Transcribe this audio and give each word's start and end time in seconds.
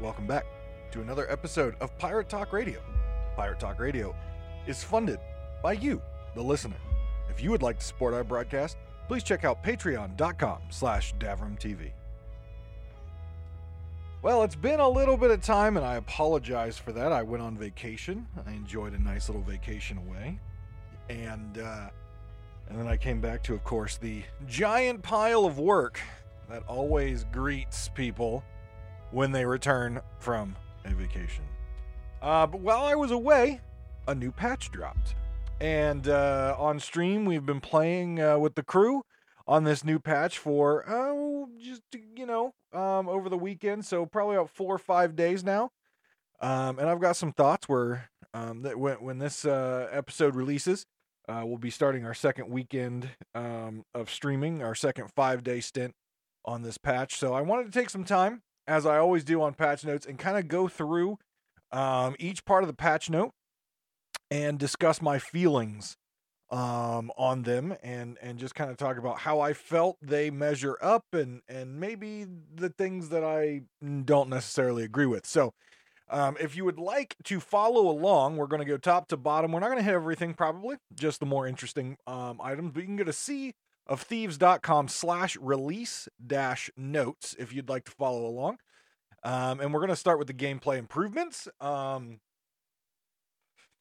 welcome 0.00 0.26
back 0.26 0.46
to 0.92 1.00
another 1.00 1.30
episode 1.30 1.74
of 1.80 1.96
Pirate 1.98 2.28
Talk 2.28 2.52
Radio. 2.52 2.80
Pirate 3.34 3.58
Talk 3.58 3.80
Radio 3.80 4.14
is 4.66 4.82
funded 4.82 5.18
by 5.62 5.72
you, 5.72 6.00
the 6.36 6.42
listener. 6.42 6.76
If 7.28 7.42
you 7.42 7.50
would 7.50 7.62
like 7.62 7.80
to 7.80 7.84
support 7.84 8.14
our 8.14 8.22
broadcast, 8.22 8.76
please 9.08 9.24
check 9.24 9.44
out 9.44 9.64
patreon.com 9.64 10.58
slash 10.70 11.14
davrimtv. 11.16 11.90
Well, 14.22 14.44
it's 14.44 14.54
been 14.54 14.80
a 14.80 14.88
little 14.88 15.16
bit 15.16 15.30
of 15.30 15.42
time, 15.42 15.76
and 15.76 15.84
I 15.84 15.96
apologize 15.96 16.78
for 16.78 16.92
that. 16.92 17.12
I 17.12 17.22
went 17.22 17.42
on 17.42 17.56
vacation. 17.56 18.26
I 18.46 18.52
enjoyed 18.52 18.92
a 18.92 19.02
nice 19.02 19.28
little 19.28 19.42
vacation 19.42 19.98
away. 19.98 20.38
And, 21.08 21.58
uh, 21.58 21.88
and 22.68 22.78
then 22.78 22.86
I 22.86 22.96
came 22.96 23.20
back 23.20 23.42
to, 23.44 23.54
of 23.54 23.64
course, 23.64 23.96
the 23.96 24.22
giant 24.46 25.02
pile 25.02 25.44
of 25.44 25.58
work 25.58 26.00
that 26.48 26.62
always 26.68 27.24
greets 27.32 27.88
people 27.88 28.44
when 29.10 29.32
they 29.32 29.44
return 29.44 30.00
from 30.18 30.56
a 30.84 30.90
vacation. 30.90 31.44
Uh, 32.20 32.46
but 32.46 32.60
while 32.60 32.84
I 32.84 32.94
was 32.94 33.10
away, 33.10 33.60
a 34.06 34.14
new 34.14 34.32
patch 34.32 34.70
dropped. 34.70 35.14
And 35.60 36.08
uh, 36.08 36.54
on 36.58 36.78
stream, 36.80 37.24
we've 37.24 37.46
been 37.46 37.60
playing 37.60 38.20
uh, 38.20 38.38
with 38.38 38.54
the 38.54 38.62
crew 38.62 39.02
on 39.46 39.64
this 39.64 39.84
new 39.84 39.98
patch 39.98 40.38
for, 40.38 40.84
oh, 40.88 41.48
just, 41.58 41.82
you 42.16 42.26
know, 42.26 42.54
um, 42.72 43.08
over 43.08 43.28
the 43.28 43.38
weekend. 43.38 43.84
So 43.84 44.06
probably 44.06 44.36
about 44.36 44.50
four 44.50 44.74
or 44.74 44.78
five 44.78 45.16
days 45.16 45.42
now. 45.42 45.70
Um, 46.40 46.78
and 46.78 46.88
I've 46.88 47.00
got 47.00 47.16
some 47.16 47.32
thoughts 47.32 47.68
where 47.68 48.10
um, 48.34 48.62
that 48.62 48.78
when, 48.78 48.96
when 48.96 49.18
this 49.18 49.44
uh, 49.44 49.88
episode 49.90 50.36
releases, 50.36 50.86
uh, 51.28 51.42
we'll 51.44 51.58
be 51.58 51.70
starting 51.70 52.04
our 52.04 52.14
second 52.14 52.48
weekend 52.48 53.08
um, 53.34 53.84
of 53.94 54.10
streaming, 54.10 54.62
our 54.62 54.74
second 54.74 55.08
five 55.16 55.42
day 55.42 55.60
stint 55.60 55.94
on 56.44 56.62
this 56.62 56.78
patch. 56.78 57.16
So 57.16 57.34
I 57.34 57.40
wanted 57.42 57.64
to 57.66 57.78
take 57.78 57.90
some 57.90 58.04
time, 58.04 58.42
as 58.68 58.86
I 58.86 58.98
always 58.98 59.24
do 59.24 59.42
on 59.42 59.54
patch 59.54 59.84
notes, 59.84 60.06
and 60.06 60.18
kind 60.18 60.38
of 60.38 60.46
go 60.46 60.68
through 60.68 61.18
um, 61.72 62.14
each 62.18 62.44
part 62.44 62.62
of 62.62 62.68
the 62.68 62.74
patch 62.74 63.10
note 63.10 63.32
and 64.30 64.58
discuss 64.58 65.02
my 65.02 65.18
feelings 65.18 65.96
um, 66.50 67.10
on 67.18 67.42
them 67.42 67.74
and 67.82 68.16
and 68.22 68.38
just 68.38 68.54
kind 68.54 68.70
of 68.70 68.76
talk 68.76 68.96
about 68.96 69.18
how 69.20 69.40
I 69.40 69.52
felt 69.52 69.96
they 70.00 70.30
measure 70.30 70.78
up 70.80 71.04
and 71.12 71.42
and 71.48 71.78
maybe 71.78 72.26
the 72.54 72.70
things 72.70 73.10
that 73.10 73.24
I 73.24 73.62
don't 74.04 74.28
necessarily 74.28 74.84
agree 74.84 75.06
with. 75.06 75.26
So 75.26 75.52
um, 76.10 76.36
if 76.40 76.56
you 76.56 76.64
would 76.64 76.78
like 76.78 77.16
to 77.24 77.38
follow 77.38 77.88
along, 77.90 78.36
we're 78.36 78.46
going 78.46 78.62
to 78.62 78.66
go 78.66 78.78
top 78.78 79.08
to 79.08 79.16
bottom. 79.16 79.52
We're 79.52 79.60
not 79.60 79.66
going 79.66 79.78
to 79.78 79.84
hit 79.84 79.94
everything, 79.94 80.32
probably, 80.32 80.76
just 80.94 81.20
the 81.20 81.26
more 81.26 81.46
interesting 81.46 81.98
um, 82.06 82.40
items. 82.42 82.72
But 82.72 82.80
you 82.80 82.86
can 82.86 82.96
go 82.96 83.04
to 83.04 83.12
sea 83.12 83.52
of 83.88 84.02
thieves.com 84.02 84.88
slash 84.88 85.36
release 85.36 86.08
dash 86.24 86.70
notes 86.76 87.34
if 87.38 87.52
you'd 87.52 87.68
like 87.68 87.84
to 87.86 87.90
follow 87.92 88.26
along. 88.26 88.58
Um, 89.24 89.60
and 89.60 89.72
we're 89.72 89.80
going 89.80 89.88
to 89.90 89.96
start 89.96 90.18
with 90.18 90.28
the 90.28 90.34
gameplay 90.34 90.78
improvements. 90.78 91.48
Um, 91.60 92.20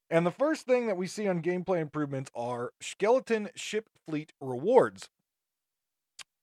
and 0.10 0.26
the 0.26 0.32
first 0.32 0.66
thing 0.66 0.88
that 0.88 0.98
we 0.98 1.08
see 1.08 1.28
on 1.28 1.42
gameplay 1.42 1.82
improvements 1.82 2.32
are 2.34 2.72
skeleton 2.80 3.50
ship 3.56 3.90
fleet 4.08 4.32
rewards. 4.40 5.10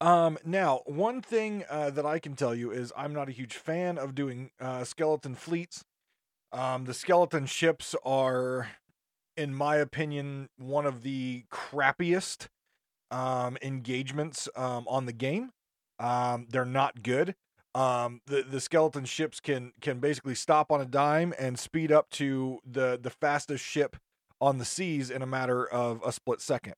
Um, 0.00 0.36
now, 0.44 0.82
one 0.84 1.22
thing 1.22 1.64
uh, 1.70 1.90
that 1.90 2.04
I 2.04 2.18
can 2.18 2.34
tell 2.34 2.54
you 2.54 2.70
is 2.70 2.92
I'm 2.96 3.14
not 3.14 3.28
a 3.28 3.32
huge 3.32 3.54
fan 3.54 3.96
of 3.96 4.14
doing 4.14 4.50
uh, 4.60 4.84
skeleton 4.84 5.34
fleets. 5.34 5.84
Um, 6.52 6.84
the 6.84 6.94
skeleton 6.94 7.46
ships 7.46 7.94
are, 8.04 8.68
in 9.36 9.54
my 9.54 9.76
opinion, 9.76 10.50
one 10.58 10.84
of 10.84 11.02
the 11.02 11.44
crappiest 11.50 12.48
um, 13.14 13.56
engagements 13.62 14.48
um, 14.56 14.84
on 14.88 15.06
the 15.06 15.12
game. 15.12 15.50
Um, 16.00 16.48
they're 16.50 16.64
not 16.64 17.02
good. 17.02 17.36
Um, 17.74 18.20
the 18.26 18.42
the 18.42 18.60
skeleton 18.60 19.04
ships 19.04 19.40
can 19.40 19.72
can 19.80 19.98
basically 20.00 20.34
stop 20.34 20.70
on 20.70 20.80
a 20.80 20.84
dime 20.84 21.32
and 21.38 21.58
speed 21.58 21.92
up 21.92 22.10
to 22.10 22.58
the 22.64 22.98
the 23.00 23.10
fastest 23.10 23.64
ship 23.64 23.96
on 24.40 24.58
the 24.58 24.64
seas 24.64 25.10
in 25.10 25.22
a 25.22 25.26
matter 25.26 25.66
of 25.66 26.02
a 26.04 26.12
split 26.12 26.40
second. 26.40 26.74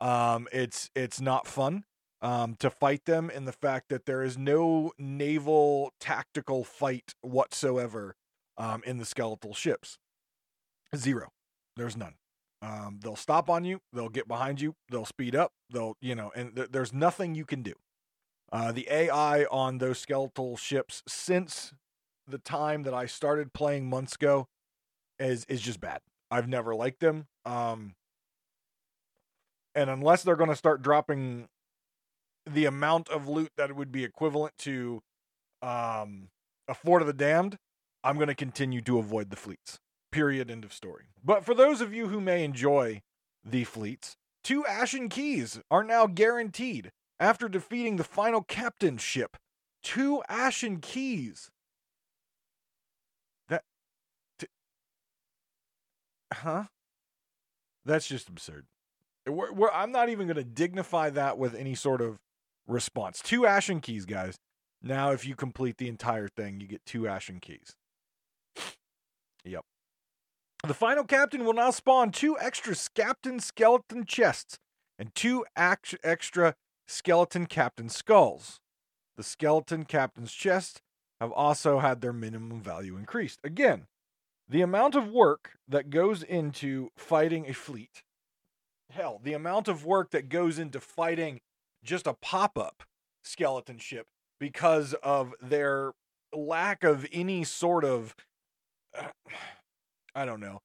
Um, 0.00 0.48
it's 0.52 0.90
it's 0.94 1.20
not 1.20 1.46
fun 1.46 1.84
um, 2.22 2.56
to 2.60 2.70
fight 2.70 3.04
them 3.04 3.30
in 3.30 3.44
the 3.44 3.52
fact 3.52 3.88
that 3.90 4.06
there 4.06 4.22
is 4.22 4.38
no 4.38 4.92
naval 4.98 5.92
tactical 6.00 6.64
fight 6.64 7.14
whatsoever 7.20 8.14
um, 8.56 8.82
in 8.86 8.98
the 8.98 9.04
skeletal 9.04 9.54
ships. 9.54 9.98
Zero. 10.94 11.30
There's 11.76 11.96
none. 11.96 12.14
Um, 12.64 12.98
they'll 13.02 13.16
stop 13.16 13.50
on 13.50 13.64
you. 13.64 13.80
They'll 13.92 14.08
get 14.08 14.26
behind 14.26 14.60
you. 14.60 14.74
They'll 14.88 15.04
speed 15.04 15.36
up. 15.36 15.52
They'll, 15.70 15.96
you 16.00 16.14
know, 16.14 16.32
and 16.34 16.56
th- 16.56 16.70
there's 16.70 16.94
nothing 16.94 17.34
you 17.34 17.44
can 17.44 17.62
do. 17.62 17.74
Uh, 18.50 18.72
the 18.72 18.86
AI 18.90 19.44
on 19.50 19.78
those 19.78 19.98
skeletal 19.98 20.56
ships 20.56 21.02
since 21.06 21.74
the 22.26 22.38
time 22.38 22.84
that 22.84 22.94
I 22.94 23.04
started 23.04 23.52
playing 23.52 23.90
months 23.90 24.14
ago 24.14 24.46
is 25.18 25.44
is 25.46 25.60
just 25.60 25.80
bad. 25.80 26.00
I've 26.30 26.48
never 26.48 26.74
liked 26.74 27.00
them. 27.00 27.26
Um, 27.44 27.94
and 29.74 29.90
unless 29.90 30.22
they're 30.22 30.36
going 30.36 30.50
to 30.50 30.56
start 30.56 30.80
dropping 30.80 31.48
the 32.46 32.64
amount 32.64 33.08
of 33.10 33.28
loot 33.28 33.50
that 33.56 33.74
would 33.76 33.92
be 33.92 34.04
equivalent 34.04 34.54
to 34.58 35.02
um, 35.60 36.28
a 36.68 36.74
Fort 36.74 37.02
of 37.02 37.06
the 37.06 37.12
Damned, 37.12 37.58
I'm 38.02 38.16
going 38.16 38.28
to 38.28 38.34
continue 38.34 38.80
to 38.82 38.98
avoid 38.98 39.30
the 39.30 39.36
fleets. 39.36 39.80
Period. 40.14 40.48
End 40.48 40.64
of 40.64 40.72
story. 40.72 41.06
But 41.24 41.44
for 41.44 41.54
those 41.54 41.80
of 41.80 41.92
you 41.92 42.06
who 42.06 42.20
may 42.20 42.44
enjoy 42.44 43.02
the 43.44 43.64
fleets, 43.64 44.16
two 44.44 44.64
Ashen 44.64 45.08
Keys 45.08 45.60
are 45.72 45.82
now 45.82 46.06
guaranteed 46.06 46.92
after 47.18 47.48
defeating 47.48 47.96
the 47.96 48.04
final 48.04 48.40
captain 48.42 48.96
ship. 48.96 49.36
Two 49.82 50.22
Ashen 50.28 50.78
Keys. 50.78 51.50
That. 53.48 53.64
T- 54.38 54.46
huh? 56.32 56.64
That's 57.84 58.06
just 58.06 58.28
absurd. 58.28 58.66
We're, 59.26 59.52
we're, 59.52 59.70
I'm 59.72 59.90
not 59.90 60.10
even 60.10 60.28
going 60.28 60.36
to 60.36 60.44
dignify 60.44 61.10
that 61.10 61.38
with 61.38 61.56
any 61.56 61.74
sort 61.74 62.00
of 62.00 62.18
response. 62.68 63.20
Two 63.20 63.46
Ashen 63.46 63.80
Keys, 63.80 64.06
guys. 64.06 64.36
Now, 64.80 65.10
if 65.10 65.26
you 65.26 65.34
complete 65.34 65.78
the 65.78 65.88
entire 65.88 66.28
thing, 66.28 66.60
you 66.60 66.68
get 66.68 66.86
two 66.86 67.08
Ashen 67.08 67.40
Keys. 67.40 67.74
Yep. 69.44 69.64
The 70.66 70.72
final 70.72 71.04
captain 71.04 71.44
will 71.44 71.52
now 71.52 71.70
spawn 71.70 72.10
two 72.10 72.38
extra 72.38 72.74
captain 72.94 73.38
skeleton 73.38 74.06
chests 74.06 74.58
and 74.98 75.14
two 75.14 75.44
act- 75.54 75.94
extra 76.02 76.54
skeleton 76.86 77.44
captain 77.44 77.90
skulls. 77.90 78.60
The 79.16 79.22
skeleton 79.22 79.84
captain's 79.84 80.32
chests 80.32 80.80
have 81.20 81.32
also 81.32 81.80
had 81.80 82.00
their 82.00 82.14
minimum 82.14 82.62
value 82.62 82.96
increased. 82.96 83.40
Again, 83.44 83.88
the 84.48 84.62
amount 84.62 84.94
of 84.94 85.10
work 85.10 85.58
that 85.68 85.90
goes 85.90 86.22
into 86.22 86.90
fighting 86.96 87.46
a 87.46 87.52
fleet, 87.52 88.02
hell, 88.90 89.20
the 89.22 89.34
amount 89.34 89.68
of 89.68 89.84
work 89.84 90.12
that 90.12 90.30
goes 90.30 90.58
into 90.58 90.80
fighting 90.80 91.40
just 91.82 92.06
a 92.06 92.14
pop 92.14 92.56
up 92.56 92.84
skeleton 93.22 93.76
ship 93.76 94.06
because 94.40 94.94
of 95.02 95.34
their 95.42 95.92
lack 96.32 96.84
of 96.84 97.06
any 97.12 97.44
sort 97.44 97.84
of, 97.84 98.16
uh, 98.98 99.08
I 100.14 100.24
don't 100.24 100.40
know, 100.40 100.60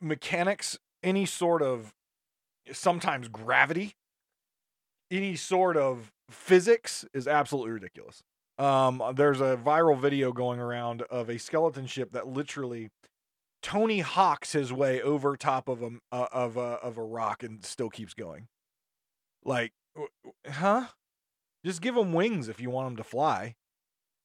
mechanics, 0.00 0.78
any 1.02 1.26
sort 1.26 1.62
of 1.62 1.92
sometimes 2.72 3.28
gravity 3.28 3.94
any 5.12 5.36
sort 5.36 5.76
of 5.76 6.10
physics 6.30 7.04
is 7.12 7.28
absolutely 7.28 7.72
ridiculous. 7.72 8.22
Um, 8.58 9.02
there's 9.14 9.40
a 9.40 9.58
viral 9.62 9.98
video 9.98 10.32
going 10.32 10.58
around 10.58 11.02
of 11.02 11.28
a 11.28 11.38
skeleton 11.38 11.86
ship 11.86 12.12
that 12.12 12.26
literally 12.26 12.90
Tony 13.62 14.00
Hawks 14.00 14.52
his 14.52 14.72
way 14.72 15.00
over 15.00 15.36
top 15.36 15.68
of 15.68 15.82
a 15.82 15.90
uh, 16.10 16.26
of 16.32 16.56
a 16.56 16.60
of 16.60 16.96
a 16.96 17.02
rock 17.02 17.42
and 17.42 17.64
still 17.64 17.90
keeps 17.90 18.14
going. 18.14 18.48
Like, 19.44 19.72
huh? 20.48 20.86
Just 21.64 21.80
give 21.80 21.94
them 21.94 22.12
wings 22.12 22.48
if 22.48 22.60
you 22.60 22.70
want 22.70 22.88
them 22.88 22.96
to 22.96 23.04
fly. 23.04 23.54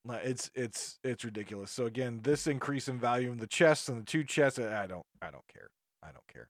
It's 0.09 0.50
it's 0.56 1.00
it's 1.04 1.24
ridiculous. 1.24 1.71
So 1.71 1.86
again, 1.86 2.21
this 2.24 2.48
increase 2.48 2.88
in 2.88 3.00
value 3.00 3.31
in 3.31 3.38
the 3.38 3.48
chests 3.48 3.89
and 3.89 4.00
the 4.00 4.06
two 4.06 4.24
chests, 4.24 4.59
I 4.59 4.88
don't 4.88 5.06
I 5.21 5.31
don't 5.31 5.48
care. 5.54 5.69
I 6.04 6.12
don't 6.12 6.27
care. 6.31 6.50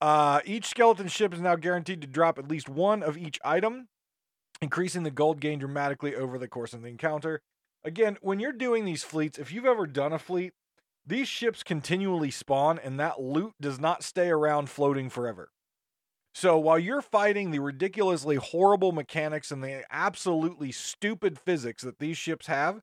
Uh, 0.00 0.40
each 0.44 0.66
skeleton 0.66 1.08
ship 1.08 1.32
is 1.32 1.40
now 1.40 1.54
guaranteed 1.54 2.00
to 2.00 2.08
drop 2.08 2.38
at 2.38 2.48
least 2.48 2.68
one 2.68 3.02
of 3.02 3.16
each 3.16 3.38
item, 3.44 3.88
increasing 4.60 5.04
the 5.04 5.10
gold 5.10 5.40
gain 5.40 5.58
dramatically 5.60 6.14
over 6.16 6.38
the 6.38 6.48
course 6.48 6.72
of 6.72 6.82
the 6.82 6.88
encounter. 6.88 7.40
Again, 7.84 8.16
when 8.20 8.40
you're 8.40 8.52
doing 8.52 8.84
these 8.84 9.04
fleets, 9.04 9.38
if 9.38 9.52
you've 9.52 9.66
ever 9.66 9.86
done 9.86 10.12
a 10.12 10.18
fleet, 10.18 10.54
these 11.06 11.28
ships 11.28 11.62
continually 11.62 12.30
spawn 12.30 12.78
and 12.78 12.98
that 12.98 13.20
loot 13.20 13.54
does 13.60 13.78
not 13.80 14.02
stay 14.02 14.28
around 14.28 14.70
floating 14.70 15.08
forever. 15.08 15.50
So 16.34 16.58
while 16.58 16.78
you're 16.78 17.02
fighting 17.02 17.50
the 17.50 17.58
ridiculously 17.58 18.36
horrible 18.36 18.92
mechanics 18.92 19.50
and 19.50 19.62
the 19.62 19.84
absolutely 19.90 20.72
stupid 20.72 21.38
physics 21.38 21.82
that 21.82 21.98
these 21.98 22.16
ships 22.16 22.46
have, 22.46 22.80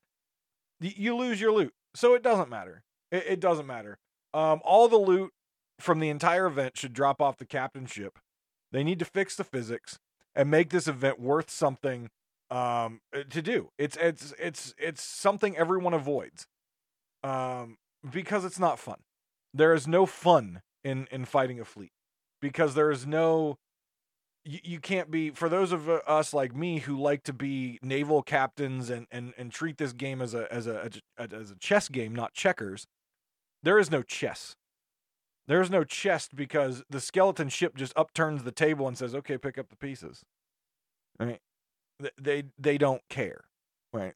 you 0.79 1.15
lose 1.15 1.41
your 1.41 1.51
loot. 1.51 1.73
So 1.95 2.13
it 2.13 2.21
doesn't 2.21 2.49
matter. 2.49 2.83
It, 3.11 3.25
it 3.27 3.39
doesn't 3.39 3.65
matter. 3.65 3.97
Um, 4.33 4.61
all 4.63 4.87
the 4.87 4.97
loot 4.97 5.31
from 5.79 5.99
the 5.99 6.09
entire 6.09 6.45
event 6.45 6.77
should 6.77 6.93
drop 6.93 7.21
off 7.21 7.37
the 7.37 7.45
captain's 7.45 7.91
ship. 7.91 8.19
They 8.71 8.83
need 8.83 8.99
to 8.99 9.05
fix 9.05 9.35
the 9.35 9.43
physics 9.43 9.97
and 10.35 10.51
make 10.51 10.69
this 10.69 10.87
event 10.87 11.19
worth 11.19 11.49
something 11.49 12.09
um, 12.51 13.01
uh, 13.15 13.23
to 13.29 13.41
do. 13.41 13.69
It's 13.79 13.97
it's 13.97 14.33
it's 14.39 14.75
it's 14.77 15.03
something 15.03 15.57
everyone 15.57 15.93
avoids, 15.93 16.45
um, 17.23 17.77
because 18.09 18.45
it's 18.45 18.59
not 18.59 18.77
fun. 18.77 18.99
There 19.53 19.73
is 19.73 19.87
no 19.87 20.05
fun 20.05 20.61
in 20.83 21.07
in 21.11 21.25
fighting 21.25 21.59
a 21.59 21.65
fleet 21.65 21.91
because 22.41 22.75
there 22.75 22.91
is 22.91 23.05
no 23.05 23.57
you, 24.45 24.79
can't 24.79 25.11
be 25.11 25.29
for 25.29 25.47
those 25.49 25.71
of 25.71 25.89
us 25.89 26.33
like 26.33 26.55
me 26.55 26.79
who 26.79 26.99
like 26.99 27.23
to 27.23 27.33
be 27.33 27.77
naval 27.83 28.23
captains 28.23 28.89
and 28.89 29.05
and 29.11 29.33
and 29.37 29.51
treat 29.51 29.77
this 29.77 29.93
game 29.93 30.21
as 30.21 30.33
a 30.33 30.51
as 30.51 30.65
a 30.65 30.89
as 31.19 31.51
a 31.51 31.55
chess 31.59 31.87
game 31.89 32.15
not 32.15 32.33
checkers 32.33 32.87
there 33.63 33.77
is 33.77 33.91
no 33.91 34.01
chess. 34.01 34.55
There's 35.47 35.69
no 35.69 35.83
chest 35.83 36.35
because 36.35 36.83
the 36.89 37.01
skeleton 37.01 37.49
ship 37.49 37.75
just 37.75 37.93
upturns 37.95 38.43
the 38.43 38.51
table 38.51 38.87
and 38.87 38.97
says 38.97 39.15
okay 39.15 39.37
pick 39.37 39.57
up 39.57 39.69
the 39.69 39.75
pieces. 39.75 40.23
I 41.19 41.25
mean 41.25 41.37
they 42.19 42.43
they 42.57 42.77
don't 42.77 43.01
care 43.09 43.45
right? 43.91 44.13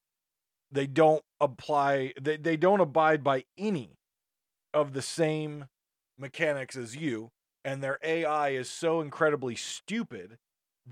They 0.71 0.87
don't 0.87 1.23
apply 1.41 2.13
they, 2.19 2.37
they 2.37 2.57
don't 2.57 2.79
abide 2.79 3.23
by 3.23 3.43
any 3.57 3.97
of 4.73 4.93
the 4.93 5.01
same 5.01 5.65
mechanics 6.17 6.75
as 6.75 6.95
you 6.95 7.31
and 7.63 7.81
their 7.81 7.99
AI 8.03 8.49
is 8.49 8.69
so 8.69 9.01
incredibly 9.01 9.55
stupid 9.55 10.37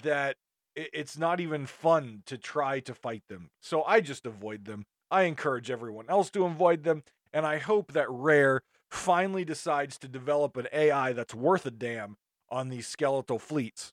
that 0.03 0.37
it's 0.75 1.17
not 1.17 1.39
even 1.39 1.65
fun 1.65 2.23
to 2.25 2.37
try 2.37 2.79
to 2.79 2.93
fight 2.93 3.23
them. 3.27 3.49
So 3.61 3.83
I 3.83 3.99
just 3.99 4.25
avoid 4.25 4.65
them. 4.65 4.85
I 5.09 5.23
encourage 5.23 5.69
everyone 5.69 6.05
else 6.07 6.29
to 6.31 6.45
avoid 6.45 6.83
them, 6.83 7.03
and 7.33 7.45
I 7.45 7.57
hope 7.57 7.91
that 7.91 8.09
Rare 8.09 8.61
finally 8.89 9.43
decides 9.43 9.97
to 9.99 10.07
develop 10.07 10.55
an 10.55 10.67
AI 10.71 11.13
that's 11.13 11.35
worth 11.35 11.65
a 11.65 11.71
damn 11.71 12.17
on 12.49 12.69
these 12.69 12.87
skeletal 12.87 13.39
fleets 13.39 13.91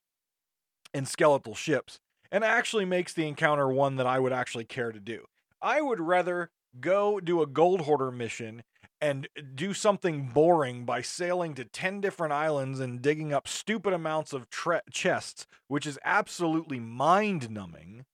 and 0.95 1.07
skeletal 1.07 1.55
ships 1.55 1.99
and 2.31 2.45
actually 2.45 2.85
makes 2.85 3.13
the 3.13 3.27
encounter 3.27 3.69
one 3.69 3.97
that 3.97 4.07
I 4.07 4.19
would 4.19 4.33
actually 4.33 4.65
care 4.65 4.93
to 4.93 5.01
do. 5.01 5.25
I 5.63 5.81
would 5.81 6.01
rather 6.01 6.51
go 6.81 7.21
do 7.21 7.43
a 7.43 7.47
gold 7.47 7.83
hoarder 7.83 8.11
mission 8.11 8.63
and 9.01 9.29
do 9.55 9.73
something 9.73 10.29
boring 10.29 10.85
by 10.85 11.03
sailing 11.03 11.55
to 11.55 11.65
10 11.65 12.01
different 12.01 12.33
islands 12.33 12.81
and 12.81 13.01
digging 13.01 13.33
up 13.33 13.47
stupid 13.47 13.93
amounts 13.93 14.33
of 14.33 14.51
tre- 14.51 14.81
chests, 14.91 15.47
which 15.69 15.87
is 15.87 15.99
absolutely 16.05 16.81
mind 16.81 17.51
numbing, 17.51 18.05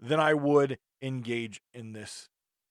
than 0.00 0.20
I 0.20 0.34
would 0.34 0.78
engage 1.02 1.60
in 1.74 1.92
this 1.92 2.28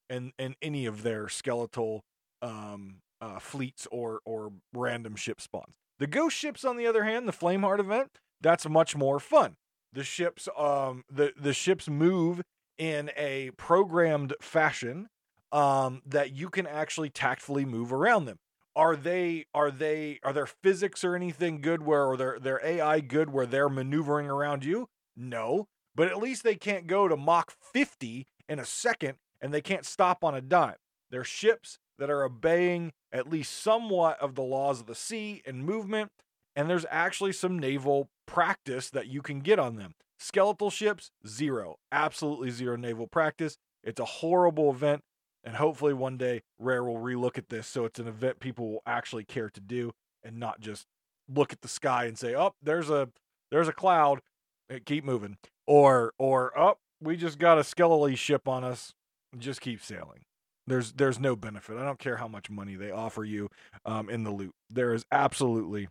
and 0.09 0.31
in, 0.37 0.45
in 0.45 0.55
any 0.61 0.85
of 0.85 1.03
their 1.03 1.27
skeletal 1.27 2.03
um, 2.41 3.01
uh, 3.19 3.39
fleets 3.39 3.87
or, 3.91 4.21
or 4.25 4.53
random 4.73 5.15
ship 5.15 5.41
spawns. 5.41 5.75
The 5.99 6.07
ghost 6.07 6.37
ships, 6.37 6.63
on 6.63 6.77
the 6.77 6.87
other 6.87 7.03
hand, 7.03 7.27
the 7.27 7.33
Flameheart 7.33 7.79
event, 7.79 8.19
that's 8.39 8.67
much 8.69 8.95
more 8.95 9.19
fun. 9.19 9.55
The 9.91 10.03
ships, 10.03 10.47
um, 10.57 11.03
the, 11.11 11.33
the 11.35 11.53
ships 11.53 11.89
move 11.89 12.41
in 12.77 13.09
a 13.17 13.51
programmed 13.57 14.35
fashion 14.39 15.09
um, 15.51 16.01
that 16.05 16.33
you 16.33 16.49
can 16.49 16.67
actually 16.67 17.09
tactfully 17.09 17.65
move 17.65 17.93
around 17.93 18.25
them. 18.25 18.37
Are 18.75 18.95
they 18.95 19.45
are 19.53 19.71
they 19.71 20.19
are 20.23 20.33
their 20.33 20.45
physics 20.45 21.03
or 21.03 21.15
anything 21.15 21.61
good 21.61 21.83
where 21.83 22.05
or 22.05 22.15
their 22.15 22.39
their 22.39 22.63
AI 22.63 22.99
good 22.99 23.31
where 23.31 23.47
they're 23.47 23.69
maneuvering 23.69 24.27
around 24.27 24.63
you? 24.63 24.89
No, 25.15 25.67
but 25.95 26.09
at 26.09 26.19
least 26.19 26.43
they 26.43 26.55
can't 26.55 26.85
go 26.85 27.07
to 27.07 27.17
Mach 27.17 27.53
50 27.73 28.27
in 28.47 28.59
a 28.59 28.65
second 28.65 29.15
and 29.41 29.51
they 29.51 29.61
can't 29.61 29.85
stop 29.85 30.23
on 30.23 30.35
a 30.35 30.41
dime. 30.41 30.75
They're 31.09 31.23
ships 31.23 31.79
that 31.97 32.09
are 32.09 32.23
obeying 32.23 32.93
at 33.11 33.29
least 33.29 33.61
somewhat 33.61 34.19
of 34.19 34.35
the 34.35 34.43
laws 34.43 34.81
of 34.81 34.85
the 34.85 34.95
sea 34.95 35.41
and 35.45 35.65
movement, 35.65 36.11
and 36.55 36.69
there's 36.69 36.85
actually 36.91 37.33
some 37.33 37.57
naval 37.57 38.09
practice 38.25 38.89
that 38.89 39.07
you 39.07 39.21
can 39.21 39.39
get 39.39 39.59
on 39.59 39.75
them. 39.75 39.95
Skeletal 40.19 40.69
ships, 40.69 41.11
zero. 41.25 41.77
Absolutely 41.91 42.49
zero 42.49 42.75
naval 42.75 43.07
practice. 43.07 43.57
It's 43.83 43.99
a 43.99 44.05
horrible 44.05 44.71
event. 44.71 45.01
And 45.47 45.55
hopefully 45.55 45.93
one 45.93 46.17
day 46.17 46.41
Rare 46.59 46.83
will 46.83 46.97
relook 46.97 47.37
at 47.37 47.47
this 47.47 47.67
so 47.67 47.85
it's 47.85 48.01
an 48.01 48.07
event 48.09 48.41
people 48.41 48.69
will 48.69 48.83
actually 48.85 49.23
care 49.23 49.49
to 49.49 49.61
do 49.61 49.93
and 50.21 50.37
not 50.37 50.59
just 50.59 50.85
look 51.33 51.53
at 51.53 51.61
the 51.61 51.69
sky 51.69 52.03
and 52.03 52.19
say, 52.19 52.35
"Oh, 52.35 52.51
there's 52.61 52.89
a 52.89 53.07
there's 53.49 53.69
a 53.69 53.73
cloud, 53.73 54.19
keep 54.83 55.05
moving." 55.05 55.37
Or 55.65 56.11
or 56.19 56.51
oh, 56.59 56.79
we 57.01 57.15
just 57.15 57.39
got 57.39 57.57
a 57.57 57.63
skelly 57.63 58.13
ship 58.17 58.45
on 58.45 58.65
us, 58.65 58.93
just 59.37 59.61
keep 59.61 59.81
sailing. 59.81 60.25
There's 60.67 60.91
there's 60.91 61.17
no 61.17 61.37
benefit. 61.37 61.77
I 61.77 61.85
don't 61.85 61.97
care 61.97 62.17
how 62.17 62.27
much 62.27 62.49
money 62.49 62.75
they 62.75 62.91
offer 62.91 63.23
you 63.23 63.49
um, 63.85 64.09
in 64.09 64.25
the 64.25 64.31
loot. 64.31 64.51
There 64.69 64.93
is 64.93 65.05
absolutely 65.13 65.87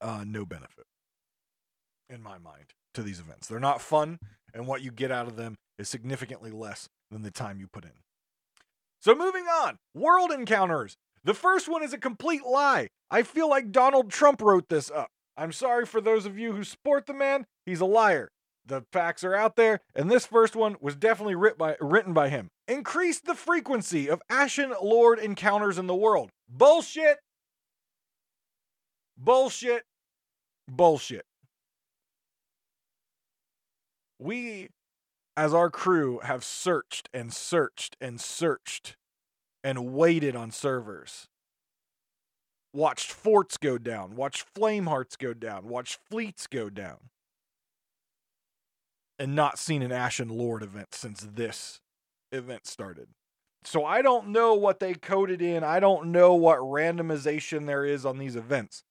uh, 0.00 0.22
no 0.24 0.46
benefit 0.46 0.84
in 2.08 2.22
my 2.22 2.38
mind 2.38 2.66
to 2.94 3.02
these 3.02 3.18
events. 3.18 3.48
They're 3.48 3.58
not 3.58 3.80
fun, 3.80 4.20
and 4.54 4.68
what 4.68 4.80
you 4.80 4.92
get 4.92 5.10
out 5.10 5.26
of 5.26 5.34
them 5.34 5.56
is 5.76 5.88
significantly 5.88 6.52
less 6.52 6.88
than 7.10 7.22
the 7.22 7.32
time 7.32 7.58
you 7.58 7.66
put 7.66 7.84
in. 7.84 8.03
So 9.04 9.14
moving 9.14 9.44
on, 9.44 9.76
world 9.92 10.32
encounters. 10.32 10.96
The 11.24 11.34
first 11.34 11.68
one 11.68 11.82
is 11.82 11.92
a 11.92 11.98
complete 11.98 12.42
lie. 12.42 12.88
I 13.10 13.22
feel 13.22 13.50
like 13.50 13.70
Donald 13.70 14.10
Trump 14.10 14.40
wrote 14.40 14.70
this 14.70 14.90
up. 14.90 15.08
I'm 15.36 15.52
sorry 15.52 15.84
for 15.84 16.00
those 16.00 16.24
of 16.24 16.38
you 16.38 16.52
who 16.52 16.64
support 16.64 17.04
the 17.04 17.12
man. 17.12 17.44
He's 17.66 17.82
a 17.82 17.84
liar. 17.84 18.30
The 18.64 18.86
facts 18.92 19.22
are 19.22 19.34
out 19.34 19.56
there, 19.56 19.80
and 19.94 20.10
this 20.10 20.24
first 20.24 20.56
one 20.56 20.76
was 20.80 20.96
definitely 20.96 21.34
writ 21.34 21.58
by, 21.58 21.76
written 21.82 22.14
by 22.14 22.30
him. 22.30 22.48
Increase 22.66 23.20
the 23.20 23.34
frequency 23.34 24.08
of 24.08 24.22
Ashen 24.30 24.72
Lord 24.82 25.18
encounters 25.18 25.76
in 25.76 25.86
the 25.86 25.94
world. 25.94 26.30
Bullshit. 26.48 27.18
Bullshit. 29.18 29.82
Bullshit. 30.66 31.26
We 34.18 34.70
as 35.36 35.52
our 35.52 35.70
crew 35.70 36.20
have 36.22 36.44
searched 36.44 37.08
and 37.12 37.32
searched 37.32 37.96
and 38.00 38.20
searched 38.20 38.96
and 39.62 39.92
waited 39.94 40.36
on 40.36 40.50
servers, 40.50 41.28
watched 42.72 43.10
forts 43.10 43.56
go 43.56 43.78
down, 43.78 44.14
watched 44.14 44.46
flame 44.54 44.86
hearts 44.86 45.16
go 45.16 45.34
down, 45.34 45.68
watched 45.68 45.98
fleets 46.08 46.46
go 46.46 46.68
down, 46.70 47.10
and 49.18 49.34
not 49.34 49.58
seen 49.58 49.82
an 49.82 49.92
Ashen 49.92 50.28
Lord 50.28 50.62
event 50.62 50.94
since 50.94 51.26
this 51.34 51.80
event 52.32 52.66
started. 52.66 53.08
So 53.64 53.84
I 53.84 54.02
don't 54.02 54.28
know 54.28 54.54
what 54.54 54.78
they 54.78 54.94
coded 54.94 55.40
in. 55.40 55.64
I 55.64 55.80
don't 55.80 56.12
know 56.12 56.34
what 56.34 56.58
randomization 56.58 57.66
there 57.66 57.84
is 57.84 58.04
on 58.04 58.18
these 58.18 58.36
events. 58.36 58.84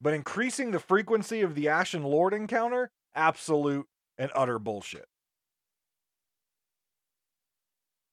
But 0.00 0.14
increasing 0.14 0.70
the 0.72 0.80
frequency 0.80 1.40
of 1.40 1.54
the 1.54 1.68
Ashen 1.68 2.02
Lord 2.02 2.34
encounter, 2.34 2.90
absolute 3.14 3.86
and 4.18 4.30
utter 4.34 4.58
bullshit. 4.58 5.06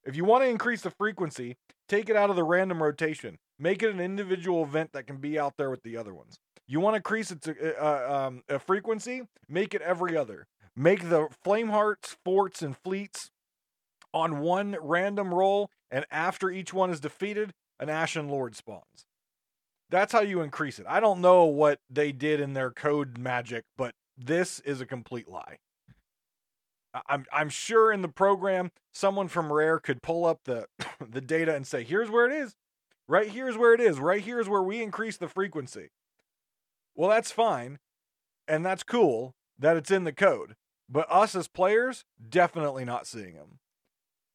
If 0.09 0.15
you 0.15 0.25
want 0.25 0.43
to 0.43 0.49
increase 0.49 0.81
the 0.81 0.89
frequency, 0.89 1.55
take 1.87 2.09
it 2.09 2.15
out 2.15 2.31
of 2.31 2.35
the 2.35 2.43
random 2.43 2.81
rotation. 2.81 3.37
Make 3.59 3.83
it 3.83 3.91
an 3.91 3.99
individual 3.99 4.63
event 4.63 4.91
that 4.93 5.05
can 5.05 5.17
be 5.17 5.37
out 5.37 5.53
there 5.55 5.69
with 5.69 5.83
the 5.83 5.97
other 5.97 6.15
ones. 6.15 6.39
You 6.67 6.79
want 6.79 6.95
to 6.95 6.97
increase 6.97 7.29
its 7.29 7.47
uh, 7.47 7.53
uh, 7.79 8.27
um, 8.27 8.41
a 8.49 8.57
frequency? 8.57 9.21
Make 9.47 9.75
it 9.75 9.83
every 9.83 10.17
other. 10.17 10.47
Make 10.75 11.09
the 11.09 11.27
flame 11.43 11.69
hearts, 11.69 12.17
forts, 12.25 12.63
and 12.63 12.75
fleets 12.75 13.29
on 14.11 14.39
one 14.39 14.77
random 14.81 15.31
roll, 15.31 15.69
and 15.91 16.07
after 16.09 16.49
each 16.49 16.73
one 16.73 16.89
is 16.89 16.99
defeated, 16.99 17.53
an 17.79 17.89
Ashen 17.89 18.29
Lord 18.29 18.55
spawns. 18.55 19.05
That's 19.91 20.11
how 20.11 20.21
you 20.21 20.41
increase 20.41 20.79
it. 20.79 20.87
I 20.89 20.99
don't 21.01 21.21
know 21.21 21.45
what 21.45 21.81
they 21.87 22.11
did 22.11 22.39
in 22.39 22.53
their 22.53 22.71
code 22.71 23.19
magic, 23.19 23.65
but 23.77 23.93
this 24.17 24.59
is 24.61 24.81
a 24.81 24.87
complete 24.87 25.29
lie. 25.29 25.57
I'm 27.07 27.25
I'm 27.31 27.49
sure 27.49 27.91
in 27.91 28.01
the 28.01 28.09
program 28.09 28.71
someone 28.93 29.27
from 29.27 29.51
Rare 29.51 29.79
could 29.79 30.01
pull 30.01 30.25
up 30.25 30.41
the 30.45 30.65
the 31.07 31.21
data 31.21 31.55
and 31.55 31.65
say, 31.65 31.83
here's 31.83 32.09
where 32.09 32.25
it 32.25 32.33
is. 32.33 32.55
Right 33.07 33.29
here's 33.29 33.57
where 33.57 33.73
it 33.73 33.81
is. 33.81 33.99
Right 33.99 34.21
here's 34.21 34.49
where 34.49 34.63
we 34.63 34.81
increase 34.81 35.17
the 35.17 35.27
frequency. 35.27 35.89
Well, 36.95 37.09
that's 37.09 37.31
fine. 37.31 37.79
And 38.47 38.65
that's 38.65 38.83
cool 38.83 39.35
that 39.57 39.77
it's 39.77 39.91
in 39.91 40.03
the 40.03 40.13
code. 40.13 40.55
But 40.89 41.11
us 41.11 41.35
as 41.35 41.47
players, 41.47 42.03
definitely 42.27 42.83
not 42.83 43.05
seeing 43.05 43.35
them. 43.35 43.59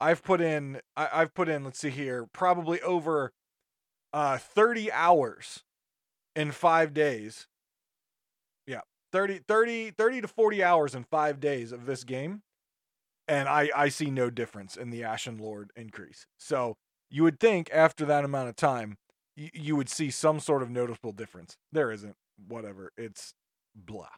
I've 0.00 0.22
put 0.22 0.40
in 0.40 0.80
I, 0.96 1.06
have 1.06 1.34
put 1.34 1.48
in, 1.48 1.64
let's 1.64 1.78
see 1.78 1.90
here, 1.90 2.26
probably 2.32 2.80
over 2.82 3.32
uh 4.12 4.38
30 4.38 4.92
hours 4.92 5.64
in 6.36 6.52
five 6.52 6.94
days 6.94 7.48
30, 9.14 9.42
30, 9.46 9.92
30 9.92 10.20
to 10.22 10.28
40 10.28 10.64
hours 10.64 10.94
in 10.94 11.04
five 11.04 11.38
days 11.38 11.70
of 11.70 11.86
this 11.86 12.02
game. 12.02 12.42
And 13.28 13.48
I, 13.48 13.70
I 13.74 13.88
see 13.88 14.10
no 14.10 14.28
difference 14.28 14.76
in 14.76 14.90
the 14.90 15.04
Ashen 15.04 15.38
Lord 15.38 15.70
increase. 15.76 16.26
So 16.36 16.76
you 17.10 17.22
would 17.22 17.38
think 17.38 17.70
after 17.72 18.04
that 18.06 18.24
amount 18.24 18.48
of 18.48 18.56
time, 18.56 18.98
you, 19.36 19.50
you 19.54 19.76
would 19.76 19.88
see 19.88 20.10
some 20.10 20.40
sort 20.40 20.62
of 20.62 20.68
noticeable 20.68 21.12
difference. 21.12 21.56
There 21.70 21.92
isn't. 21.92 22.16
Whatever. 22.48 22.90
It's 22.96 23.34
blah. 23.76 24.08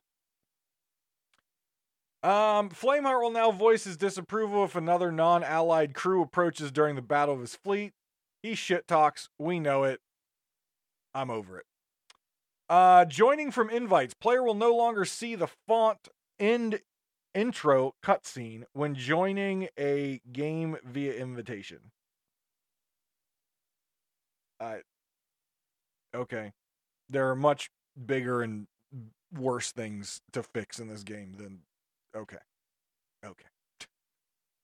Um, 2.23 2.71
Flameheart 2.71 3.21
will 3.21 3.31
now 3.31 3.51
voice 3.51 3.85
his 3.85 3.99
disapproval 3.99 4.65
if 4.65 4.75
another 4.75 5.13
non 5.13 5.45
allied 5.45 5.93
crew 5.93 6.23
approaches 6.23 6.73
during 6.73 6.97
the 6.97 7.03
battle 7.03 7.35
of 7.35 7.43
his 7.43 7.55
fleet. 7.55 7.93
He 8.43 8.55
shit 8.55 8.89
talks. 8.89 9.29
We 9.39 9.61
know 9.61 9.85
it. 9.85 10.01
I'm 11.15 11.31
over 11.31 11.59
it. 11.59 11.67
Uh, 12.69 13.05
joining 13.05 13.51
from 13.51 13.71
invites, 13.71 14.15
player 14.15 14.43
will 14.43 14.55
no 14.55 14.75
longer 14.75 15.05
see 15.05 15.35
the 15.35 15.49
front 15.67 16.09
end 16.39 16.81
intro 17.35 17.95
cutscene 18.03 18.65
when 18.73 18.95
joining 18.95 19.69
a 19.79 20.21
game 20.33 20.77
via 20.85 21.15
invitation. 21.15 21.79
Uh, 24.59 24.77
okay. 26.15 26.53
There 27.09 27.31
are 27.31 27.37
much 27.37 27.71
bigger 28.05 28.43
and 28.43 28.67
worse 29.33 29.71
things 29.71 30.21
to 30.33 30.43
fix 30.43 30.79
in 30.79 30.89
this 30.89 31.03
game 31.03 31.35
than 31.37 31.61
okay. 32.17 32.39
Okay. 33.25 33.47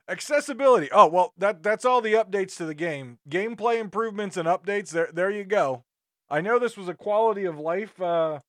Accessibility. 0.08 0.88
Oh, 0.90 1.06
well, 1.06 1.32
that 1.38 1.62
that's 1.62 1.84
all 1.84 2.00
the 2.00 2.14
updates 2.14 2.56
to 2.56 2.64
the 2.64 2.74
game. 2.74 3.18
Gameplay 3.28 3.78
improvements 3.78 4.36
and 4.36 4.48
updates. 4.48 4.90
There 4.90 5.10
there 5.12 5.30
you 5.30 5.44
go. 5.44 5.84
I 6.32 6.40
know 6.40 6.58
this 6.58 6.78
was 6.78 6.88
a 6.88 6.94
quality 6.94 7.44
of 7.44 7.58
life 7.58 8.00
uh 8.00 8.40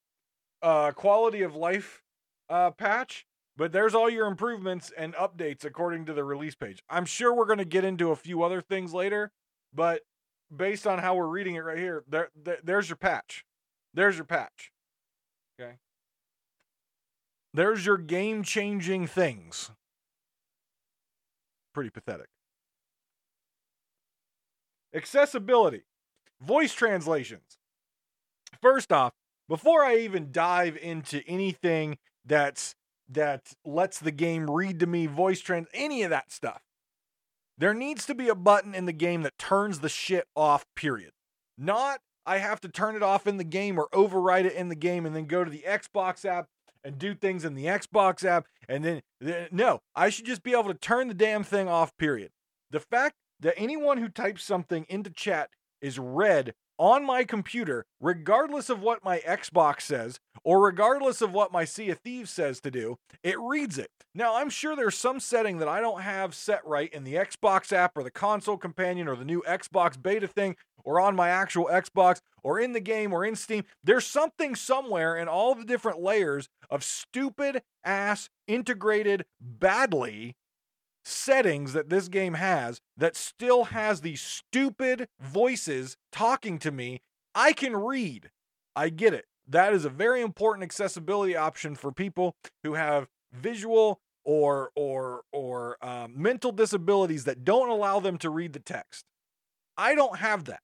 uh 0.61 0.91
quality 0.93 1.41
of 1.41 1.53
life 1.53 2.01
uh 2.49 2.71
patch, 2.71 3.25
but 3.57 3.73
there's 3.73 3.93
all 3.93 4.09
your 4.09 4.25
improvements 4.27 4.89
and 4.97 5.13
updates 5.15 5.65
according 5.65 6.05
to 6.05 6.13
the 6.13 6.23
release 6.23 6.55
page. 6.55 6.81
I'm 6.89 7.03
sure 7.03 7.33
we're 7.33 7.45
going 7.45 7.57
to 7.57 7.65
get 7.65 7.83
into 7.83 8.11
a 8.11 8.15
few 8.15 8.41
other 8.41 8.61
things 8.61 8.93
later, 8.93 9.31
but 9.73 10.01
based 10.55 10.87
on 10.87 10.99
how 10.99 11.15
we're 11.15 11.27
reading 11.27 11.55
it 11.55 11.59
right 11.59 11.77
here, 11.77 12.05
there, 12.07 12.29
there 12.41 12.59
there's 12.63 12.87
your 12.87 12.95
patch. 12.95 13.43
There's 13.93 14.15
your 14.15 14.25
patch. 14.25 14.71
Okay. 15.59 15.73
There's 17.53 17.85
your 17.85 17.97
game 17.97 18.43
changing 18.43 19.07
things. 19.07 19.71
Pretty 21.73 21.89
pathetic. 21.89 22.27
Accessibility, 24.95 25.83
voice 26.39 26.73
translations. 26.73 27.57
First 28.61 28.91
off, 28.91 29.13
before 29.47 29.83
I 29.83 29.97
even 29.97 30.31
dive 30.31 30.77
into 30.77 31.21
anything 31.27 31.97
that's 32.25 32.75
that 33.09 33.53
lets 33.65 33.99
the 33.99 34.11
game 34.11 34.49
read 34.49 34.79
to 34.79 34.87
me 34.87 35.05
voice 35.05 35.41
trans 35.41 35.67
any 35.73 36.03
of 36.03 36.09
that 36.09 36.31
stuff. 36.31 36.61
There 37.57 37.73
needs 37.73 38.05
to 38.07 38.15
be 38.15 38.29
a 38.29 38.35
button 38.35 38.73
in 38.73 38.85
the 38.85 38.93
game 38.93 39.21
that 39.23 39.37
turns 39.37 39.79
the 39.79 39.89
shit 39.89 40.25
off, 40.35 40.65
period. 40.75 41.11
Not 41.57 41.99
I 42.25 42.37
have 42.37 42.61
to 42.61 42.69
turn 42.69 42.95
it 42.95 43.03
off 43.03 43.27
in 43.27 43.37
the 43.37 43.43
game 43.43 43.77
or 43.77 43.89
override 43.93 44.45
it 44.45 44.53
in 44.53 44.69
the 44.69 44.75
game 44.75 45.05
and 45.05 45.15
then 45.15 45.25
go 45.25 45.43
to 45.43 45.51
the 45.51 45.65
Xbox 45.67 46.23
app 46.25 46.47
and 46.83 46.97
do 46.97 47.13
things 47.13 47.45
in 47.45 47.53
the 47.53 47.65
Xbox 47.65 48.23
app 48.23 48.45
and 48.67 48.83
then 48.83 49.01
no, 49.51 49.81
I 49.95 50.09
should 50.09 50.25
just 50.25 50.43
be 50.43 50.53
able 50.53 50.65
to 50.65 50.73
turn 50.73 51.09
the 51.09 51.13
damn 51.13 51.43
thing 51.43 51.67
off, 51.67 51.95
period. 51.97 52.31
The 52.71 52.79
fact 52.79 53.15
that 53.41 53.53
anyone 53.57 53.97
who 53.97 54.07
types 54.07 54.43
something 54.43 54.85
into 54.89 55.09
chat 55.09 55.49
is 55.81 55.99
read 55.99 56.55
on 56.77 57.05
my 57.05 57.23
computer, 57.23 57.85
regardless 57.99 58.69
of 58.69 58.81
what 58.81 59.03
my 59.03 59.19
Xbox 59.19 59.81
says 59.81 60.19
or 60.43 60.61
regardless 60.61 61.21
of 61.21 61.33
what 61.33 61.51
my 61.51 61.65
Sea 61.65 61.89
of 61.91 61.99
Thieves 61.99 62.31
says 62.31 62.59
to 62.61 62.71
do, 62.71 62.97
it 63.23 63.39
reads 63.39 63.77
it. 63.77 63.89
Now, 64.15 64.35
I'm 64.35 64.49
sure 64.49 64.75
there's 64.75 64.97
some 64.97 65.19
setting 65.19 65.57
that 65.57 65.67
I 65.67 65.81
don't 65.81 66.01
have 66.01 66.35
set 66.35 66.65
right 66.65 66.93
in 66.93 67.03
the 67.03 67.15
Xbox 67.15 67.73
app 67.73 67.97
or 67.97 68.03
the 68.03 68.11
console 68.11 68.57
companion 68.57 69.07
or 69.07 69.15
the 69.15 69.25
new 69.25 69.41
Xbox 69.47 70.01
beta 70.01 70.27
thing 70.27 70.55
or 70.83 70.99
on 70.99 71.15
my 71.15 71.29
actual 71.29 71.65
Xbox 71.71 72.19
or 72.43 72.59
in 72.59 72.73
the 72.73 72.79
game 72.79 73.13
or 73.13 73.25
in 73.25 73.35
Steam. 73.35 73.63
There's 73.83 74.05
something 74.05 74.53
somewhere 74.53 75.15
in 75.15 75.27
all 75.27 75.55
the 75.55 75.65
different 75.65 75.99
layers 75.99 76.47
of 76.69 76.83
stupid 76.83 77.63
ass 77.83 78.29
integrated 78.47 79.25
badly 79.41 80.35
settings 81.05 81.73
that 81.73 81.89
this 81.89 82.07
game 82.07 82.35
has 82.35 82.79
that 82.97 83.15
still 83.15 83.65
has 83.65 84.01
these 84.01 84.21
stupid 84.21 85.07
voices 85.19 85.97
talking 86.11 86.59
to 86.59 86.71
me, 86.71 87.01
I 87.35 87.53
can 87.53 87.75
read. 87.75 88.31
I 88.75 88.89
get 88.89 89.13
it. 89.13 89.25
That 89.47 89.73
is 89.73 89.85
a 89.85 89.89
very 89.89 90.21
important 90.21 90.63
accessibility 90.63 91.35
option 91.35 91.75
for 91.75 91.91
people 91.91 92.35
who 92.63 92.73
have 92.75 93.07
visual 93.31 93.99
or 94.23 94.71
or 94.75 95.23
or 95.31 95.77
um, 95.81 96.13
mental 96.15 96.51
disabilities 96.51 97.25
that 97.25 97.43
don't 97.43 97.69
allow 97.69 97.99
them 97.99 98.17
to 98.19 98.29
read 98.29 98.53
the 98.53 98.59
text. 98.59 99.05
I 99.77 99.95
don't 99.95 100.19
have 100.19 100.45
that, 100.45 100.61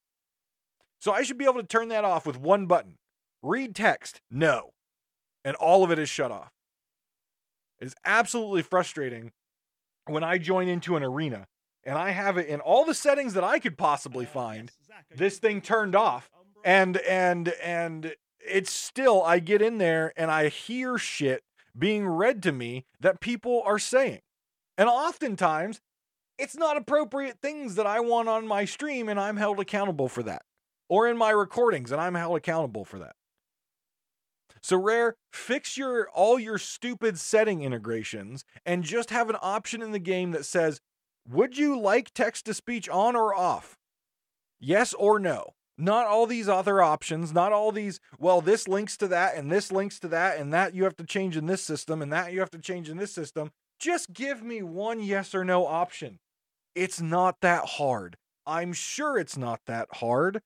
so 1.00 1.12
I 1.12 1.22
should 1.22 1.36
be 1.36 1.44
able 1.44 1.60
to 1.60 1.66
turn 1.66 1.88
that 1.88 2.04
off 2.04 2.26
with 2.26 2.38
one 2.38 2.66
button. 2.66 2.96
Read 3.42 3.74
text, 3.74 4.20
no, 4.30 4.70
and 5.44 5.56
all 5.56 5.84
of 5.84 5.90
it 5.90 5.98
is 5.98 6.08
shut 6.08 6.30
off. 6.30 6.52
It 7.80 7.86
is 7.86 7.94
absolutely 8.04 8.62
frustrating 8.62 9.32
when 10.12 10.24
I 10.24 10.38
join 10.38 10.68
into 10.68 10.96
an 10.96 11.02
arena 11.02 11.46
and 11.84 11.96
I 11.98 12.10
have 12.10 12.36
it 12.38 12.46
in 12.46 12.60
all 12.60 12.84
the 12.84 12.94
settings 12.94 13.34
that 13.34 13.44
I 13.44 13.58
could 13.58 13.78
possibly 13.78 14.26
find, 14.26 14.70
this 15.14 15.38
thing 15.38 15.60
turned 15.60 15.94
off. 15.96 16.30
And 16.64 16.98
and 16.98 17.48
and 17.62 18.14
it's 18.46 18.70
still 18.70 19.22
I 19.22 19.38
get 19.38 19.62
in 19.62 19.78
there 19.78 20.12
and 20.16 20.30
I 20.30 20.48
hear 20.48 20.98
shit 20.98 21.42
being 21.78 22.06
read 22.06 22.42
to 22.42 22.52
me 22.52 22.84
that 23.00 23.20
people 23.20 23.62
are 23.64 23.78
saying. 23.78 24.20
And 24.76 24.88
oftentimes 24.88 25.80
it's 26.38 26.56
not 26.56 26.76
appropriate 26.76 27.38
things 27.40 27.74
that 27.76 27.86
I 27.86 28.00
want 28.00 28.28
on 28.28 28.46
my 28.46 28.64
stream 28.64 29.08
and 29.08 29.20
I'm 29.20 29.36
held 29.36 29.60
accountable 29.60 30.08
for 30.08 30.22
that. 30.22 30.42
Or 30.88 31.06
in 31.06 31.16
my 31.16 31.30
recordings 31.30 31.92
and 31.92 32.00
I'm 32.00 32.14
held 32.14 32.36
accountable 32.36 32.84
for 32.84 32.98
that. 32.98 33.14
So 34.62 34.76
rare, 34.76 35.16
fix 35.32 35.76
your 35.76 36.08
all 36.10 36.38
your 36.38 36.58
stupid 36.58 37.18
setting 37.18 37.62
integrations 37.62 38.44
and 38.64 38.84
just 38.84 39.10
have 39.10 39.30
an 39.30 39.36
option 39.40 39.82
in 39.82 39.92
the 39.92 39.98
game 39.98 40.32
that 40.32 40.44
says, 40.44 40.80
"Would 41.28 41.56
you 41.56 41.78
like 41.78 42.12
text 42.12 42.46
to 42.46 42.54
speech 42.54 42.88
on 42.88 43.16
or 43.16 43.34
off?" 43.34 43.76
Yes 44.58 44.92
or 44.94 45.18
no. 45.18 45.54
Not 45.78 46.06
all 46.06 46.26
these 46.26 46.46
other 46.46 46.82
options, 46.82 47.32
not 47.32 47.52
all 47.52 47.72
these, 47.72 48.00
well, 48.18 48.42
this 48.42 48.68
links 48.68 48.98
to 48.98 49.08
that 49.08 49.34
and 49.36 49.50
this 49.50 49.72
links 49.72 49.98
to 50.00 50.08
that 50.08 50.38
and 50.38 50.52
that 50.52 50.74
you 50.74 50.84
have 50.84 50.96
to 50.96 51.06
change 51.06 51.38
in 51.38 51.46
this 51.46 51.62
system 51.62 52.02
and 52.02 52.12
that 52.12 52.34
you 52.34 52.40
have 52.40 52.50
to 52.50 52.58
change 52.58 52.90
in 52.90 52.98
this 52.98 53.14
system. 53.14 53.50
Just 53.78 54.12
give 54.12 54.42
me 54.42 54.62
one 54.62 55.02
yes 55.02 55.34
or 55.34 55.42
no 55.42 55.66
option. 55.66 56.18
It's 56.74 57.00
not 57.00 57.40
that 57.40 57.64
hard. 57.64 58.18
I'm 58.46 58.74
sure 58.74 59.16
it's 59.16 59.38
not 59.38 59.60
that 59.66 59.88
hard. 59.94 60.42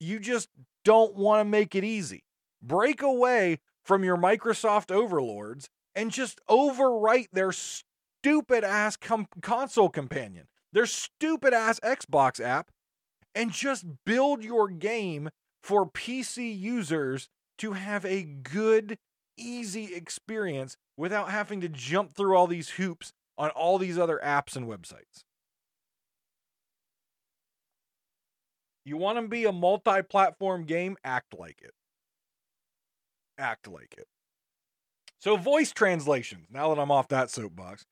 You 0.00 0.18
just 0.18 0.48
don't 0.82 1.14
want 1.14 1.40
to 1.40 1.44
make 1.44 1.74
it 1.74 1.84
easy 1.84 2.24
break 2.62 3.02
away 3.02 3.58
from 3.84 4.04
your 4.04 4.16
Microsoft 4.16 4.90
overlords 4.90 5.68
and 5.94 6.10
just 6.10 6.40
overwrite 6.48 7.28
their 7.32 7.52
stupid 7.52 8.64
ass 8.64 8.96
com- 8.96 9.26
console 9.42 9.88
companion, 9.88 10.46
their 10.72 10.86
stupid 10.86 11.52
ass 11.52 11.80
Xbox 11.80 12.40
app, 12.40 12.70
and 13.34 13.52
just 13.52 13.84
build 14.04 14.44
your 14.44 14.68
game 14.68 15.30
for 15.62 15.86
PC 15.86 16.58
users 16.58 17.28
to 17.58 17.72
have 17.72 18.04
a 18.04 18.22
good, 18.22 18.98
easy 19.36 19.94
experience 19.94 20.76
without 20.96 21.30
having 21.30 21.60
to 21.60 21.68
jump 21.68 22.12
through 22.12 22.36
all 22.36 22.46
these 22.46 22.70
hoops 22.70 23.12
on 23.38 23.50
all 23.50 23.78
these 23.78 23.98
other 23.98 24.20
apps 24.22 24.56
and 24.56 24.66
websites. 24.66 25.24
You 28.84 28.96
want 28.96 29.18
to 29.18 29.28
be 29.28 29.44
a 29.44 29.52
multi 29.52 30.02
platform 30.02 30.64
game? 30.64 30.96
Act 31.04 31.38
like 31.38 31.60
it 31.62 31.72
act 33.42 33.68
like 33.68 33.94
it. 33.98 34.06
So, 35.18 35.36
voice 35.36 35.72
translations, 35.72 36.46
now 36.50 36.74
that 36.74 36.80
I'm 36.80 36.90
off 36.90 37.08
that 37.08 37.30
soapbox, 37.30 37.84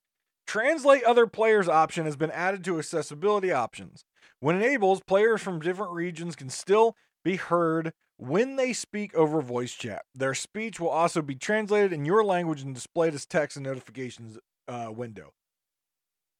translate 0.47 1.04
other 1.04 1.26
players 1.26 1.69
option 1.69 2.04
has 2.07 2.16
been 2.16 2.30
added 2.30 2.64
to 2.64 2.78
accessibility 2.78 3.52
options. 3.52 4.04
When 4.40 4.57
enables, 4.57 5.00
players 5.02 5.42
from 5.42 5.61
different 5.61 5.92
regions 5.92 6.35
can 6.35 6.50
still 6.50 6.97
be 7.25 7.37
heard 7.37 7.92
when 8.16 8.57
they 8.57 8.73
speak 8.73 9.14
over 9.14 9.40
voice 9.40 9.73
chat. 9.73 10.02
Their 10.14 10.35
speech 10.35 10.80
will 10.80 10.88
also 10.88 11.23
be 11.23 11.35
translated 11.35 11.92
in 11.92 12.04
your 12.04 12.25
language 12.25 12.62
and 12.62 12.75
displayed 12.75 13.14
as 13.14 13.26
text 13.26 13.57
and 13.57 13.64
notifications 13.64 14.38
uh, 14.69 14.90
window. 14.90 15.33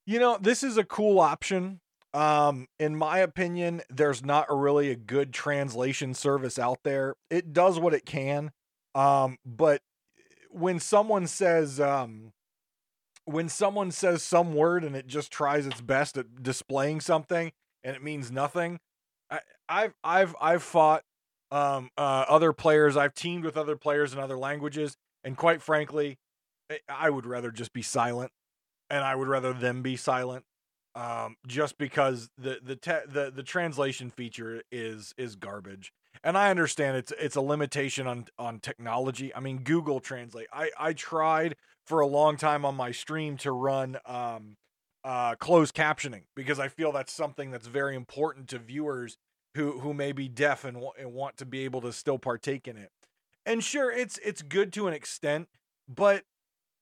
You 0.07 0.19
know, 0.19 0.39
this 0.41 0.63
is 0.63 0.77
a 0.77 0.85
cool 0.85 1.21
option. 1.21 1.81
Um, 2.13 2.67
in 2.79 2.97
my 2.97 3.19
opinion, 3.19 3.83
there's 3.89 4.25
not 4.25 4.47
a 4.51 4.55
really 4.55 4.91
a 4.91 4.97
good 4.97 5.33
translation 5.33 6.15
service 6.15 6.59
out 6.59 6.81
there. 6.83 7.15
It 7.31 7.53
does 7.53 7.79
what 7.79 7.95
it 7.95 8.05
can. 8.05 8.51
Um, 8.95 9.39
but 9.45 9.83
when 10.51 10.81
someone 10.81 11.27
says, 11.27 11.81
um, 11.81 12.33
when 13.25 13.49
someone 13.49 13.91
says 13.91 14.23
some 14.23 14.55
word 14.55 14.85
and 14.85 14.97
it 14.97 15.07
just 15.07 15.31
tries 15.31 15.67
its 15.67 15.81
best 15.81 16.17
at 16.17 16.43
displaying 16.43 17.01
something 17.01 17.53
and 17.85 17.95
it 17.97 18.03
means 18.03 18.31
nothing, 18.31 18.81
I, 19.31 19.41
I've 19.69 19.95
I've 20.03 20.37
I've 20.41 20.63
fought 20.63 21.03
um, 21.53 21.91
uh, 21.97 22.25
other 22.29 22.53
players. 22.53 22.97
I've 22.97 23.15
teamed 23.15 23.45
with 23.45 23.57
other 23.57 23.77
players 23.77 24.13
in 24.13 24.19
other 24.19 24.37
languages, 24.37 24.97
and 25.23 25.37
quite 25.37 25.63
frankly, 25.63 26.19
I 26.89 27.11
would 27.11 27.27
rather 27.27 27.51
just 27.51 27.73
be 27.73 27.83
silent, 27.83 28.33
and 28.89 29.05
I 29.05 29.15
would 29.15 29.29
rather 29.29 29.53
them 29.53 29.83
be 29.83 29.97
silent, 29.97 30.45
um, 30.95 31.37
just 31.47 31.79
because 31.79 32.29
the 32.37 32.59
the 32.63 32.77
te- 32.77 33.07
the 33.07 33.31
the 33.35 33.43
translation 33.43 34.11
feature 34.11 34.63
is 34.73 35.15
is 35.17 35.37
garbage 35.37 35.93
and 36.23 36.37
I 36.37 36.51
understand 36.51 36.97
it's 36.97 37.13
it's 37.19 37.37
a 37.37 37.41
limitation 37.41 38.07
on 38.07 38.27
on 38.39 38.61
technology. 38.61 39.35
I 39.35 39.41
mean, 39.41 39.59
Google 39.59 40.01
Translate. 40.01 40.49
I 40.53 40.71
I 40.79 40.93
tried 40.93 41.57
for 41.87 42.01
a 42.01 42.07
long 42.07 42.37
time 42.37 42.65
on 42.65 42.75
my 42.75 42.93
stream 42.93 43.37
to 43.39 43.53
run 43.53 43.99
um 44.07 44.57
uh 45.05 45.35
closed 45.37 45.75
captioning 45.75 46.25
because 46.37 46.59
I 46.59 46.69
feel 46.69 46.93
that's 46.93 47.13
something 47.13 47.51
that's 47.51 47.67
very 47.67 47.97
important 47.97 48.49
to 48.49 48.59
viewers 48.59 49.17
who 49.55 49.81
who 49.81 49.95
may 49.95 50.13
be 50.13 50.29
deaf 50.29 50.65
and, 50.65 50.75
w- 50.75 50.93
and 50.99 51.13
want 51.13 51.37
to 51.39 51.47
be 51.47 51.65
able 51.65 51.81
to 51.83 51.93
still 51.93 52.19
partake 52.19 52.69
in 52.69 52.77
it. 52.77 52.91
And 53.47 53.65
sure, 53.65 53.91
it's 53.91 54.19
it's 54.19 54.43
good 54.43 54.73
to 54.75 54.87
an 54.89 54.95
extent, 54.95 55.49
but 55.89 56.25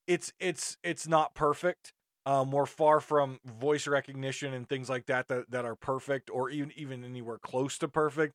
it's 0.06 0.32
it's 0.40 0.76
it's 0.82 1.06
not 1.06 1.34
perfect. 1.34 1.92
Um, 2.26 2.50
we're 2.50 2.66
far 2.66 3.00
from 3.00 3.38
voice 3.44 3.86
recognition 3.86 4.52
and 4.52 4.68
things 4.68 4.90
like 4.90 5.06
that, 5.06 5.28
that 5.28 5.50
that 5.50 5.64
are 5.64 5.76
perfect 5.76 6.30
or 6.30 6.50
even 6.50 6.72
even 6.76 7.04
anywhere 7.04 7.38
close 7.38 7.78
to 7.78 7.88
perfect. 7.88 8.34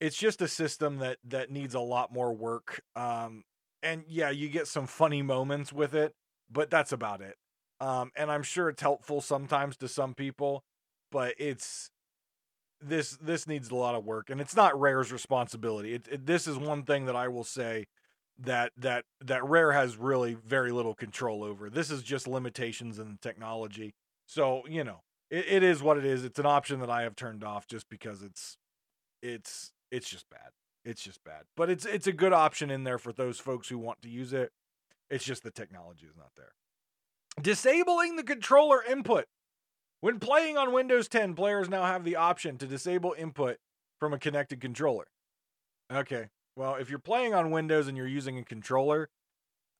It's 0.00 0.16
just 0.16 0.42
a 0.42 0.48
system 0.48 0.98
that 0.98 1.18
that 1.24 1.50
needs 1.50 1.74
a 1.74 1.80
lot 1.80 2.12
more 2.12 2.32
work. 2.34 2.82
Um, 2.94 3.44
and 3.82 4.04
yeah, 4.08 4.30
you 4.30 4.48
get 4.48 4.66
some 4.66 4.86
funny 4.86 5.22
moments 5.22 5.72
with 5.72 5.94
it, 5.94 6.14
but 6.50 6.70
that's 6.70 6.92
about 6.92 7.20
it. 7.20 7.36
Um, 7.80 8.10
and 8.16 8.30
I'm 8.30 8.42
sure 8.42 8.68
it's 8.68 8.82
helpful 8.82 9.20
sometimes 9.20 9.76
to 9.78 9.88
some 9.88 10.14
people, 10.14 10.64
but 11.10 11.34
it's 11.38 11.90
this 12.80 13.16
this 13.20 13.46
needs 13.46 13.70
a 13.70 13.74
lot 13.74 13.94
of 13.94 14.04
work, 14.04 14.30
and 14.30 14.40
it's 14.40 14.56
not 14.56 14.78
Rare's 14.78 15.12
responsibility. 15.12 15.94
It, 15.94 16.08
it, 16.10 16.26
this 16.26 16.46
is 16.46 16.56
one 16.56 16.84
thing 16.84 17.06
that 17.06 17.16
I 17.16 17.28
will 17.28 17.44
say 17.44 17.86
that 18.38 18.72
that 18.76 19.04
that 19.24 19.44
Rare 19.44 19.72
has 19.72 19.96
really 19.96 20.34
very 20.34 20.72
little 20.72 20.94
control 20.94 21.42
over. 21.42 21.70
This 21.70 21.90
is 21.90 22.02
just 22.02 22.26
limitations 22.26 22.98
in 22.98 23.12
the 23.12 23.18
technology. 23.20 23.94
So 24.26 24.62
you 24.68 24.84
know, 24.84 25.00
it, 25.30 25.46
it 25.48 25.62
is 25.62 25.82
what 25.82 25.96
it 25.96 26.04
is. 26.04 26.24
It's 26.24 26.38
an 26.38 26.46
option 26.46 26.80
that 26.80 26.90
I 26.90 27.02
have 27.02 27.16
turned 27.16 27.44
off 27.44 27.66
just 27.66 27.88
because 27.88 28.22
it's 28.22 28.56
it's 29.22 29.72
it's 29.90 30.08
just 30.08 30.28
bad. 30.30 30.50
It's 30.84 31.02
just 31.02 31.22
bad. 31.24 31.42
But 31.56 31.70
it's 31.70 31.84
it's 31.84 32.06
a 32.06 32.12
good 32.12 32.32
option 32.32 32.70
in 32.70 32.84
there 32.84 32.98
for 32.98 33.12
those 33.12 33.38
folks 33.38 33.68
who 33.68 33.78
want 33.78 34.02
to 34.02 34.08
use 34.08 34.32
it. 34.32 34.50
It's 35.10 35.24
just 35.24 35.42
the 35.42 35.50
technology 35.50 36.06
is 36.06 36.16
not 36.16 36.30
there. 36.36 36.52
Disabling 37.40 38.16
the 38.16 38.22
controller 38.22 38.82
input. 38.82 39.26
When 40.00 40.18
playing 40.18 40.56
on 40.56 40.72
Windows 40.72 41.08
10, 41.08 41.34
players 41.34 41.68
now 41.68 41.84
have 41.84 42.04
the 42.04 42.16
option 42.16 42.58
to 42.58 42.66
disable 42.66 43.14
input 43.16 43.56
from 43.98 44.12
a 44.12 44.18
connected 44.18 44.60
controller. 44.60 45.06
Okay. 45.92 46.28
Well, 46.54 46.76
if 46.76 46.90
you're 46.90 46.98
playing 46.98 47.34
on 47.34 47.50
Windows 47.50 47.88
and 47.88 47.96
you're 47.96 48.06
using 48.06 48.38
a 48.38 48.44
controller, 48.44 49.08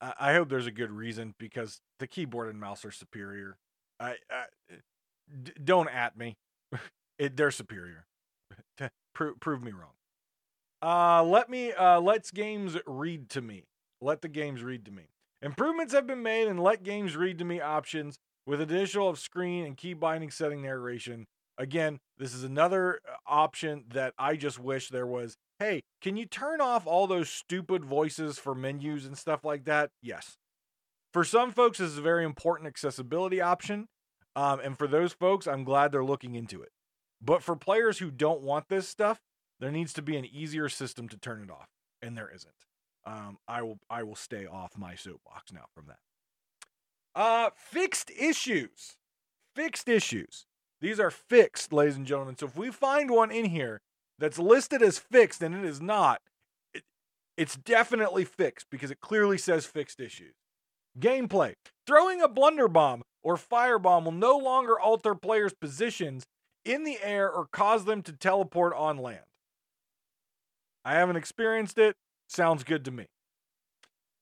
I 0.00 0.34
hope 0.34 0.48
there's 0.48 0.66
a 0.66 0.72
good 0.72 0.90
reason 0.90 1.34
because 1.38 1.80
the 1.98 2.06
keyboard 2.06 2.48
and 2.50 2.60
mouse 2.60 2.84
are 2.84 2.90
superior. 2.90 3.56
I, 3.98 4.16
I 4.30 4.44
d- 5.42 5.52
don't 5.62 5.88
at 5.88 6.18
me. 6.18 6.36
it, 7.18 7.36
they're 7.36 7.50
superior. 7.50 8.04
Pro- 9.14 9.34
prove 9.40 9.62
me 9.62 9.72
wrong. 9.72 9.95
Uh, 10.82 11.22
let 11.24 11.48
me 11.48 11.72
uh, 11.72 12.00
let's 12.00 12.30
games 12.30 12.76
read 12.86 13.28
to 13.30 13.40
me. 13.40 13.64
Let 14.00 14.22
the 14.22 14.28
games 14.28 14.62
read 14.62 14.84
to 14.84 14.90
me. 14.90 15.04
Improvements 15.42 15.92
have 15.94 16.06
been 16.06 16.22
made 16.22 16.48
in 16.48 16.58
let 16.58 16.82
games 16.82 17.16
read 17.16 17.38
to 17.38 17.44
me 17.44 17.60
options 17.60 18.18
with 18.46 18.60
additional 18.60 19.08
of 19.08 19.18
screen 19.18 19.64
and 19.64 19.76
key 19.76 19.94
binding 19.94 20.30
setting 20.30 20.62
narration. 20.62 21.26
Again, 21.58 21.98
this 22.18 22.34
is 22.34 22.44
another 22.44 23.00
uh, 23.08 23.16
option 23.26 23.84
that 23.88 24.12
I 24.18 24.36
just 24.36 24.58
wish 24.58 24.88
there 24.88 25.06
was. 25.06 25.36
Hey, 25.58 25.82
can 26.02 26.16
you 26.16 26.26
turn 26.26 26.60
off 26.60 26.86
all 26.86 27.06
those 27.06 27.30
stupid 27.30 27.84
voices 27.84 28.38
for 28.38 28.54
menus 28.54 29.06
and 29.06 29.16
stuff 29.16 29.44
like 29.44 29.64
that? 29.64 29.90
Yes. 30.02 30.36
For 31.14 31.24
some 31.24 31.50
folks, 31.50 31.78
this 31.78 31.92
is 31.92 31.98
a 31.98 32.02
very 32.02 32.24
important 32.24 32.66
accessibility 32.66 33.40
option. 33.40 33.86
Um, 34.34 34.60
and 34.60 34.76
for 34.76 34.86
those 34.86 35.14
folks, 35.14 35.46
I'm 35.46 35.64
glad 35.64 35.92
they're 35.92 36.04
looking 36.04 36.34
into 36.34 36.60
it. 36.60 36.68
But 37.22 37.42
for 37.42 37.56
players 37.56 37.98
who 37.98 38.10
don't 38.10 38.42
want 38.42 38.68
this 38.68 38.86
stuff, 38.86 39.18
there 39.60 39.70
needs 39.70 39.92
to 39.94 40.02
be 40.02 40.16
an 40.16 40.24
easier 40.24 40.68
system 40.68 41.08
to 41.08 41.16
turn 41.16 41.42
it 41.42 41.50
off, 41.50 41.68
and 42.02 42.16
there 42.16 42.30
isn't. 42.34 42.52
Um, 43.06 43.38
I 43.46 43.62
will 43.62 43.78
I 43.88 44.02
will 44.02 44.16
stay 44.16 44.46
off 44.46 44.76
my 44.76 44.94
soapbox 44.94 45.52
now 45.52 45.66
from 45.74 45.86
that. 45.86 45.98
Uh, 47.14 47.50
fixed 47.56 48.10
issues, 48.10 48.96
fixed 49.54 49.88
issues. 49.88 50.46
These 50.80 51.00
are 51.00 51.10
fixed, 51.10 51.72
ladies 51.72 51.96
and 51.96 52.06
gentlemen. 52.06 52.36
So 52.36 52.46
if 52.46 52.56
we 52.56 52.70
find 52.70 53.10
one 53.10 53.30
in 53.30 53.46
here 53.46 53.80
that's 54.18 54.38
listed 54.38 54.82
as 54.82 54.98
fixed 54.98 55.42
and 55.42 55.54
it 55.54 55.64
is 55.64 55.80
not, 55.80 56.20
it, 56.74 56.82
it's 57.36 57.56
definitely 57.56 58.24
fixed 58.24 58.66
because 58.70 58.90
it 58.90 59.00
clearly 59.00 59.38
says 59.38 59.64
fixed 59.64 60.00
issues. 60.00 60.34
Gameplay: 60.98 61.54
Throwing 61.86 62.20
a 62.20 62.28
blunder 62.28 62.68
bomb 62.68 63.02
or 63.22 63.36
firebomb 63.36 64.04
will 64.04 64.12
no 64.12 64.36
longer 64.36 64.78
alter 64.78 65.14
players' 65.14 65.54
positions 65.54 66.26
in 66.64 66.84
the 66.84 66.98
air 67.02 67.30
or 67.30 67.46
cause 67.46 67.84
them 67.84 68.02
to 68.02 68.12
teleport 68.12 68.74
on 68.74 68.98
land. 68.98 69.24
I 70.86 70.94
haven't 70.94 71.16
experienced 71.16 71.78
it. 71.78 71.96
Sounds 72.28 72.62
good 72.62 72.84
to 72.84 72.92
me. 72.92 73.06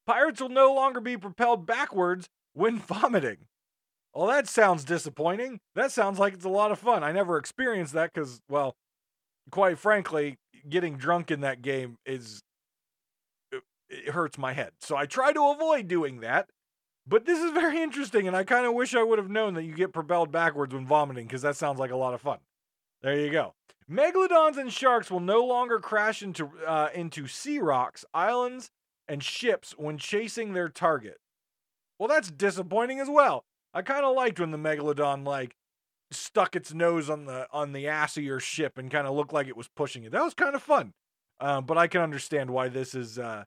Pirates 0.07 0.41
will 0.41 0.49
no 0.49 0.73
longer 0.73 0.99
be 0.99 1.19
propelled 1.19 1.67
backwards 1.67 2.27
when 2.55 2.79
vomiting. 2.89 3.37
Well, 4.15 4.29
that 4.29 4.49
sounds 4.49 4.83
disappointing. 4.85 5.61
That 5.75 5.93
sounds 5.93 6.19
like 6.19 6.33
it's 6.33 6.45
a 6.45 6.49
lot 6.49 6.73
of 6.73 6.79
fun. 6.79 7.05
I 7.05 7.13
never 7.13 7.37
experienced 7.37 7.93
that 7.93 8.13
because, 8.15 8.41
well, 8.49 8.77
quite 9.51 9.79
frankly, 9.79 10.39
getting 10.67 10.97
drunk 10.97 11.31
in 11.31 11.43
that 11.43 11.61
game 11.61 11.99
is. 12.07 12.43
Uh, 13.55 13.59
it 13.91 14.09
hurts 14.11 14.39
my 14.39 14.55
head. 14.55 14.71
So 14.81 14.97
I 14.97 15.05
try 15.05 15.33
to 15.33 15.51
avoid 15.51 15.87
doing 15.87 16.21
that. 16.21 16.49
But 17.07 17.27
this 17.27 17.41
is 17.41 17.51
very 17.53 17.83
interesting, 17.83 18.27
and 18.27 18.35
I 18.35 18.45
kind 18.45 18.65
of 18.65 18.73
wish 18.73 18.95
I 18.95 19.03
would 19.03 19.19
have 19.19 19.31
known 19.31 19.53
that 19.55 19.65
you 19.65 19.75
get 19.75 19.93
propelled 19.93 20.33
backwards 20.33 20.73
when 20.73 20.87
vomiting 20.87 21.27
because 21.27 21.43
that 21.43 21.57
sounds 21.57 21.79
like 21.79 21.91
a 21.91 21.97
lot 21.97 22.15
of 22.15 22.23
fun. 22.23 22.39
There 23.03 23.19
you 23.21 23.31
go. 23.31 23.53
Megalodons 23.91 24.57
and 24.57 24.73
sharks 24.73 25.11
will 25.11 25.21
no 25.21 25.45
longer 25.45 25.79
crash 25.79 26.23
into 26.23 26.51
uh, 26.67 26.89
into 26.95 27.27
sea 27.27 27.59
rocks, 27.59 28.05
islands, 28.15 28.71
and 29.09 29.23
ships 29.23 29.75
when 29.77 29.99
chasing 29.99 30.55
their 30.55 30.69
target. 30.69 31.19
Well, 31.99 32.09
that's 32.09 32.31
disappointing 32.31 32.99
as 33.01 33.09
well. 33.11 33.45
I 33.75 33.83
kind 33.83 34.05
of 34.05 34.17
liked 34.17 34.41
when 34.41 34.53
the 34.53 34.59
megalodon 34.59 35.27
like 35.27 35.55
stuck 36.11 36.57
its 36.57 36.73
nose 36.73 37.11
on 37.11 37.27
the 37.27 37.47
on 37.53 37.73
the 37.73 37.89
ass 37.89 38.17
of 38.17 38.25
your 38.25 38.41
ship 38.41 38.79
and 38.79 38.91
kind 38.91 39.07
of 39.07 39.15
looked 39.15 39.33
like 39.33 39.49
it 39.49 39.57
was 39.57 39.69
pushing 39.69 40.05
it. 40.05 40.13
That 40.13 40.23
was 40.23 40.35
kind 40.35 40.55
of 40.55 40.63
fun. 40.63 40.93
Um, 41.41 41.67
but 41.67 41.77
I 41.77 41.89
can 41.89 42.01
understand 42.01 42.51
why 42.51 42.69
this 42.69 42.95
is 42.95 43.19
uh, 43.19 43.45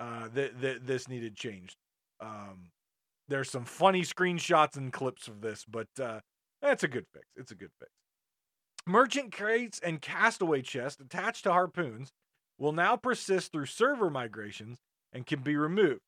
uh, 0.00 0.28
th- 0.34 0.52
th- 0.60 0.80
this 0.84 1.08
needed 1.08 1.36
changed. 1.36 1.76
Um, 2.20 2.70
there's 3.28 3.50
some 3.50 3.64
funny 3.64 4.02
screenshots 4.02 4.76
and 4.76 4.92
clips 4.92 5.28
of 5.28 5.40
this, 5.42 5.64
but 5.68 5.88
uh, 6.00 6.20
that's 6.62 6.82
a 6.82 6.88
good 6.88 7.04
fix. 7.12 7.26
It's 7.36 7.52
a 7.52 7.54
good 7.54 7.70
fix. 7.78 7.92
Merchant 8.88 9.30
crates 9.36 9.78
and 9.78 10.00
castaway 10.00 10.62
chests 10.62 10.98
attached 10.98 11.44
to 11.44 11.52
harpoons 11.52 12.10
will 12.56 12.72
now 12.72 12.96
persist 12.96 13.52
through 13.52 13.66
server 13.66 14.08
migrations 14.08 14.78
and 15.12 15.26
can 15.26 15.40
be 15.40 15.56
removed. 15.56 16.00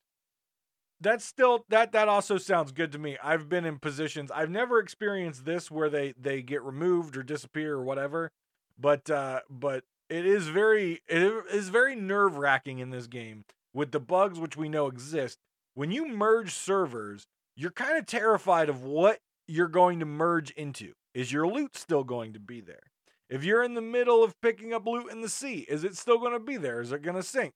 That's 0.98 1.22
still 1.26 1.66
that 1.68 1.92
that 1.92 2.08
also 2.08 2.38
sounds 2.38 2.72
good 2.72 2.90
to 2.92 2.98
me. 2.98 3.18
I've 3.22 3.50
been 3.50 3.66
in 3.66 3.80
positions 3.80 4.30
I've 4.30 4.48
never 4.48 4.78
experienced 4.78 5.44
this 5.44 5.70
where 5.70 5.90
they 5.90 6.14
they 6.18 6.40
get 6.40 6.62
removed 6.62 7.18
or 7.18 7.22
disappear 7.22 7.74
or 7.74 7.82
whatever, 7.82 8.30
but 8.78 9.10
uh 9.10 9.40
but 9.50 9.84
it 10.08 10.24
is 10.24 10.48
very 10.48 11.02
it 11.06 11.44
is 11.52 11.68
very 11.68 11.94
nerve-wracking 11.94 12.78
in 12.78 12.88
this 12.88 13.06
game 13.06 13.44
with 13.74 13.92
the 13.92 14.00
bugs 14.00 14.40
which 14.40 14.56
we 14.56 14.70
know 14.70 14.86
exist. 14.86 15.38
When 15.74 15.90
you 15.90 16.08
merge 16.08 16.54
servers, 16.54 17.26
you're 17.54 17.72
kind 17.72 17.98
of 17.98 18.06
terrified 18.06 18.70
of 18.70 18.82
what 18.82 19.18
you're 19.46 19.68
going 19.68 20.00
to 20.00 20.06
merge 20.06 20.50
into. 20.52 20.94
Is 21.14 21.32
your 21.32 21.46
loot 21.46 21.76
still 21.76 22.04
going 22.04 22.32
to 22.32 22.40
be 22.40 22.60
there? 22.60 22.90
If 23.28 23.44
you're 23.44 23.62
in 23.62 23.74
the 23.74 23.80
middle 23.80 24.24
of 24.24 24.40
picking 24.40 24.72
up 24.72 24.86
loot 24.86 25.10
in 25.10 25.20
the 25.20 25.28
sea, 25.28 25.64
is 25.68 25.84
it 25.84 25.96
still 25.96 26.18
going 26.18 26.32
to 26.32 26.40
be 26.40 26.56
there? 26.56 26.80
Is 26.80 26.92
it 26.92 27.02
going 27.02 27.16
to 27.16 27.22
sink? 27.22 27.52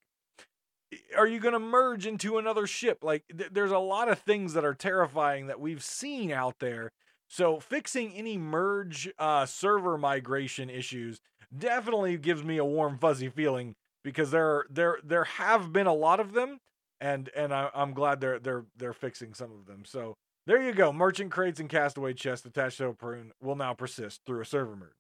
Are 1.17 1.27
you 1.27 1.40
going 1.40 1.55
to 1.55 1.59
merge 1.59 2.07
into 2.07 2.38
another 2.38 2.69
ship? 2.69 2.99
Like, 3.03 3.25
th- 3.37 3.51
there's 3.53 3.73
a 3.73 3.79
lot 3.79 4.09
of 4.09 4.21
things 4.21 4.53
that 4.55 4.64
are 4.64 4.75
terrifying 4.75 5.49
that 5.49 5.61
we've 5.61 5.83
seen 5.83 6.31
out 6.31 6.61
there. 6.61 6.93
So, 7.29 7.59
fixing 7.59 8.12
any 8.12 8.38
merge 8.38 9.12
uh, 9.19 9.47
server 9.47 9.99
migration 9.99 10.71
issues 10.71 11.21
definitely 11.57 12.17
gives 12.19 12.45
me 12.45 12.59
a 12.59 12.64
warm, 12.64 12.99
fuzzy 12.99 13.29
feeling 13.29 13.75
because 14.05 14.31
there, 14.31 14.67
there, 14.71 14.99
there 15.03 15.25
have 15.25 15.73
been 15.73 15.88
a 15.88 15.95
lot 15.95 16.21
of 16.21 16.33
them, 16.33 16.59
and 17.01 17.31
and 17.35 17.53
I, 17.53 17.71
I'm 17.75 17.93
glad 17.93 18.21
they're 18.21 18.38
they're 18.38 18.67
they're 18.77 18.93
fixing 18.93 19.35
some 19.35 19.51
of 19.51 19.67
them. 19.67 19.83
So, 19.85 20.14
there 20.46 20.62
you 20.62 20.72
go. 20.72 20.92
Merchant 20.92 21.30
crates 21.30 21.61
and 21.61 21.68
castaway 21.68 22.12
chests 22.12 22.44
attached 22.44 22.78
to 22.78 22.85
a 22.85 22.87
harpoon 22.88 23.33
will 23.40 23.57
now 23.57 23.74
persist 23.74 24.20
through 24.26 24.42
a 24.42 24.44
server 24.44 24.76
merge. 24.76 24.90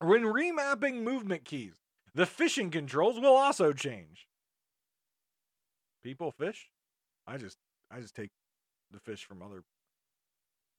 When 0.00 0.22
remapping 0.22 1.02
movement 1.02 1.44
keys, 1.44 1.74
the 2.14 2.26
fishing 2.26 2.70
controls 2.70 3.18
will 3.18 3.36
also 3.36 3.72
change. 3.72 4.28
People 6.02 6.30
fish? 6.30 6.70
I 7.26 7.36
just 7.36 7.58
I 7.90 8.00
just 8.00 8.14
take 8.14 8.30
the 8.92 9.00
fish 9.00 9.24
from 9.24 9.42
other 9.42 9.62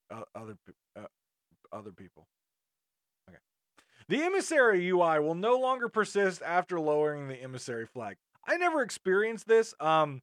uh, 0.10 0.24
other 0.34 0.58
uh, 0.98 1.08
other 1.72 1.92
people. 1.92 2.28
Okay. 3.30 3.40
The 4.08 4.24
emissary 4.24 4.88
UI 4.90 5.20
will 5.20 5.36
no 5.36 5.60
longer 5.60 5.90
persist 5.90 6.42
after 6.42 6.80
lowering 6.80 7.28
the 7.28 7.36
emissary 7.36 7.86
flag. 7.86 8.16
I 8.48 8.58
never 8.58 8.82
experienced 8.82 9.48
this. 9.48 9.74
Um 9.82 10.22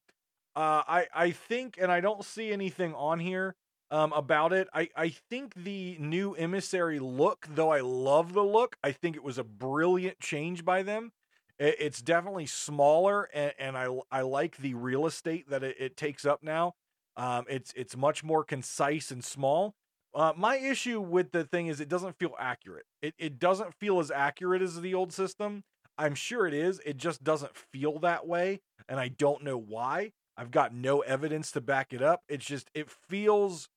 uh, 0.57 0.83
I 0.89 1.07
I 1.15 1.31
think, 1.33 1.79
and 1.81 1.93
I 1.93 2.01
don't 2.01 2.25
see 2.25 2.51
anything 2.53 2.95
on 2.95 3.21
here 3.21 3.55
um, 3.91 4.13
about 4.13 4.53
it. 4.53 4.69
I 4.73 4.89
I 4.97 5.11
think 5.11 5.55
the 5.55 5.97
new 6.01 6.33
emissary 6.35 6.99
look, 6.99 7.47
though 7.49 7.71
I 7.71 7.81
love 7.81 8.33
the 8.33 8.43
look, 8.45 8.77
I 8.83 8.93
think 8.93 9.17
it 9.17 9.23
was 9.23 9.39
a 9.39 9.45
brilliant 9.45 10.19
change 10.21 10.65
by 10.65 10.83
them. 10.83 11.13
It, 11.59 11.77
it's 11.79 12.03
definitely 12.03 12.47
smaller, 12.47 13.29
and, 13.35 13.53
and 13.59 13.77
I 13.77 13.89
I 14.11 14.23
like 14.23 14.57
the 14.57 14.75
real 14.75 15.07
estate 15.07 15.49
that 15.51 15.63
it, 15.63 15.77
it 15.79 15.97
takes 15.97 16.25
up 16.25 16.43
now. 16.43 16.75
Um, 17.17 17.45
it's 17.49 17.73
it's 17.77 17.97
much 17.97 18.25
more 18.25 18.45
concise 18.45 19.11
and 19.11 19.23
small. 19.25 19.75
Uh, 20.15 20.33
my 20.35 20.57
issue 20.57 20.99
with 21.01 21.33
the 21.33 21.45
thing 21.45 21.67
is 21.67 21.79
it 21.81 21.91
doesn't 21.91 22.19
feel 22.19 22.35
accurate. 22.39 22.87
It 23.03 23.15
it 23.19 23.39
doesn't 23.39 23.75
feel 23.75 24.01
as 24.01 24.11
accurate 24.11 24.63
as 24.63 24.81
the 24.81 24.95
old 24.95 25.13
system. 25.13 25.65
I'm 25.99 26.15
sure 26.15 26.47
it 26.47 26.55
is. 26.55 26.81
It 26.85 26.97
just 26.97 27.23
doesn't 27.25 27.57
feel 27.57 27.99
that 28.01 28.27
way, 28.27 28.61
and 28.89 28.99
I 28.99 29.09
don't 29.09 29.45
know 29.45 29.59
why. 29.59 30.13
I've 30.37 30.51
got 30.51 30.75
no 30.75 31.01
evidence 31.01 31.51
to 31.53 31.61
back 31.61 31.93
it 31.93 32.03
up. 32.03 32.23
It's 32.29 32.45
just 32.45 32.69
it 32.75 32.91
feels 32.91 33.69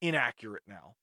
inaccurate 0.00 0.62
now. 0.66 0.94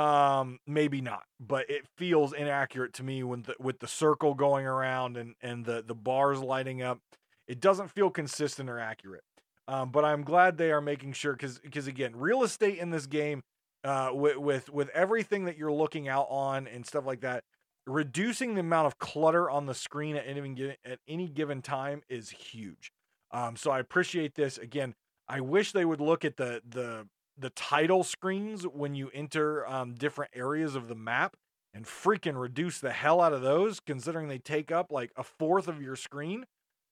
Um, 0.00 0.60
maybe 0.66 1.00
not, 1.00 1.24
but 1.40 1.68
it 1.68 1.84
feels 1.96 2.32
inaccurate 2.32 2.92
to 2.94 3.02
me 3.02 3.24
when 3.24 3.42
the, 3.42 3.56
with 3.58 3.80
the 3.80 3.88
circle 3.88 4.34
going 4.34 4.64
around 4.64 5.16
and 5.16 5.34
and 5.42 5.64
the 5.64 5.82
the 5.84 5.94
bars 5.94 6.40
lighting 6.40 6.82
up. 6.82 7.00
It 7.48 7.60
doesn't 7.60 7.90
feel 7.90 8.10
consistent 8.10 8.70
or 8.70 8.78
accurate. 8.78 9.24
Um, 9.66 9.90
but 9.90 10.04
I'm 10.04 10.22
glad 10.22 10.56
they 10.58 10.70
are 10.70 10.80
making 10.80 11.12
sure 11.14 11.32
because 11.32 11.58
because 11.58 11.86
again, 11.88 12.14
real 12.14 12.44
estate 12.44 12.78
in 12.78 12.90
this 12.90 13.06
game, 13.06 13.42
uh, 13.82 14.10
with 14.12 14.36
with 14.36 14.70
with 14.70 14.88
everything 14.90 15.46
that 15.46 15.56
you're 15.56 15.72
looking 15.72 16.08
out 16.08 16.26
on 16.30 16.68
and 16.68 16.86
stuff 16.86 17.04
like 17.04 17.22
that, 17.22 17.42
reducing 17.86 18.54
the 18.54 18.60
amount 18.60 18.86
of 18.86 18.98
clutter 18.98 19.50
on 19.50 19.66
the 19.66 19.74
screen 19.74 20.16
at 20.16 20.26
any 20.26 20.76
at 20.84 20.98
any 21.08 21.28
given 21.28 21.62
time 21.62 22.02
is 22.08 22.30
huge. 22.30 22.92
Um, 23.32 23.56
so 23.56 23.70
I 23.70 23.78
appreciate 23.78 24.34
this. 24.34 24.58
Again, 24.58 24.94
I 25.28 25.40
wish 25.40 25.72
they 25.72 25.84
would 25.84 26.00
look 26.00 26.24
at 26.24 26.36
the 26.36 26.62
the 26.68 27.06
the 27.38 27.50
title 27.50 28.04
screens 28.04 28.64
when 28.64 28.94
you 28.94 29.10
enter 29.14 29.66
um, 29.66 29.94
different 29.94 30.30
areas 30.34 30.74
of 30.74 30.88
the 30.88 30.94
map 30.94 31.36
and 31.72 31.86
freaking 31.86 32.38
reduce 32.38 32.80
the 32.80 32.90
hell 32.90 33.20
out 33.20 33.32
of 33.32 33.40
those, 33.40 33.80
considering 33.80 34.28
they 34.28 34.38
take 34.38 34.70
up 34.70 34.90
like 34.90 35.10
a 35.16 35.22
fourth 35.22 35.68
of 35.68 35.80
your 35.80 35.96
screen. 35.96 36.44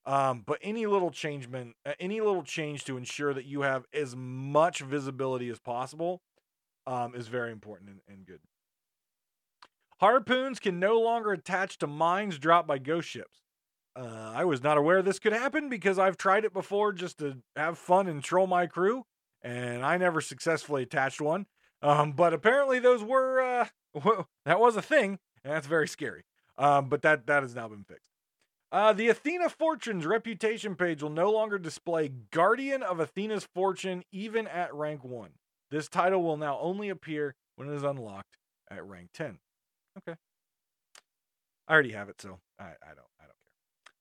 Um, 0.07 0.43
but 0.47 0.59
any 0.63 0.87
little 0.87 1.11
changement, 1.11 1.75
any 2.01 2.21
little 2.21 2.43
change 2.43 2.85
to 2.85 2.97
ensure 2.97 3.35
that 3.35 3.45
you 3.45 3.63
have 3.63 3.85
as 3.93 4.17
much 4.17 4.81
visibility 4.81 5.51
as 5.51 5.59
possible 5.59 6.23
um, 6.87 7.15
is 7.15 7.29
very 7.29 7.53
important 7.53 7.91
and, 7.91 8.01
and 8.09 8.27
good. 8.27 8.41
Harpoons 10.01 10.61
can 10.61 10.79
no 10.79 10.99
longer 10.99 11.33
attach 11.33 11.77
to 11.79 11.87
mines 11.87 12.39
dropped 12.39 12.69
by 12.69 12.79
ghost 12.79 13.09
ships. 13.09 13.43
Uh, 13.99 14.33
I 14.33 14.45
was 14.45 14.63
not 14.63 14.79
aware 14.79 15.03
this 15.03 15.19
could 15.19 15.33
happen 15.33 15.69
because 15.69 15.99
I've 15.99 16.17
tried 16.17 16.45
it 16.45 16.53
before 16.53 16.93
just 16.93 17.19
to 17.19 17.39
have 17.57 17.79
fun 17.79 18.07
and 18.07 18.23
troll 18.23 18.47
my 18.47 18.67
crew, 18.67 19.05
and 19.43 19.85
I 19.85 19.97
never 19.97 20.21
successfully 20.21 20.85
attached 20.85 21.21
one. 21.21 21.47
Um, 21.83 22.13
but 22.13 22.33
apparently 22.33 22.79
those 22.79 23.03
were 23.03 23.41
uh, 23.41 23.67
that 24.45 24.61
was 24.61 24.77
a 24.77 24.83
thing, 24.83 25.19
and 25.43 25.53
that's 25.53 25.67
very 25.67 25.89
scary. 25.89 26.23
Um, 26.57 26.89
but 26.89 27.03
that 27.03 27.27
that 27.27 27.43
has 27.43 27.57
now 27.57 27.67
been 27.67 27.83
fixed. 27.83 28.05
Uh, 28.71 28.93
the 28.93 29.09
Athena 29.09 29.49
Fortune's 29.49 30.07
reputation 30.07 30.77
page 30.77 31.03
will 31.03 31.11
no 31.11 31.33
longer 31.33 31.59
display 31.59 32.13
Guardian 32.31 32.83
of 32.83 33.01
Athena's 33.01 33.49
Fortune 33.55 34.05
even 34.13 34.47
at 34.47 34.75
rank 34.75 35.03
1. 35.03 35.31
This 35.71 35.89
title 35.89 36.23
will 36.23 36.37
now 36.37 36.59
only 36.61 36.91
appear 36.91 37.35
when 37.57 37.69
it 37.69 37.75
is 37.75 37.83
unlocked 37.83 38.37
at 38.71 38.85
rank 38.87 39.09
10. 39.15 39.39
Okay. 39.97 40.19
I 41.67 41.73
already 41.73 41.93
have 41.93 42.11
it, 42.11 42.21
so 42.21 42.41
I, 42.61 42.65
I 42.65 42.95
don't. 42.95 43.09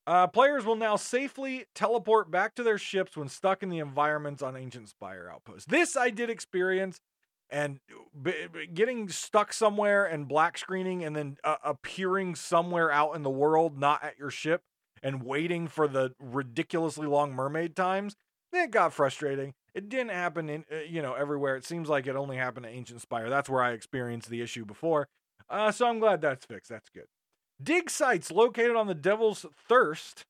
Uh, 0.07 0.25
players 0.25 0.63
will 0.63 0.77
now 0.77 0.95
safely 0.95 1.65
teleport 1.75 2.31
back 2.31 2.55
to 2.55 2.63
their 2.63 2.77
ships 2.77 3.17
when 3.17 3.27
stuck 3.27 3.61
in 3.61 3.67
the 3.67 3.79
environments 3.79 4.41
on 4.41 4.55
Ancient 4.55 4.87
Spire 4.87 5.29
Outpost. 5.31 5.67
This 5.67 5.97
I 5.97 6.11
did 6.11 6.29
experience, 6.29 7.01
and 7.49 7.81
b- 8.19 8.47
b- 8.51 8.67
getting 8.73 9.09
stuck 9.09 9.51
somewhere 9.51 10.05
and 10.05 10.25
black 10.25 10.57
screening, 10.57 11.03
and 11.03 11.13
then 11.13 11.37
uh, 11.43 11.57
appearing 11.61 12.35
somewhere 12.35 12.89
out 12.89 13.17
in 13.17 13.23
the 13.23 13.29
world, 13.29 13.77
not 13.77 14.01
at 14.01 14.17
your 14.17 14.29
ship, 14.29 14.61
and 15.03 15.23
waiting 15.23 15.67
for 15.67 15.89
the 15.89 16.13
ridiculously 16.21 17.05
long 17.05 17.33
mermaid 17.33 17.75
times. 17.75 18.15
It 18.53 18.71
got 18.71 18.93
frustrating. 18.93 19.55
It 19.75 19.89
didn't 19.89 20.11
happen 20.11 20.49
in 20.49 20.63
uh, 20.71 20.77
you 20.89 21.01
know 21.01 21.15
everywhere. 21.15 21.57
It 21.57 21.65
seems 21.65 21.89
like 21.89 22.07
it 22.07 22.15
only 22.15 22.37
happened 22.37 22.65
at 22.65 22.71
Ancient 22.71 23.01
Spire. 23.01 23.29
That's 23.29 23.49
where 23.49 23.61
I 23.61 23.71
experienced 23.73 24.29
the 24.29 24.41
issue 24.41 24.63
before. 24.63 25.09
Uh, 25.49 25.73
so 25.73 25.85
I'm 25.85 25.99
glad 25.99 26.21
that's 26.21 26.45
fixed. 26.45 26.69
That's 26.69 26.89
good. 26.89 27.07
Dig 27.61 27.89
sites 27.89 28.31
located 28.31 28.75
on 28.75 28.87
the 28.87 28.95
Devil's 28.95 29.45
Thirst 29.67 30.25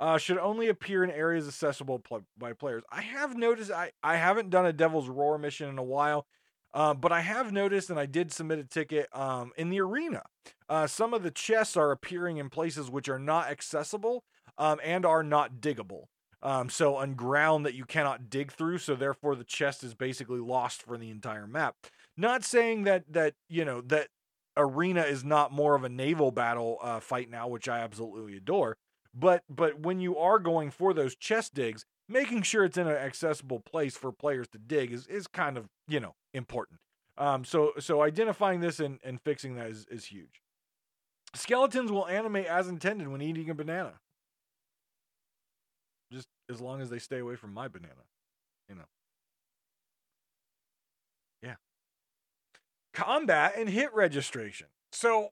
uh, 0.00 0.18
should 0.18 0.38
only 0.38 0.68
appear 0.68 1.04
in 1.04 1.10
areas 1.10 1.46
accessible 1.46 2.00
pl- 2.00 2.26
by 2.36 2.52
players. 2.52 2.82
I 2.90 3.02
have 3.02 3.36
noticed, 3.36 3.70
I, 3.70 3.92
I 4.02 4.16
haven't 4.16 4.50
done 4.50 4.66
a 4.66 4.72
Devil's 4.72 5.08
Roar 5.08 5.38
mission 5.38 5.68
in 5.68 5.78
a 5.78 5.82
while, 5.82 6.26
uh, 6.74 6.94
but 6.94 7.12
I 7.12 7.20
have 7.20 7.52
noticed, 7.52 7.90
and 7.90 8.00
I 8.00 8.06
did 8.06 8.32
submit 8.32 8.58
a 8.58 8.64
ticket 8.64 9.08
um, 9.12 9.52
in 9.56 9.70
the 9.70 9.80
arena. 9.80 10.22
Uh, 10.68 10.86
some 10.86 11.14
of 11.14 11.22
the 11.22 11.30
chests 11.30 11.76
are 11.76 11.92
appearing 11.92 12.38
in 12.38 12.50
places 12.50 12.90
which 12.90 13.08
are 13.08 13.18
not 13.18 13.48
accessible 13.48 14.24
um, 14.58 14.80
and 14.82 15.06
are 15.06 15.22
not 15.22 15.60
diggable. 15.60 16.06
Um, 16.42 16.68
so 16.68 16.96
on 16.96 17.14
ground 17.14 17.64
that 17.66 17.74
you 17.74 17.84
cannot 17.84 18.28
dig 18.28 18.50
through, 18.50 18.78
so 18.78 18.96
therefore 18.96 19.36
the 19.36 19.44
chest 19.44 19.84
is 19.84 19.94
basically 19.94 20.40
lost 20.40 20.82
for 20.82 20.98
the 20.98 21.10
entire 21.10 21.46
map. 21.46 21.76
Not 22.16 22.42
saying 22.44 22.82
that 22.84 23.04
that 23.12 23.34
you 23.48 23.64
know 23.64 23.80
that 23.82 24.08
arena 24.56 25.02
is 25.02 25.24
not 25.24 25.52
more 25.52 25.74
of 25.74 25.84
a 25.84 25.88
naval 25.88 26.30
battle 26.30 26.78
uh, 26.82 27.00
fight 27.00 27.30
now, 27.30 27.48
which 27.48 27.68
I 27.68 27.80
absolutely 27.80 28.36
adore. 28.36 28.76
But 29.14 29.42
but 29.48 29.80
when 29.80 30.00
you 30.00 30.16
are 30.16 30.38
going 30.38 30.70
for 30.70 30.94
those 30.94 31.14
chest 31.14 31.54
digs, 31.54 31.84
making 32.08 32.42
sure 32.42 32.64
it's 32.64 32.78
in 32.78 32.86
an 32.86 32.96
accessible 32.96 33.60
place 33.60 33.96
for 33.96 34.12
players 34.12 34.48
to 34.48 34.58
dig 34.58 34.92
is, 34.92 35.06
is 35.06 35.26
kind 35.26 35.56
of 35.58 35.66
you 35.86 36.00
know 36.00 36.14
important. 36.32 36.80
Um, 37.18 37.44
so 37.44 37.72
so 37.78 38.02
identifying 38.02 38.60
this 38.60 38.80
and, 38.80 38.98
and 39.04 39.20
fixing 39.20 39.56
that 39.56 39.68
is, 39.68 39.86
is 39.90 40.06
huge. 40.06 40.40
Skeletons 41.34 41.90
will 41.90 42.06
animate 42.08 42.46
as 42.46 42.68
intended 42.68 43.08
when 43.08 43.22
eating 43.22 43.50
a 43.50 43.54
banana. 43.54 43.94
Just 46.10 46.28
as 46.50 46.60
long 46.60 46.82
as 46.82 46.90
they 46.90 46.98
stay 46.98 47.18
away 47.18 47.36
from 47.36 47.54
my 47.54 47.68
banana, 47.68 48.04
you 48.68 48.74
know. 48.74 48.84
Combat 52.92 53.54
and 53.56 53.68
hit 53.68 53.92
registration. 53.94 54.68
So, 54.92 55.30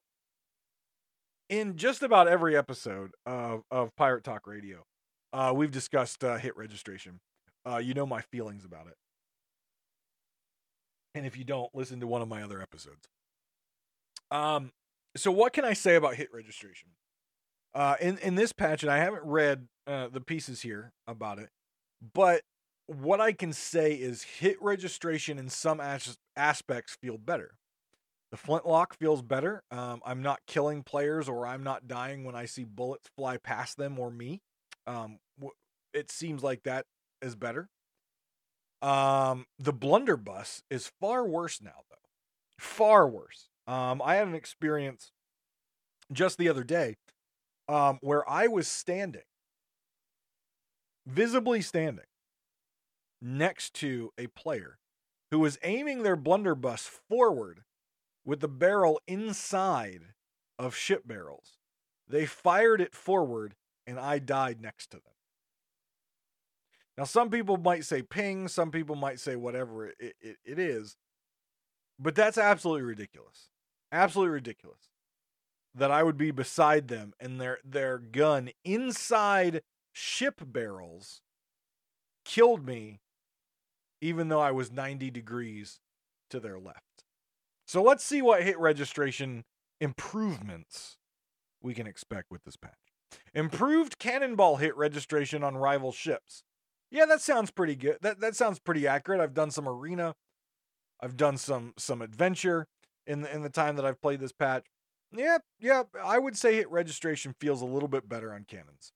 in 1.48 1.76
just 1.76 2.02
about 2.02 2.28
every 2.28 2.56
episode 2.56 3.10
of, 3.26 3.62
of 3.70 3.94
Pirate 3.96 4.24
Talk 4.24 4.46
Radio, 4.46 4.84
uh, 5.32 5.52
we've 5.54 5.70
discussed 5.70 6.24
uh, 6.24 6.36
hit 6.36 6.56
registration. 6.56 7.20
Uh, 7.66 7.78
you 7.78 7.94
know 7.94 8.06
my 8.06 8.22
feelings 8.22 8.64
about 8.64 8.86
it. 8.86 8.94
And 11.14 11.26
if 11.26 11.36
you 11.36 11.44
don't, 11.44 11.74
listen 11.74 12.00
to 12.00 12.06
one 12.06 12.22
of 12.22 12.28
my 12.28 12.42
other 12.42 12.62
episodes. 12.62 13.08
Um, 14.30 14.70
so 15.16 15.30
what 15.30 15.52
can 15.52 15.64
I 15.64 15.72
say 15.72 15.96
about 15.96 16.14
hit 16.14 16.28
registration? 16.32 16.90
Uh, 17.74 17.96
in 18.00 18.18
in 18.18 18.34
this 18.34 18.52
patch, 18.52 18.82
and 18.82 18.90
I 18.90 18.98
haven't 18.98 19.24
read 19.24 19.68
uh, 19.86 20.08
the 20.08 20.20
pieces 20.20 20.62
here 20.62 20.92
about 21.06 21.38
it, 21.38 21.50
but 22.14 22.42
what 22.90 23.20
I 23.20 23.32
can 23.32 23.52
say 23.52 23.92
is 23.92 24.22
hit 24.22 24.60
registration 24.60 25.38
in 25.38 25.48
some 25.48 25.80
as- 25.80 26.18
aspects 26.36 26.96
feel 27.00 27.18
better. 27.18 27.52
The 28.32 28.36
flintlock 28.36 28.96
feels 28.98 29.22
better. 29.22 29.62
Um, 29.70 30.00
I'm 30.04 30.22
not 30.22 30.40
killing 30.46 30.82
players 30.82 31.28
or 31.28 31.46
I'm 31.46 31.62
not 31.62 31.86
dying 31.86 32.24
when 32.24 32.34
I 32.34 32.46
see 32.46 32.64
bullets 32.64 33.08
fly 33.16 33.36
past 33.36 33.76
them 33.76 33.98
or 33.98 34.10
me. 34.10 34.40
Um, 34.86 35.18
it 35.92 36.10
seems 36.10 36.42
like 36.42 36.64
that 36.64 36.86
is 37.22 37.36
better. 37.36 37.68
Um, 38.82 39.46
the 39.58 39.72
blunderbuss 39.72 40.62
is 40.70 40.90
far 41.00 41.26
worse 41.26 41.60
now, 41.60 41.82
though. 41.90 41.96
Far 42.58 43.08
worse. 43.08 43.48
Um, 43.66 44.02
I 44.04 44.16
had 44.16 44.26
an 44.26 44.34
experience 44.34 45.12
just 46.12 46.38
the 46.38 46.48
other 46.48 46.64
day 46.64 46.96
um, 47.68 47.98
where 48.00 48.28
I 48.28 48.48
was 48.48 48.66
standing, 48.66 49.22
visibly 51.06 51.62
standing, 51.62 52.06
next 53.20 53.74
to 53.74 54.12
a 54.18 54.26
player 54.28 54.78
who 55.30 55.38
was 55.38 55.58
aiming 55.62 56.02
their 56.02 56.16
blunderbuss 56.16 56.86
forward 57.08 57.62
with 58.24 58.40
the 58.40 58.48
barrel 58.48 59.00
inside 59.06 60.14
of 60.58 60.74
ship 60.74 61.06
barrels. 61.06 61.56
They 62.08 62.26
fired 62.26 62.80
it 62.80 62.94
forward, 62.94 63.54
and 63.86 63.98
I 63.98 64.18
died 64.18 64.60
next 64.60 64.90
to 64.90 64.96
them. 64.96 65.14
Now, 66.98 67.04
some 67.04 67.30
people 67.30 67.56
might 67.56 67.84
say 67.84 68.02
ping, 68.02 68.48
some 68.48 68.70
people 68.70 68.96
might 68.96 69.20
say 69.20 69.36
whatever 69.36 69.86
it, 69.86 69.96
it, 70.20 70.36
it 70.44 70.58
is, 70.58 70.96
but 71.98 72.14
that's 72.14 72.36
absolutely 72.36 72.82
ridiculous. 72.82 73.48
Absolutely 73.92 74.34
ridiculous 74.34 74.90
that 75.74 75.90
I 75.90 76.02
would 76.02 76.16
be 76.16 76.30
beside 76.30 76.88
them 76.88 77.12
and 77.20 77.40
their 77.40 77.58
their 77.64 77.98
gun 77.98 78.50
inside 78.64 79.62
ship 79.92 80.40
barrels 80.44 81.22
killed 82.24 82.66
me 82.66 83.00
even 84.00 84.28
though 84.28 84.40
I 84.40 84.50
was 84.50 84.70
90 84.70 85.10
degrees 85.10 85.80
to 86.30 86.40
their 86.40 86.58
left. 86.58 87.04
So 87.66 87.82
let's 87.82 88.04
see 88.04 88.22
what 88.22 88.42
hit 88.42 88.58
registration 88.58 89.44
improvements 89.80 90.98
we 91.62 91.74
can 91.74 91.86
expect 91.86 92.30
with 92.30 92.44
this 92.44 92.56
patch. 92.56 92.72
Improved 93.34 93.98
cannonball 93.98 94.56
hit 94.56 94.76
registration 94.76 95.42
on 95.42 95.56
rival 95.56 95.92
ships. 95.92 96.42
Yeah, 96.90 97.06
that 97.06 97.20
sounds 97.20 97.50
pretty 97.50 97.76
good. 97.76 97.98
That 98.00 98.20
that 98.20 98.34
sounds 98.34 98.58
pretty 98.58 98.86
accurate. 98.86 99.20
I've 99.20 99.34
done 99.34 99.50
some 99.50 99.68
arena. 99.68 100.14
I've 101.00 101.16
done 101.16 101.36
some 101.36 101.74
some 101.78 102.02
adventure 102.02 102.66
in 103.06 103.22
the 103.22 103.32
in 103.32 103.42
the 103.42 103.50
time 103.50 103.76
that 103.76 103.84
I've 103.84 104.00
played 104.00 104.20
this 104.20 104.32
patch. 104.32 104.66
Yeah, 105.12 105.38
yeah, 105.58 105.84
I 106.02 106.18
would 106.18 106.36
say 106.36 106.56
hit 106.56 106.70
registration 106.70 107.34
feels 107.40 107.62
a 107.62 107.66
little 107.66 107.88
bit 107.88 108.08
better 108.08 108.32
on 108.32 108.44
cannons. 108.44 108.92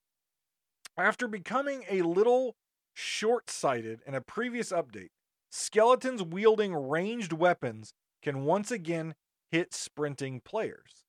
After 0.97 1.27
becoming 1.27 1.83
a 1.89 2.01
little 2.01 2.55
short 2.95 3.51
sighted 3.51 4.01
in 4.07 4.15
a 4.15 4.21
previous 4.21 4.71
update, 4.71 5.09
skeletons 5.51 6.23
wielding 6.23 6.73
ranged 6.75 7.33
weapons 7.33 7.93
can 8.23 8.45
once 8.45 8.71
again 8.71 9.13
hit 9.51 9.73
sprinting 9.73 10.41
players. 10.41 11.05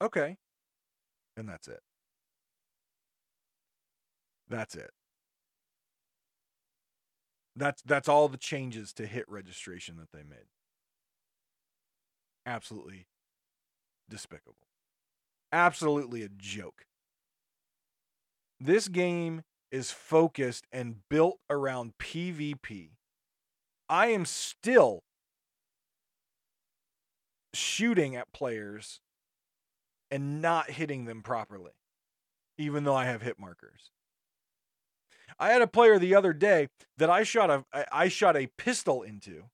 Okay. 0.00 0.38
And 1.36 1.48
that's 1.48 1.68
it. 1.68 1.80
That's 4.48 4.74
it. 4.74 4.90
That's 7.56 7.82
that's 7.82 8.08
all 8.08 8.28
the 8.28 8.36
changes 8.36 8.92
to 8.94 9.06
hit 9.06 9.24
registration 9.28 9.96
that 9.96 10.12
they 10.12 10.22
made. 10.22 10.46
Absolutely 12.46 13.06
despicable. 14.08 14.56
Absolutely 15.52 16.22
a 16.22 16.28
joke. 16.28 16.86
This 18.60 18.88
game 18.88 19.42
is 19.70 19.90
focused 19.90 20.66
and 20.72 21.08
built 21.08 21.38
around 21.50 21.98
PvP. 21.98 22.90
I 23.88 24.08
am 24.08 24.24
still 24.24 25.02
shooting 27.54 28.16
at 28.16 28.32
players 28.32 29.00
and 30.10 30.40
not 30.40 30.70
hitting 30.70 31.04
them 31.04 31.22
properly, 31.22 31.72
even 32.58 32.84
though 32.84 32.94
I 32.94 33.06
have 33.06 33.22
hit 33.22 33.38
markers. 33.38 33.90
I 35.38 35.50
had 35.50 35.62
a 35.62 35.66
player 35.66 35.98
the 35.98 36.14
other 36.14 36.32
day 36.32 36.68
that 36.96 37.10
I 37.10 37.22
shot 37.22 37.50
a 37.50 37.64
I 37.92 38.08
shot 38.08 38.36
a 38.36 38.48
pistol 38.56 39.02
into 39.02 39.44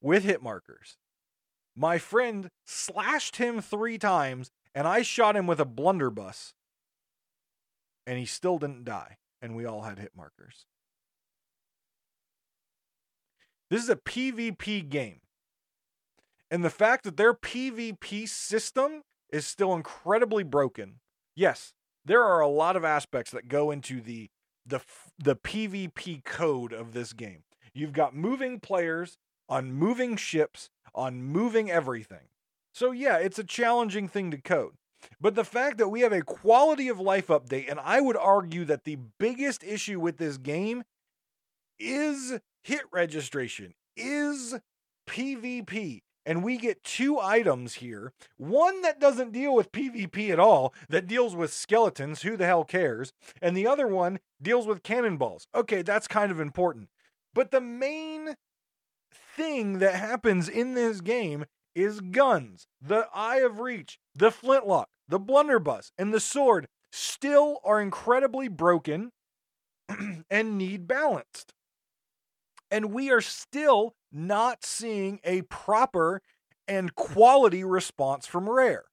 with 0.00 0.24
hit 0.24 0.42
markers. 0.42 0.96
My 1.76 1.98
friend 1.98 2.48
slashed 2.66 3.36
him 3.36 3.60
three 3.60 3.98
times, 3.98 4.50
and 4.74 4.86
I 4.86 5.02
shot 5.02 5.36
him 5.36 5.46
with 5.46 5.60
a 5.60 5.64
blunderbuss, 5.64 6.54
and 8.06 8.18
he 8.18 8.26
still 8.26 8.58
didn't 8.58 8.84
die, 8.84 9.18
and 9.40 9.56
we 9.56 9.64
all 9.64 9.82
had 9.82 9.98
hit 9.98 10.12
markers. 10.16 10.66
This 13.70 13.82
is 13.82 13.88
a 13.88 13.96
PvP 13.96 14.88
game. 14.88 15.20
And 16.50 16.64
the 16.64 16.70
fact 16.70 17.04
that 17.04 17.16
their 17.16 17.34
PvP 17.34 18.28
system 18.28 19.02
is 19.30 19.46
still 19.46 19.74
incredibly 19.74 20.44
broken. 20.44 21.00
Yes, 21.34 21.72
there 22.04 22.22
are 22.22 22.40
a 22.40 22.48
lot 22.48 22.76
of 22.76 22.84
aspects 22.84 23.30
that 23.32 23.48
go 23.48 23.70
into 23.70 24.00
the 24.00 24.30
the 24.66 24.80
the 25.18 25.36
PvP 25.36 26.24
code 26.24 26.72
of 26.72 26.92
this 26.92 27.12
game. 27.12 27.42
You've 27.74 27.92
got 27.92 28.14
moving 28.14 28.60
players 28.60 29.16
on 29.48 29.72
moving 29.72 30.16
ships 30.16 30.70
on 30.94 31.22
moving 31.22 31.70
everything. 31.70 32.28
So 32.72 32.92
yeah, 32.92 33.16
it's 33.16 33.38
a 33.38 33.44
challenging 33.44 34.08
thing 34.08 34.30
to 34.30 34.40
code. 34.40 34.74
But 35.20 35.34
the 35.34 35.44
fact 35.44 35.78
that 35.78 35.88
we 35.88 36.00
have 36.00 36.12
a 36.12 36.22
quality 36.22 36.88
of 36.88 37.00
life 37.00 37.28
update 37.28 37.70
and 37.70 37.80
I 37.80 38.00
would 38.00 38.16
argue 38.16 38.64
that 38.66 38.84
the 38.84 38.98
biggest 39.18 39.64
issue 39.64 40.00
with 40.00 40.18
this 40.18 40.36
game 40.36 40.84
is 41.78 42.38
hit 42.62 42.82
registration, 42.92 43.74
is 43.96 44.56
PvP 45.08 46.02
and 46.26 46.42
we 46.42 46.56
get 46.56 46.82
two 46.82 47.18
items 47.20 47.74
here. 47.74 48.12
One 48.36 48.82
that 48.82 49.00
doesn't 49.00 49.32
deal 49.32 49.54
with 49.54 49.72
PvP 49.72 50.30
at 50.30 50.38
all, 50.38 50.72
that 50.88 51.06
deals 51.06 51.36
with 51.36 51.52
skeletons, 51.52 52.22
who 52.22 52.36
the 52.36 52.46
hell 52.46 52.64
cares? 52.64 53.12
And 53.42 53.56
the 53.56 53.66
other 53.66 53.86
one 53.86 54.20
deals 54.40 54.66
with 54.66 54.82
cannonballs. 54.82 55.46
Okay, 55.54 55.82
that's 55.82 56.08
kind 56.08 56.32
of 56.32 56.40
important. 56.40 56.88
But 57.34 57.50
the 57.50 57.60
main 57.60 58.36
thing 59.36 59.78
that 59.78 59.96
happens 59.96 60.48
in 60.48 60.74
this 60.74 61.00
game 61.00 61.44
is 61.74 62.00
guns. 62.00 62.66
The 62.80 63.08
Eye 63.12 63.38
of 63.38 63.60
Reach, 63.60 63.98
the 64.14 64.30
flintlock, 64.30 64.88
the 65.08 65.18
blunderbuss, 65.18 65.92
and 65.98 66.12
the 66.12 66.20
sword 66.20 66.68
still 66.92 67.58
are 67.64 67.80
incredibly 67.80 68.48
broken 68.48 69.10
and 70.30 70.58
need 70.58 70.86
balanced. 70.86 71.52
And 72.70 72.92
we 72.92 73.10
are 73.10 73.20
still 73.20 73.94
not 74.10 74.64
seeing 74.64 75.20
a 75.24 75.42
proper 75.42 76.22
and 76.66 76.94
quality 76.94 77.64
response 77.64 78.26
from 78.26 78.48
Rare. 78.48 78.84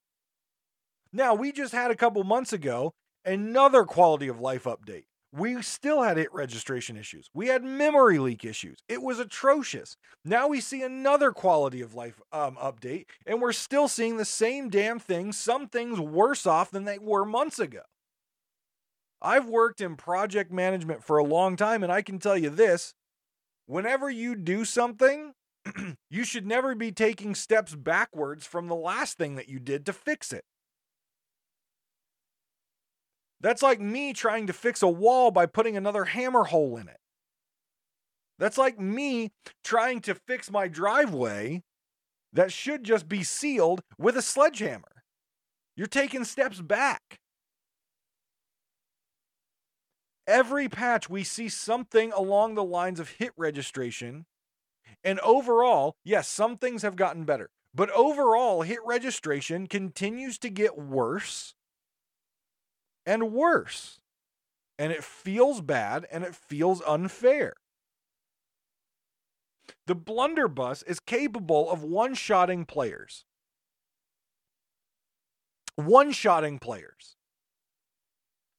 Now, 1.13 1.34
we 1.34 1.52
just 1.52 1.74
had 1.74 1.91
a 1.91 1.95
couple 1.95 2.24
months 2.24 2.54
ago 2.54 2.93
another 3.26 3.84
quality 3.84 4.28
of 4.28 4.39
life 4.39 4.63
update. 4.63 5.06
We 5.34 5.62
still 5.62 6.02
had 6.02 6.17
hit 6.17 6.34
registration 6.34 6.98
issues. 6.98 7.30
We 7.34 7.48
had 7.48 7.63
memory 7.63 8.20
leak 8.20 8.44
issues. 8.44 8.80
It 8.89 9.02
was 9.02 9.17
atrocious. 9.17 9.96
Now 10.26 10.48
we 10.48 10.60
see 10.60 10.84
another 10.84 11.32
quality 11.32 11.82
of 11.82 11.96
life 11.96 12.20
um, 12.34 12.58
update, 12.58 13.06
and 13.26 13.41
we're 13.41 13.54
still 13.54 13.88
seeing 13.88 14.17
the 14.17 14.26
same 14.26 14.70
damn 14.70 15.00
thing, 15.00 15.32
some 15.32 15.70
things 15.70 16.00
worse 16.00 16.46
off 16.46 16.70
than 16.70 16.84
they 16.84 17.00
were 17.00 17.24
months 17.24 17.60
ago. 17.60 17.82
I've 19.22 19.48
worked 19.48 19.80
in 19.80 19.96
project 19.96 20.52
management 20.52 21.04
for 21.04 21.17
a 21.17 21.24
long 21.24 21.56
time, 21.56 21.84
and 21.84 21.91
I 21.91 22.02
can 22.02 22.20
tell 22.20 22.38
you 22.38 22.50
this 22.50 22.94
whenever 23.67 24.10
you 24.10 24.36
do 24.36 24.65
something, 24.65 25.34
you 26.10 26.24
should 26.26 26.46
never 26.46 26.76
be 26.76 26.91
taking 26.91 27.36
steps 27.36 27.76
backwards 27.76 28.46
from 28.46 28.67
the 28.67 28.76
last 28.76 29.17
thing 29.17 29.36
that 29.36 29.48
you 29.48 29.60
did 29.60 29.86
to 29.86 29.94
fix 29.94 30.34
it. 30.34 30.44
That's 33.41 33.63
like 33.63 33.82
me 33.82 34.13
trying 34.13 34.47
to 34.47 34.54
fix 34.54 34.82
a 34.82 34.88
wall 34.88 35.32
by 35.32 35.47
putting 35.47 35.75
another 35.75 36.06
hammer 36.06 36.43
hole 36.43 36.77
in 36.77 36.88
it. 36.88 36.97
That's 38.38 38.58
like 38.58 38.80
me 38.80 39.32
trying 39.63 40.01
to 40.01 40.15
fix 40.15 40.49
my 40.49 40.67
driveway 40.67 41.63
that 42.34 42.51
should 42.51 42.84
just 42.84 43.10
be 43.10 43.23
sealed 43.23 43.82
with 43.97 44.15
a 44.15 44.21
sledgehammer. 44.21 45.04
You're 45.75 45.88
taking 45.88 46.23
steps 46.23 46.62
back. 46.62 47.19
Every 50.27 50.69
patch, 50.69 51.10
we 51.10 51.23
see 51.23 51.49
something 51.49 52.12
along 52.13 52.56
the 52.56 52.63
lines 52.63 52.99
of 52.99 53.10
hit 53.10 53.32
registration. 53.36 54.25
And 55.04 55.19
overall, 55.21 55.95
yes, 56.04 56.27
some 56.27 56.58
things 56.58 56.84
have 56.84 56.95
gotten 56.95 57.25
better. 57.25 57.49
But 57.73 57.89
overall, 57.89 58.62
hit 58.62 58.80
registration 58.86 59.67
continues 59.67 60.38
to 60.39 60.49
get 60.49 60.77
worse 60.77 61.56
and 63.06 63.32
worse. 63.32 64.00
And 64.78 64.92
it 64.92 65.04
feels 65.04 65.62
bad 65.62 66.08
and 66.12 66.24
it 66.24 66.36
feels 66.36 66.82
unfair. 66.88 67.54
The 69.88 69.96
blunderbuss 69.96 70.84
is 70.84 71.00
capable 71.00 71.70
of 71.70 71.84
one 71.84 72.14
shotting 72.14 72.66
players. 72.66 73.26
One 75.76 76.12
shotting 76.12 76.60
players. 76.60 77.16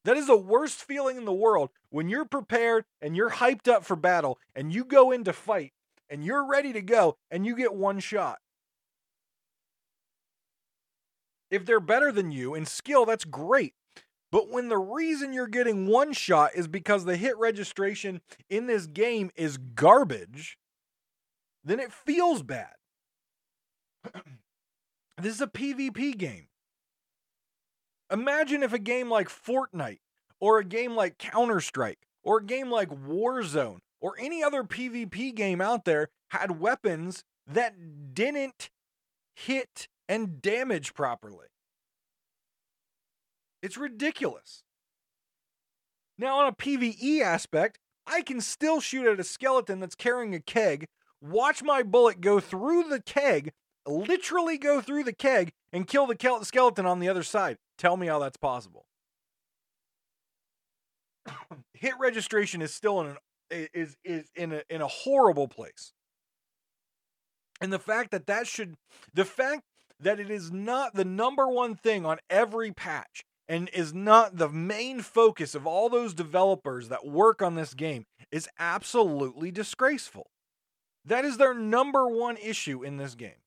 That 0.05 0.17
is 0.17 0.27
the 0.27 0.37
worst 0.37 0.83
feeling 0.83 1.15
in 1.17 1.25
the 1.25 1.33
world 1.33 1.69
when 1.89 2.09
you're 2.09 2.25
prepared 2.25 2.83
and 3.01 3.15
you're 3.15 3.31
hyped 3.31 3.69
up 3.69 3.85
for 3.85 3.95
battle 3.95 4.37
and 4.55 4.73
you 4.73 4.83
go 4.83 5.11
into 5.11 5.31
fight 5.31 5.71
and 6.09 6.23
you're 6.25 6.45
ready 6.45 6.73
to 6.73 6.81
go 6.81 7.17
and 7.31 7.45
you 7.45 7.55
get 7.55 7.73
one 7.73 7.99
shot. 7.99 8.39
If 11.49 11.65
they're 11.65 11.79
better 11.79 12.11
than 12.11 12.31
you 12.31 12.55
in 12.55 12.65
skill, 12.65 13.05
that's 13.05 13.25
great. 13.25 13.75
But 14.33 14.49
when 14.49 14.67
the 14.67 14.79
reason 14.79 15.31
you're 15.31 15.45
getting 15.45 15.85
one 15.85 16.11
shot 16.11 16.55
is 16.55 16.67
because 16.67 17.05
the 17.05 17.15
hit 17.15 17.37
registration 17.37 18.19
in 18.49 18.65
this 18.65 18.87
game 18.87 19.29
is 19.35 19.59
garbage, 19.59 20.57
then 21.63 21.79
it 21.79 21.93
feels 21.93 22.41
bad. 22.41 22.73
this 25.21 25.35
is 25.35 25.41
a 25.41 25.45
PvP 25.45 26.17
game. 26.17 26.47
Imagine 28.11 28.63
if 28.63 28.73
a 28.73 28.79
game 28.79 29.07
like 29.07 29.29
Fortnite 29.29 29.99
or 30.41 30.57
a 30.57 30.65
game 30.65 30.95
like 30.95 31.19
Counter 31.19 31.61
Strike 31.61 31.99
or 32.23 32.39
a 32.39 32.43
game 32.43 32.71
like 32.71 32.89
Warzone 32.89 33.81
or 34.01 34.15
any 34.19 34.43
other 34.43 34.63
PvP 34.63 35.35
game 35.35 35.61
out 35.61 35.85
there 35.85 36.09
had 36.31 36.59
weapons 36.59 37.23
that 37.45 38.15
didn't 38.15 38.71
hit 39.35 39.87
and 40.09 40.41
damage 40.41 40.95
properly. 40.95 41.52
It's 43.63 43.77
ridiculous. 43.77 44.61
Now, 46.17 46.39
on 46.39 46.47
a 46.47 46.51
PvE 46.51 47.21
aspect, 47.21 47.79
I 48.05 48.21
can 48.21 48.41
still 48.41 48.81
shoot 48.81 49.07
at 49.07 49.21
a 49.21 49.23
skeleton 49.23 49.79
that's 49.79 49.95
carrying 49.95 50.35
a 50.35 50.41
keg, 50.41 50.85
watch 51.21 51.63
my 51.63 51.81
bullet 51.81 52.19
go 52.19 52.41
through 52.41 52.89
the 52.89 53.01
keg, 53.01 53.53
literally 53.87 54.57
go 54.57 54.81
through 54.81 55.05
the 55.05 55.13
keg, 55.13 55.53
and 55.71 55.87
kill 55.87 56.05
the 56.05 56.39
skeleton 56.43 56.85
on 56.85 56.99
the 56.99 57.07
other 57.07 57.23
side. 57.23 57.57
Tell 57.77 57.95
me 57.95 58.07
how 58.07 58.19
that's 58.19 58.37
possible. 58.37 58.85
Hit 61.73 61.93
registration 61.97 62.61
is 62.61 62.73
still 62.73 62.99
in 62.99 63.07
an 63.07 63.17
is 63.49 63.95
is 64.03 64.29
in 64.35 64.51
a 64.51 64.63
in 64.69 64.81
a 64.81 64.87
horrible 64.87 65.47
place. 65.47 65.93
And 67.61 67.71
the 67.71 67.79
fact 67.79 68.11
that 68.11 68.27
that 68.27 68.45
should 68.45 68.75
the 69.13 69.25
fact 69.25 69.63
that 69.99 70.19
it 70.19 70.29
is 70.29 70.51
not 70.51 70.95
the 70.95 71.05
number 71.05 71.47
one 71.47 71.75
thing 71.75 72.05
on 72.05 72.19
every 72.29 72.71
patch 72.71 73.23
and 73.53 73.69
is 73.71 73.93
not 73.93 74.37
the 74.37 74.49
main 74.49 74.99
focus 74.99 75.53
of 75.53 75.67
all 75.67 75.87
those 75.87 76.15
developers 76.15 76.89
that 76.89 77.05
work 77.05 77.39
on 77.39 77.53
this 77.53 77.75
game 77.75 78.07
is 78.31 78.49
absolutely 78.57 79.51
disgraceful. 79.51 80.31
That 81.05 81.23
is 81.23 81.37
their 81.37 81.53
number 81.53 82.07
one 82.07 82.37
issue 82.37 82.81
in 82.81 82.97
this 82.97 83.13
game. 83.13 83.43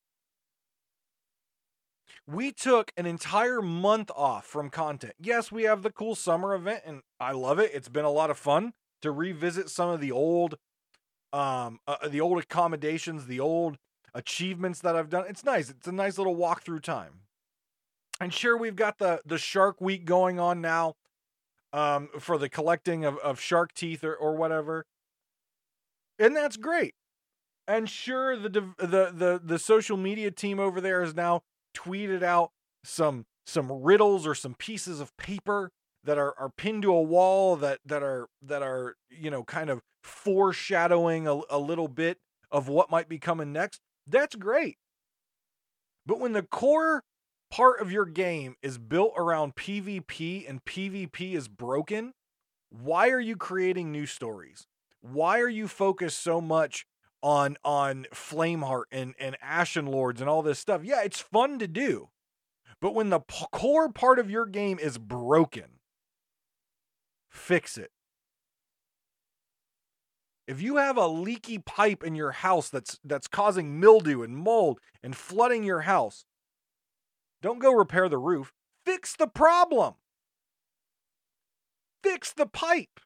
We 2.24 2.52
took 2.52 2.92
an 2.96 3.04
entire 3.04 3.60
month 3.60 4.12
off 4.14 4.46
from 4.46 4.70
content. 4.70 5.14
Yes, 5.18 5.50
we 5.50 5.64
have 5.64 5.82
the 5.82 5.90
cool 5.90 6.14
summer 6.14 6.54
event, 6.54 6.82
and 6.86 7.00
I 7.18 7.32
love 7.32 7.58
it. 7.58 7.72
It's 7.74 7.88
been 7.88 8.04
a 8.04 8.10
lot 8.10 8.30
of 8.30 8.38
fun 8.38 8.74
to 9.02 9.10
revisit 9.10 9.70
some 9.70 9.90
of 9.90 10.00
the 10.00 10.12
old, 10.12 10.54
um, 11.32 11.80
uh, 11.88 11.96
uh, 12.00 12.08
the 12.08 12.20
old 12.20 12.48
commendations, 12.48 13.26
the 13.26 13.40
old 13.40 13.76
achievements 14.14 14.78
that 14.82 14.94
I've 14.94 15.10
done. 15.10 15.24
It's 15.28 15.44
nice. 15.44 15.68
It's 15.68 15.88
a 15.88 15.92
nice 15.92 16.16
little 16.16 16.36
walkthrough 16.36 16.82
time. 16.82 17.22
And 18.20 18.32
sure, 18.32 18.56
we've 18.56 18.76
got 18.76 18.98
the 18.98 19.20
the 19.26 19.38
Shark 19.38 19.80
Week 19.80 20.04
going 20.04 20.40
on 20.40 20.60
now, 20.60 20.94
um, 21.72 22.08
for 22.18 22.38
the 22.38 22.48
collecting 22.48 23.04
of, 23.04 23.18
of 23.18 23.38
shark 23.38 23.74
teeth 23.74 24.02
or, 24.02 24.14
or 24.14 24.34
whatever. 24.34 24.86
And 26.18 26.34
that's 26.34 26.56
great. 26.56 26.94
And 27.68 27.88
sure, 27.90 28.36
the 28.36 28.48
the 28.48 29.12
the 29.12 29.40
the 29.42 29.58
social 29.58 29.96
media 29.96 30.30
team 30.30 30.58
over 30.58 30.80
there 30.80 31.02
has 31.02 31.14
now 31.14 31.42
tweeted 31.74 32.22
out 32.22 32.52
some 32.84 33.26
some 33.44 33.70
riddles 33.70 34.26
or 34.26 34.34
some 34.34 34.54
pieces 34.54 35.00
of 35.00 35.16
paper 35.16 35.70
that 36.04 36.16
are, 36.16 36.34
are 36.38 36.48
pinned 36.48 36.82
to 36.82 36.92
a 36.92 37.02
wall 37.02 37.56
that 37.56 37.80
that 37.84 38.02
are 38.02 38.28
that 38.40 38.62
are 38.62 38.96
you 39.10 39.30
know 39.30 39.42
kind 39.42 39.68
of 39.68 39.82
foreshadowing 40.02 41.26
a, 41.26 41.40
a 41.50 41.58
little 41.58 41.88
bit 41.88 42.18
of 42.50 42.68
what 42.68 42.90
might 42.90 43.08
be 43.08 43.18
coming 43.18 43.52
next. 43.52 43.80
That's 44.06 44.36
great. 44.36 44.78
But 46.06 46.20
when 46.20 46.32
the 46.32 46.44
core 46.44 47.02
part 47.56 47.80
of 47.80 47.90
your 47.90 48.04
game 48.04 48.54
is 48.62 48.76
built 48.76 49.14
around 49.16 49.54
PvP 49.54 50.48
and 50.48 50.62
PvP 50.66 51.34
is 51.34 51.48
broken, 51.48 52.12
why 52.68 53.08
are 53.08 53.20
you 53.20 53.34
creating 53.34 53.90
new 53.90 54.04
stories? 54.04 54.66
Why 55.00 55.40
are 55.40 55.48
you 55.48 55.66
focused 55.66 56.22
so 56.22 56.42
much 56.42 56.84
on 57.22 57.56
on 57.64 58.06
Flameheart 58.12 58.84
and 58.92 59.14
and 59.18 59.38
Ashen 59.40 59.86
Lords 59.86 60.20
and 60.20 60.28
all 60.28 60.42
this 60.42 60.58
stuff? 60.58 60.84
Yeah, 60.84 61.02
it's 61.02 61.20
fun 61.20 61.58
to 61.58 61.66
do. 61.66 62.10
But 62.82 62.94
when 62.94 63.08
the 63.08 63.20
p- 63.20 63.46
core 63.52 63.90
part 63.90 64.18
of 64.18 64.30
your 64.30 64.44
game 64.44 64.78
is 64.78 64.98
broken, 64.98 65.80
fix 67.30 67.78
it. 67.78 67.90
If 70.46 70.60
you 70.60 70.76
have 70.76 70.98
a 70.98 71.08
leaky 71.08 71.58
pipe 71.58 72.04
in 72.04 72.14
your 72.14 72.32
house 72.32 72.68
that's 72.68 72.98
that's 73.02 73.28
causing 73.28 73.80
mildew 73.80 74.22
and 74.22 74.36
mold 74.36 74.78
and 75.02 75.16
flooding 75.16 75.64
your 75.64 75.82
house, 75.82 76.26
don't 77.42 77.58
go 77.58 77.72
repair 77.72 78.08
the 78.08 78.18
roof. 78.18 78.52
Fix 78.84 79.16
the 79.16 79.26
problem. 79.26 79.94
Fix 82.02 82.32
the 82.32 82.46
pipe. 82.46 83.00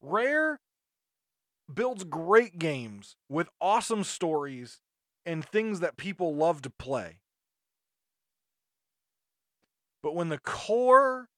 Rare 0.00 0.60
builds 1.72 2.04
great 2.04 2.58
games 2.58 3.16
with 3.28 3.48
awesome 3.60 4.04
stories 4.04 4.80
and 5.26 5.44
things 5.44 5.80
that 5.80 5.96
people 5.96 6.34
love 6.34 6.62
to 6.62 6.70
play. 6.70 7.18
But 10.02 10.14
when 10.14 10.28
the 10.28 10.38
core 10.38 11.28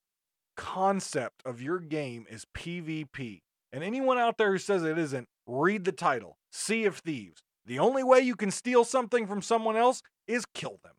concept 0.56 1.42
of 1.44 1.62
your 1.62 1.78
game 1.80 2.26
is 2.30 2.46
PvP, 2.56 3.40
and 3.72 3.82
anyone 3.82 4.18
out 4.18 4.36
there 4.38 4.52
who 4.52 4.58
says 4.58 4.84
it 4.84 4.98
isn't, 4.98 5.26
read 5.46 5.84
the 5.84 5.92
title 5.92 6.36
Sea 6.52 6.84
of 6.84 6.98
Thieves. 6.98 7.42
The 7.70 7.78
only 7.78 8.02
way 8.02 8.18
you 8.18 8.34
can 8.34 8.50
steal 8.50 8.84
something 8.84 9.28
from 9.28 9.42
someone 9.42 9.76
else 9.76 10.02
is 10.26 10.44
kill 10.44 10.80
them. 10.82 10.94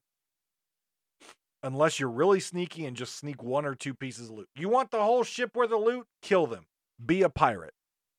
Unless 1.62 2.00
you're 2.00 2.10
really 2.10 2.40
sneaky 2.40 2.86
and 2.86 2.96
just 2.96 3.18
sneak 3.18 3.44
one 3.44 3.66
or 3.66 3.76
two 3.76 3.94
pieces 3.94 4.30
of 4.30 4.36
loot. 4.38 4.48
You 4.56 4.70
want 4.70 4.90
the 4.90 5.04
whole 5.04 5.26
ship 5.26 5.54
worth 5.54 5.74
of 5.74 5.82
loot? 5.82 6.08
Kill 6.22 6.48
them. 6.48 6.68
Be 7.06 7.24
a 7.24 7.30
pirate. 7.30 7.74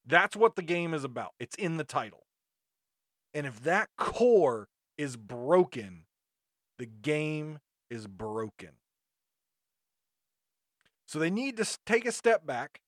That's 0.04 0.36
what 0.36 0.56
the 0.56 0.62
game 0.62 0.92
is 0.92 1.02
about. 1.02 1.30
It's 1.40 1.56
in 1.56 1.78
the 1.78 1.84
title. 1.84 2.26
And 3.32 3.46
if 3.46 3.58
that 3.62 3.88
core 3.96 4.68
is 4.98 5.16
broken, 5.16 6.04
the 6.78 6.84
game 6.84 7.58
is 7.88 8.06
broken. 8.06 8.72
So 11.06 11.18
they 11.18 11.30
need 11.30 11.56
to 11.56 11.78
take 11.86 12.04
a 12.04 12.12
step 12.12 12.44
back, 12.44 12.82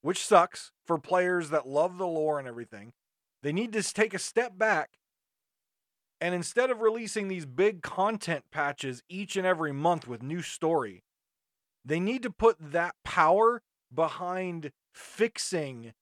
which 0.00 0.24
sucks 0.24 0.70
for 0.86 0.96
players 0.96 1.50
that 1.50 1.66
love 1.66 1.98
the 1.98 2.06
lore 2.06 2.38
and 2.38 2.46
everything. 2.46 2.92
They 3.42 3.52
need 3.52 3.72
to 3.72 3.82
take 3.82 4.14
a 4.14 4.20
step 4.20 4.56
back 4.56 4.90
and 6.20 6.34
instead 6.34 6.70
of 6.70 6.80
releasing 6.80 7.28
these 7.28 7.46
big 7.46 7.82
content 7.82 8.44
patches 8.50 9.02
each 9.08 9.36
and 9.36 9.46
every 9.46 9.72
month 9.72 10.08
with 10.08 10.22
new 10.22 10.42
story, 10.42 11.04
they 11.84 12.00
need 12.00 12.22
to 12.22 12.30
put 12.30 12.56
that 12.60 12.94
power 13.04 13.62
behind 13.94 14.72
fixing 14.92 15.92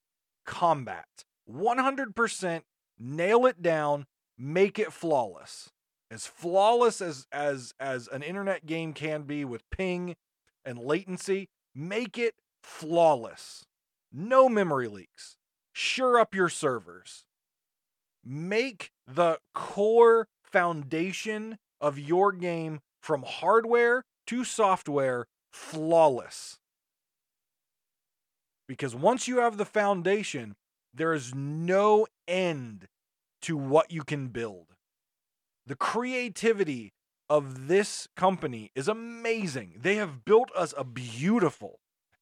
combat. 0.44 1.24
100% 1.50 2.62
nail 2.98 3.46
it 3.46 3.62
down, 3.62 4.06
make 4.38 4.78
it 4.78 4.92
flawless. 4.92 5.70
As 6.10 6.26
flawless 6.26 7.00
as 7.00 7.26
as 7.32 7.74
as 7.80 8.08
an 8.08 8.22
internet 8.22 8.64
game 8.64 8.92
can 8.92 9.22
be 9.22 9.44
with 9.44 9.68
ping 9.70 10.14
and 10.64 10.78
latency, 10.78 11.48
make 11.74 12.16
it 12.16 12.36
flawless. 12.62 13.64
No 14.12 14.48
memory 14.48 14.86
leaks. 14.86 15.36
Sure 15.72 16.18
up 16.18 16.32
your 16.32 16.48
servers 16.48 17.24
make 18.26 18.90
the 19.06 19.38
core 19.54 20.28
foundation 20.42 21.58
of 21.80 21.98
your 21.98 22.32
game 22.32 22.80
from 23.00 23.22
hardware 23.22 24.04
to 24.26 24.44
software 24.44 25.26
flawless. 25.52 26.58
Because 28.66 28.94
once 28.94 29.28
you 29.28 29.38
have 29.38 29.56
the 29.56 29.64
foundation, 29.64 30.56
there 30.92 31.12
is 31.12 31.34
no 31.34 32.06
end 32.26 32.88
to 33.42 33.56
what 33.56 33.92
you 33.92 34.02
can 34.02 34.28
build. 34.28 34.74
The 35.66 35.76
creativity 35.76 36.92
of 37.28 37.68
this 37.68 38.08
company 38.16 38.70
is 38.74 38.88
amazing. 38.88 39.74
They 39.80 39.96
have 39.96 40.24
built 40.24 40.50
us 40.56 40.74
a 40.76 40.84
beautiful, 40.84 41.78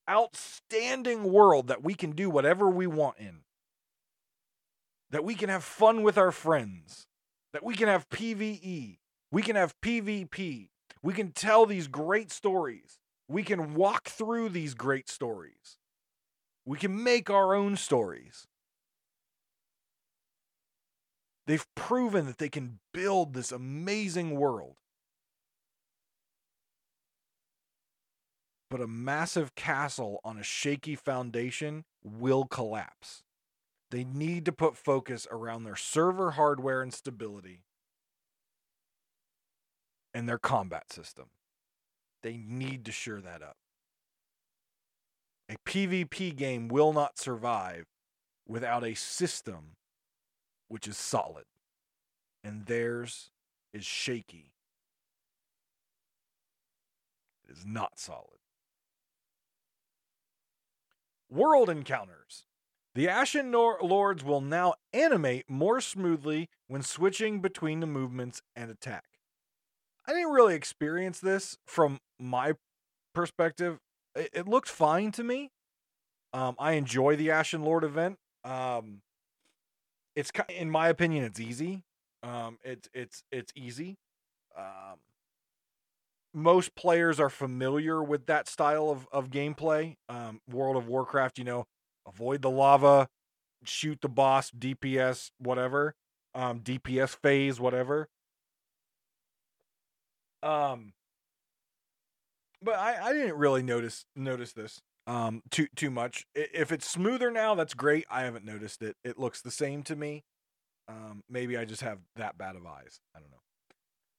outstanding 0.09 1.25
world 1.25 1.69
that 1.69 1.83
we 1.83 1.95
can 1.95 2.13
do 2.13 2.29
whatever 2.29 2.69
we 2.69 2.87
want 2.87 3.19
in 3.19 3.44
that 5.15 5.23
we 5.23 5.37
can 5.37 5.49
have 5.49 5.63
fun 5.63 6.03
with 6.03 6.19
our 6.19 6.33
friends, 6.33 7.07
that 7.53 7.63
we 7.63 7.77
can 7.77 7.87
have 7.87 8.09
PvE, 8.09 8.99
we 9.31 9.43
can 9.43 9.55
have 9.55 9.81
PvP, 9.81 10.71
we 11.05 11.15
can 11.15 11.31
tell 11.31 11.67
these 11.67 11.87
great 11.87 12.33
stories, 12.33 12.99
we 13.29 13.45
can 13.45 13.75
walk 13.75 14.09
through 14.09 14.49
these 14.49 14.75
great 14.75 15.09
stories, 15.09 15.79
we 16.67 16.77
can 16.77 17.01
make 17.01 17.31
our 17.31 17.55
own 17.55 17.77
stories. 17.77 18.49
They've 21.47 21.67
proven 21.77 22.27
that 22.27 22.39
they 22.39 22.49
can 22.49 22.81
build 22.93 23.35
this 23.35 23.53
amazing 23.53 24.35
world. 24.35 24.75
But 28.69 28.81
a 28.81 28.89
massive 28.89 29.55
castle 29.55 30.19
on 30.25 30.39
a 30.39 30.43
shaky 30.43 30.97
foundation 30.97 31.85
will 32.03 32.47
collapse. 32.47 33.24
They 33.95 34.03
need 34.03 34.45
to 34.47 34.53
put 34.53 34.77
focus 34.77 35.25
around 35.31 35.63
their 35.63 35.77
server 35.77 36.33
hardware 36.33 36.83
and 36.83 36.93
stability 36.93 37.63
and 40.13 40.29
their 40.29 40.37
combat 40.37 40.93
system. 40.93 41.27
They 42.21 42.37
need 42.37 42.85
to 42.87 42.91
shore 42.91 43.21
that 43.21 43.41
up. 43.41 43.57
A 45.49 45.55
PvP 45.65 46.35
game 46.35 46.67
will 46.67 46.93
not 46.93 47.21
survive 47.21 47.87
without 48.49 48.83
a 48.83 48.95
system 48.95 49.77
which 50.67 50.89
is 50.89 50.97
solid, 50.97 51.45
and 52.43 52.67
theirs 52.67 53.31
is 53.73 53.85
shaky. 53.85 54.55
It 57.49 57.53
is 57.53 57.65
not 57.65 58.01
solid. 58.01 58.41
World 61.31 61.71
encounters. 61.71 62.47
The 62.95 63.09
Ashen 63.09 63.51
Lords 63.51 64.23
will 64.23 64.41
now 64.41 64.75
animate 64.93 65.51
more 65.51 65.81
smoothly 65.81 66.49
when 66.69 66.83
switching 66.83 67.41
between 67.41 67.81
the 67.81 67.87
movements 67.87 68.41
and 68.55 68.71
attack. 68.71 69.05
I 70.07 70.13
didn't 70.13 70.31
really 70.33 70.55
experience 70.55 71.19
this 71.19 71.57
from 71.67 71.99
my 72.21 72.55
perspective. 73.13 73.81
It, 74.15 74.31
it 74.33 74.49
looked 74.49 74.69
fine 74.69 75.11
to 75.13 75.25
me. 75.25 75.51
Um, 76.33 76.55
I 76.59 76.73
enjoy 76.73 77.17
the 77.17 77.31
Ashen 77.31 77.63
Lord 77.63 77.83
event. 77.83 78.19
Um, 78.45 79.03
it's 80.15 80.31
in 80.49 80.71
my 80.71 80.89
opinion, 80.89 81.25
it's 81.25 81.41
easy. 81.41 81.83
Um, 82.23 82.59
it's 82.63 82.89
it's 82.95 83.25
it's 83.33 83.53
easy. 83.57 83.97
Um, 84.57 84.99
most 86.33 86.75
players 86.75 87.19
are 87.19 87.31
familiar 87.31 88.03
with 88.03 88.27
that 88.27 88.49
style 88.49 88.91
of 88.91 89.09
of 89.11 89.31
gameplay. 89.31 89.97
Um, 90.09 90.41
World 90.49 90.77
of 90.77 90.87
Warcraft, 90.87 91.39
you 91.39 91.45
know, 91.45 91.67
avoid 92.07 92.43
the 92.43 92.51
lava, 92.51 93.09
shoot 93.65 94.01
the 94.01 94.09
boss, 94.09 94.51
DPS, 94.51 95.31
whatever, 95.39 95.95
um, 96.35 96.61
DPS 96.61 97.17
phase, 97.17 97.61
whatever. 97.61 98.09
Um, 100.43 100.93
but 102.63 102.75
I, 102.75 103.09
I 103.09 103.13
didn't 103.13 103.37
really 103.37 103.63
notice 103.63 104.05
notice 104.15 104.53
this 104.53 104.81
um 105.07 105.43
too 105.51 105.67
too 105.77 105.91
much. 105.91 106.27
If 106.35 106.73
it's 106.73 106.89
smoother 106.89 107.31
now, 107.31 107.55
that's 107.55 107.75
great. 107.75 108.05
I 108.11 108.23
haven't 108.23 108.45
noticed 108.45 108.83
it. 108.83 108.97
It 109.05 109.19
looks 109.19 109.41
the 109.41 109.51
same 109.51 109.83
to 109.85 109.97
me. 109.97 110.25
Um, 110.89 111.23
maybe 111.31 111.57
I 111.57 111.65
just 111.65 111.83
have 111.83 111.99
that 112.17 112.37
bad 112.37 112.57
of 112.57 112.67
eyes. 112.67 113.01
I 113.15 113.21
don't 113.21 113.31
know. 113.31 113.39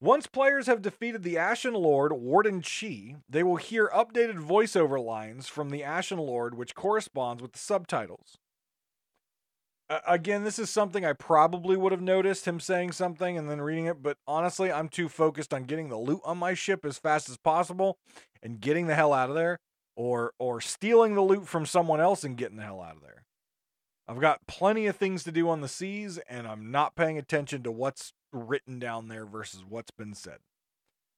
Once 0.02 0.28
players 0.28 0.68
have 0.68 0.82
defeated 0.82 1.24
the 1.24 1.38
Ashen 1.38 1.74
Lord, 1.74 2.12
Warden 2.12 2.62
Chi, 2.62 3.16
they 3.30 3.44
will 3.44 3.56
hear 3.56 3.90
updated 3.94 4.46
voiceover 4.46 5.04
lines 5.04 5.48
from 5.48 5.70
the 5.70 5.84
Ashen 5.84 6.20
Lord, 6.20 6.56
which 6.56 6.76
corresponds 6.76 7.42
with 7.42 7.54
the 7.54 7.60
subtitles. 7.60 8.38
Uh, 9.90 10.00
again, 10.08 10.44
this 10.44 10.60
is 10.60 10.70
something 10.70 11.06
I 11.06 11.14
probably 11.14 11.78
would 11.78 11.92
have 11.92 12.02
noticed 12.02 12.46
him 12.46 12.60
saying 12.60 12.92
something 12.92 13.38
and 13.38 13.50
then 13.50 13.62
reading 13.62 13.86
it, 13.86 14.02
but 14.02 14.18
honestly, 14.28 14.72
I'm 14.72 14.90
too 14.90 15.08
focused 15.08 15.54
on 15.54 15.64
getting 15.64 15.90
the 15.90 15.98
loot 15.98 16.22
on 16.26 16.38
my 16.40 16.56
ship 16.56 16.84
as 16.84 16.98
fast 16.98 17.30
as 17.30 17.38
possible 17.38 17.98
and 18.44 18.60
getting 18.60 18.88
the 18.88 18.96
hell 18.96 19.14
out 19.14 19.30
of 19.30 19.36
there, 19.36 19.60
or 19.96 20.34
or 20.40 20.60
stealing 20.60 21.16
the 21.16 21.22
loot 21.22 21.48
from 21.48 21.66
someone 21.66 22.02
else 22.02 22.24
and 22.24 22.36
getting 22.36 22.58
the 22.58 22.64
hell 22.64 22.82
out 22.82 22.96
of 22.96 23.02
there. 23.02 23.24
I've 24.08 24.20
got 24.20 24.46
plenty 24.48 24.88
of 24.88 24.96
things 24.96 25.24
to 25.24 25.32
do 25.32 25.50
on 25.50 25.62
the 25.62 25.68
seas, 25.68 26.20
and 26.30 26.48
I'm 26.48 26.70
not 26.72 26.96
paying 26.96 27.18
attention 27.18 27.64
to 27.64 27.72
what's 27.72 28.14
written 28.36 28.80
down 28.80 29.08
there 29.08 29.26
versus 29.26 29.64
what's 29.68 29.92
been 29.92 30.14
said. 30.14 30.40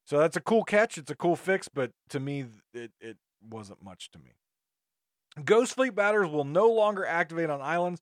So 0.05 0.17
that's 0.19 0.37
a 0.37 0.41
cool 0.41 0.63
catch. 0.63 0.97
It's 0.97 1.11
a 1.11 1.15
cool 1.15 1.35
fix, 1.35 1.67
but 1.67 1.91
to 2.09 2.19
me, 2.19 2.45
it, 2.73 2.91
it 3.01 3.17
wasn't 3.49 3.83
much 3.83 4.09
to 4.11 4.19
me. 4.19 4.35
Ghost 5.43 5.75
Fleet 5.75 5.93
batters 5.93 6.29
will 6.29 6.45
no 6.45 6.69
longer 6.69 7.05
activate 7.05 7.49
on 7.49 7.61
islands 7.61 8.01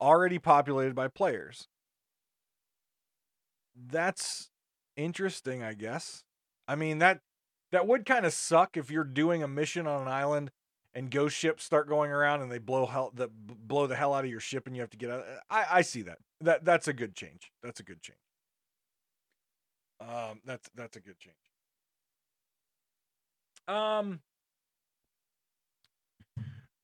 already 0.00 0.38
populated 0.38 0.94
by 0.94 1.08
players. 1.08 1.68
That's 3.74 4.50
interesting, 4.96 5.62
I 5.62 5.74
guess. 5.74 6.24
I 6.68 6.76
mean 6.76 6.98
that 6.98 7.20
that 7.72 7.86
would 7.86 8.06
kind 8.06 8.24
of 8.24 8.32
suck 8.32 8.76
if 8.76 8.90
you're 8.90 9.04
doing 9.04 9.42
a 9.42 9.48
mission 9.48 9.86
on 9.86 10.02
an 10.02 10.08
island 10.08 10.50
and 10.94 11.10
ghost 11.10 11.36
ships 11.36 11.64
start 11.64 11.88
going 11.88 12.10
around 12.10 12.42
and 12.42 12.50
they 12.50 12.58
blow 12.58 12.86
hell 12.86 13.12
the 13.14 13.28
blow 13.28 13.86
the 13.86 13.96
hell 13.96 14.14
out 14.14 14.24
of 14.24 14.30
your 14.30 14.40
ship 14.40 14.66
and 14.66 14.76
you 14.76 14.82
have 14.82 14.90
to 14.90 14.96
get 14.96 15.10
out. 15.10 15.24
I 15.50 15.66
I 15.70 15.82
see 15.82 16.02
that. 16.02 16.18
That 16.40 16.64
that's 16.64 16.88
a 16.88 16.92
good 16.92 17.14
change. 17.14 17.50
That's 17.62 17.80
a 17.80 17.82
good 17.82 18.02
change. 18.02 18.18
Um, 20.00 20.40
that's 20.44 20.68
that's 20.74 20.96
a 20.96 21.00
good 21.00 21.18
change. 21.18 21.36
Um, 23.68 24.20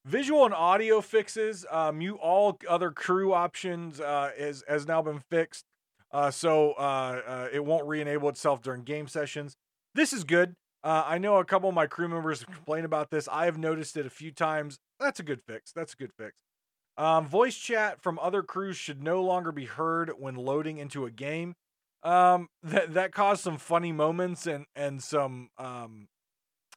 visual 0.04 0.44
and 0.44 0.54
audio 0.54 1.00
fixes. 1.00 1.64
Mute 1.94 2.18
all 2.20 2.58
other 2.68 2.90
crew 2.90 3.32
options 3.32 4.00
uh, 4.00 4.30
is 4.36 4.64
has 4.68 4.86
now 4.86 5.02
been 5.02 5.20
fixed. 5.30 5.64
Uh, 6.12 6.30
so 6.30 6.72
uh, 6.78 7.20
uh, 7.26 7.48
it 7.52 7.64
won't 7.64 7.86
re-enable 7.86 8.28
itself 8.28 8.62
during 8.62 8.82
game 8.82 9.08
sessions. 9.08 9.56
This 9.94 10.12
is 10.12 10.24
good. 10.24 10.54
Uh, 10.84 11.02
I 11.04 11.18
know 11.18 11.38
a 11.38 11.44
couple 11.44 11.68
of 11.68 11.74
my 11.74 11.86
crew 11.86 12.08
members 12.08 12.44
complain 12.52 12.84
about 12.84 13.10
this. 13.10 13.28
I 13.30 13.46
have 13.46 13.58
noticed 13.58 13.96
it 13.96 14.06
a 14.06 14.10
few 14.10 14.30
times. 14.30 14.78
That's 15.00 15.20
a 15.20 15.22
good 15.22 15.42
fix. 15.42 15.72
That's 15.72 15.94
a 15.94 15.96
good 15.96 16.12
fix. 16.16 16.34
Um, 16.96 17.26
voice 17.26 17.56
chat 17.56 18.00
from 18.00 18.18
other 18.20 18.42
crews 18.42 18.76
should 18.76 19.02
no 19.02 19.22
longer 19.22 19.52
be 19.52 19.66
heard 19.66 20.12
when 20.16 20.34
loading 20.36 20.78
into 20.78 21.04
a 21.04 21.10
game. 21.10 21.54
Um, 22.02 22.48
that 22.62 22.94
that 22.94 23.12
caused 23.12 23.42
some 23.42 23.58
funny 23.58 23.92
moments 23.92 24.46
and 24.46 24.66
and 24.76 25.02
some 25.02 25.48
um, 25.58 26.08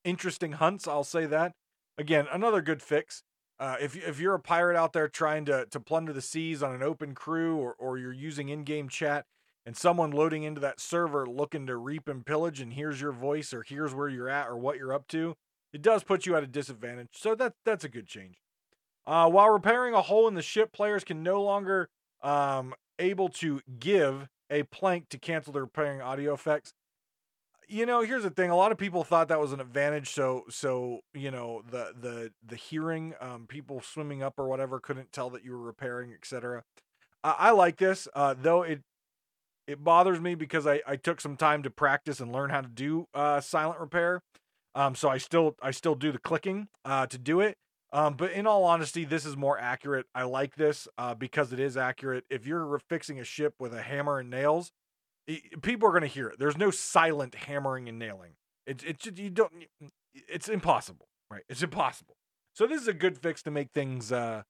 interesting 0.03 0.53
hunts. 0.53 0.87
I'll 0.87 1.03
say 1.03 1.25
that. 1.27 1.53
Again, 1.97 2.27
another 2.31 2.61
good 2.61 2.81
fix. 2.81 3.23
Uh, 3.59 3.75
if 3.81 3.95
if 3.95 4.19
you're 4.19 4.35
a 4.35 4.39
pirate 4.39 4.77
out 4.77 4.93
there 4.93 5.07
trying 5.07 5.45
to 5.45 5.65
to 5.65 5.79
plunder 5.79 6.13
the 6.13 6.21
seas 6.21 6.63
on 6.63 6.73
an 6.73 6.81
open 6.81 7.13
crew, 7.13 7.57
or 7.57 7.75
or 7.77 7.97
you're 7.97 8.13
using 8.13 8.49
in-game 8.49 8.89
chat, 8.89 9.25
and 9.65 9.75
someone 9.75 10.11
loading 10.11 10.43
into 10.43 10.61
that 10.61 10.79
server 10.79 11.27
looking 11.27 11.67
to 11.67 11.75
reap 11.75 12.07
and 12.07 12.25
pillage, 12.25 12.61
and 12.61 12.73
here's 12.73 13.01
your 13.01 13.11
voice, 13.11 13.53
or 13.53 13.63
here's 13.67 13.93
where 13.93 14.07
you're 14.07 14.29
at, 14.29 14.47
or 14.47 14.57
what 14.57 14.77
you're 14.77 14.93
up 14.93 15.07
to, 15.09 15.35
it 15.73 15.81
does 15.81 16.03
put 16.03 16.25
you 16.25 16.35
at 16.35 16.43
a 16.43 16.47
disadvantage. 16.47 17.09
So 17.13 17.35
that 17.35 17.53
that's 17.65 17.83
a 17.83 17.89
good 17.89 18.07
change. 18.07 18.37
Uh, 19.05 19.29
while 19.29 19.49
repairing 19.49 19.93
a 19.93 20.01
hole 20.01 20.27
in 20.27 20.35
the 20.35 20.41
ship, 20.41 20.71
players 20.71 21.03
can 21.03 21.21
no 21.21 21.41
longer 21.43 21.89
um, 22.21 22.73
able 22.97 23.27
to 23.29 23.61
give 23.79 24.29
a 24.49 24.63
plank 24.63 25.09
to 25.09 25.17
cancel 25.17 25.53
the 25.53 25.61
repairing 25.61 26.01
audio 26.01 26.33
effects. 26.33 26.73
You 27.67 27.85
know 27.85 28.01
here's 28.01 28.23
the 28.23 28.31
thing 28.31 28.49
a 28.49 28.55
lot 28.55 28.71
of 28.71 28.79
people 28.79 29.03
thought 29.03 29.27
that 29.27 29.39
was 29.39 29.53
an 29.53 29.59
advantage 29.59 30.09
so 30.09 30.45
so 30.49 31.01
you 31.13 31.29
know 31.29 31.61
the 31.69 31.93
the 31.99 32.31
the 32.43 32.55
hearing 32.55 33.13
um, 33.21 33.45
people 33.47 33.79
swimming 33.79 34.23
up 34.23 34.39
or 34.39 34.47
whatever 34.47 34.79
couldn't 34.79 35.11
tell 35.11 35.29
that 35.29 35.45
you 35.45 35.51
were 35.51 35.59
repairing 35.59 36.11
etc 36.11 36.63
I, 37.23 37.35
I 37.37 37.51
like 37.51 37.77
this 37.77 38.07
uh, 38.15 38.33
though 38.35 38.63
it 38.63 38.81
it 39.67 39.83
bothers 39.83 40.19
me 40.19 40.33
because 40.33 40.65
I, 40.65 40.81
I 40.87 40.95
took 40.95 41.21
some 41.21 41.37
time 41.37 41.61
to 41.61 41.69
practice 41.69 42.19
and 42.19 42.31
learn 42.31 42.49
how 42.49 42.61
to 42.61 42.67
do 42.67 43.05
uh, 43.13 43.39
silent 43.39 43.79
repair. 43.79 44.23
Um, 44.73 44.95
so 44.95 45.09
i 45.09 45.17
still 45.17 45.55
i 45.61 45.71
still 45.71 45.95
do 45.95 46.11
the 46.11 46.19
clicking 46.19 46.69
uh, 46.85 47.05
to 47.07 47.17
do 47.19 47.39
it 47.39 47.57
um, 47.91 48.13
but 48.15 48.31
in 48.31 48.45
all 48.47 48.63
honesty 48.63 49.05
this 49.05 49.25
is 49.25 49.35
more 49.35 49.59
accurate 49.59 50.05
i 50.13 50.23
like 50.23 50.55
this 50.55 50.87
uh, 50.97 51.13
because 51.13 51.53
it 51.53 51.59
is 51.59 51.77
accurate 51.77 52.23
if 52.29 52.45
you're 52.45 52.79
fixing 52.89 53.19
a 53.19 53.23
ship 53.23 53.53
with 53.59 53.73
a 53.73 53.81
hammer 53.81 54.19
and 54.19 54.29
nails 54.29 54.71
people 55.61 55.87
are 55.87 55.91
going 55.91 56.01
to 56.01 56.07
hear 56.07 56.27
it. 56.27 56.39
There's 56.39 56.57
no 56.57 56.71
silent 56.71 57.35
hammering 57.35 57.87
and 57.87 57.99
nailing. 57.99 58.33
It's 58.65 58.83
it's 58.83 59.05
you 59.05 59.29
don't 59.29 59.51
it's 60.13 60.47
impossible, 60.47 61.07
right? 61.31 61.43
It's 61.49 61.63
impossible. 61.63 62.15
So 62.53 62.67
this 62.67 62.81
is 62.81 62.87
a 62.87 62.93
good 62.93 63.17
fix 63.17 63.41
to 63.43 63.51
make 63.51 63.69
things 63.71 64.11
uh 64.11 64.43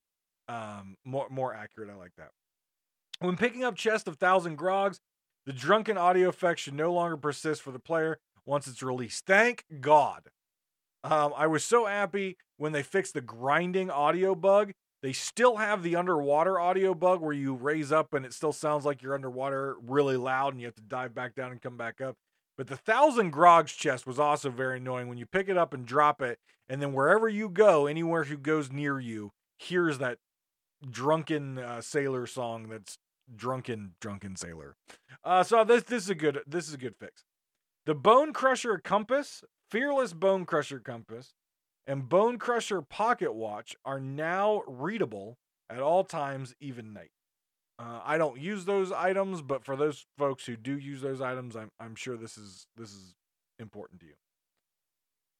um 0.48 0.96
more 1.06 1.28
more 1.30 1.54
accurate. 1.54 1.90
I 1.90 1.96
like 1.96 2.14
that. 2.18 2.30
When 3.20 3.38
picking 3.38 3.64
up 3.64 3.76
chest 3.76 4.08
of 4.08 4.18
thousand 4.18 4.58
grogs, 4.58 5.00
the 5.46 5.54
drunken 5.54 5.98
audio 5.98 6.30
effect 6.30 6.60
should 6.60 6.74
no 6.74 6.94
longer 6.94 7.18
persist 7.18 7.62
for 7.62 7.72
the 7.72 7.80
player 7.80 8.20
once 8.46 8.68
it's 8.68 8.84
released. 8.84 9.26
Thank 9.26 9.66
God. 9.80 10.30
Um, 11.04 11.34
I 11.36 11.48
was 11.48 11.64
so 11.64 11.86
happy 11.86 12.38
when 12.58 12.72
they 12.72 12.84
fixed 12.84 13.14
the 13.14 13.22
grinding 13.22 13.90
audio 13.90 14.36
bug 14.36 14.74
they 15.02 15.14
still 15.14 15.58
have 15.58 15.82
the 15.82 15.96
underwater 15.96 16.60
audio 16.60 16.94
bug 16.94 17.22
where 17.22 17.34
you 17.34 17.54
raise 17.54 17.92
up 17.92 18.14
and 18.14 18.26
it 18.26 18.34
still 18.34 18.52
sounds 18.52 18.86
like 18.86 19.02
you're 19.02 19.16
underwater 19.16 19.78
really 19.82 20.18
loud 20.18 20.54
and 20.54 20.62
you 20.62 20.68
have 20.68 20.76
to 20.76 20.82
dive 20.82 21.16
back 21.16 21.36
down 21.36 21.52
and 21.52 21.62
come 21.62 21.78
back 21.78 22.02
up. 22.02 22.16
But 22.58 22.68
the 22.68 22.76
thousand 22.76 23.32
grogs 23.32 23.72
chest 23.72 24.06
was 24.06 24.20
also 24.20 24.50
very 24.50 24.78
annoying 24.78 25.08
when 25.08 25.18
you 25.18 25.26
pick 25.26 25.48
it 25.48 25.58
up 25.58 25.74
and 25.74 25.86
drop 25.86 26.22
it, 26.22 26.40
and 26.68 26.82
then 26.82 26.92
wherever 26.92 27.30
you 27.30 27.48
go, 27.48 27.88
anywhere 27.88 28.26
who 28.26 28.38
goes 28.38 28.70
near 28.70 29.00
you 29.00 29.32
hears 29.58 30.00
that 30.00 30.18
drunken 30.90 31.58
uh, 31.58 31.80
sailor 31.80 32.26
song 32.26 32.68
that's 32.68 32.98
drunken 33.34 33.94
drunken 34.02 34.36
sailor. 34.36 34.76
Uh, 35.24 35.44
so 35.44 35.64
this 35.64 35.84
this 35.84 36.04
is 36.04 36.10
a 36.10 36.16
good 36.16 36.40
this 36.46 36.68
is 36.68 36.74
a 36.74 36.78
good 36.78 36.96
fix. 37.00 37.24
The 37.86 37.96
Bone 37.96 38.34
Crusher 38.34 38.78
compass, 38.78 39.42
fearless 39.70 40.14
Bone 40.14 40.46
Crusher 40.46 40.80
compass, 40.80 41.34
and 41.88 42.08
Bone 42.10 42.38
Crusher 42.38 42.82
Pocket 42.82 43.34
Watch 43.34 43.76
are 43.86 44.00
now 44.00 44.64
readable 44.68 45.38
at 45.70 45.80
all 45.80 46.04
times, 46.04 46.56
even 46.60 46.94
night. 46.94 47.12
Uh, 47.80 48.02
I 48.04 48.18
don't 48.18 48.40
use 48.40 48.66
those 48.66 48.92
items, 48.92 49.42
but 49.42 49.64
for 49.64 49.76
those 49.76 50.06
folks 50.18 50.46
who 50.46 50.58
do 50.58 50.78
use 50.78 51.02
those 51.02 51.22
items, 51.22 51.56
I'm 51.56 51.72
I'm 51.80 51.96
sure 51.96 52.18
this 52.18 52.38
is 52.38 52.68
this 52.76 52.90
is 52.90 53.16
important 53.58 54.02
to 54.02 54.08
you. 54.08 54.16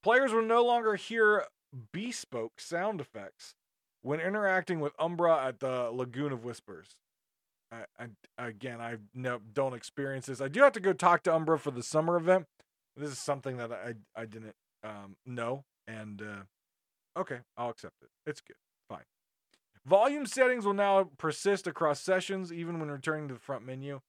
Players 0.04 0.32
will 0.32 0.44
no 0.44 0.64
longer 0.64 0.96
hear 0.96 1.46
bespoke 1.92 2.62
sound 2.62 3.02
effects 3.02 3.56
when 4.02 4.22
interacting 4.22 4.80
with 4.80 4.94
Umbra 4.98 5.46
at 5.46 5.60
the 5.60 5.92
Lagoon 5.92 6.32
of 6.32 6.46
Whispers. 6.46 6.96
I, 7.72 7.84
I, 8.00 8.48
again, 8.48 8.82
I 8.82 8.96
no, 9.14 9.42
don't 9.54 9.74
experience 9.74 10.26
this. 10.26 10.42
I 10.42 10.48
do 10.48 10.62
have 10.62 10.74
to 10.74 10.80
go 10.80 10.94
talk 10.94 11.24
to 11.24 11.36
Umbra 11.36 11.60
for 11.60 11.72
the 11.72 11.84
summer 11.84 12.16
event. 12.16 12.48
This 12.96 13.10
is 13.10 13.20
something 13.20 13.58
that 13.58 13.72
I 13.72 13.94
I 14.16 14.26
didn't 14.26 14.56
um, 14.84 15.16
know 15.26 15.64
and 15.90 16.22
uh, 16.22 17.20
okay, 17.20 17.40
I'll 17.58 17.70
accept 17.70 17.96
it. 18.02 18.10
It's 18.26 18.42
good. 18.42 18.56
Fine. 18.88 19.06
Volume 19.86 20.26
settings 20.26 20.66
will 20.66 20.74
now 20.74 21.10
persist 21.18 21.68
across 21.68 22.00
sessions, 22.00 22.54
even 22.54 22.80
when 22.80 22.92
returning 22.92 23.28
to 23.30 23.34
the 23.34 23.40
front 23.40 23.66
menu. 23.66 24.02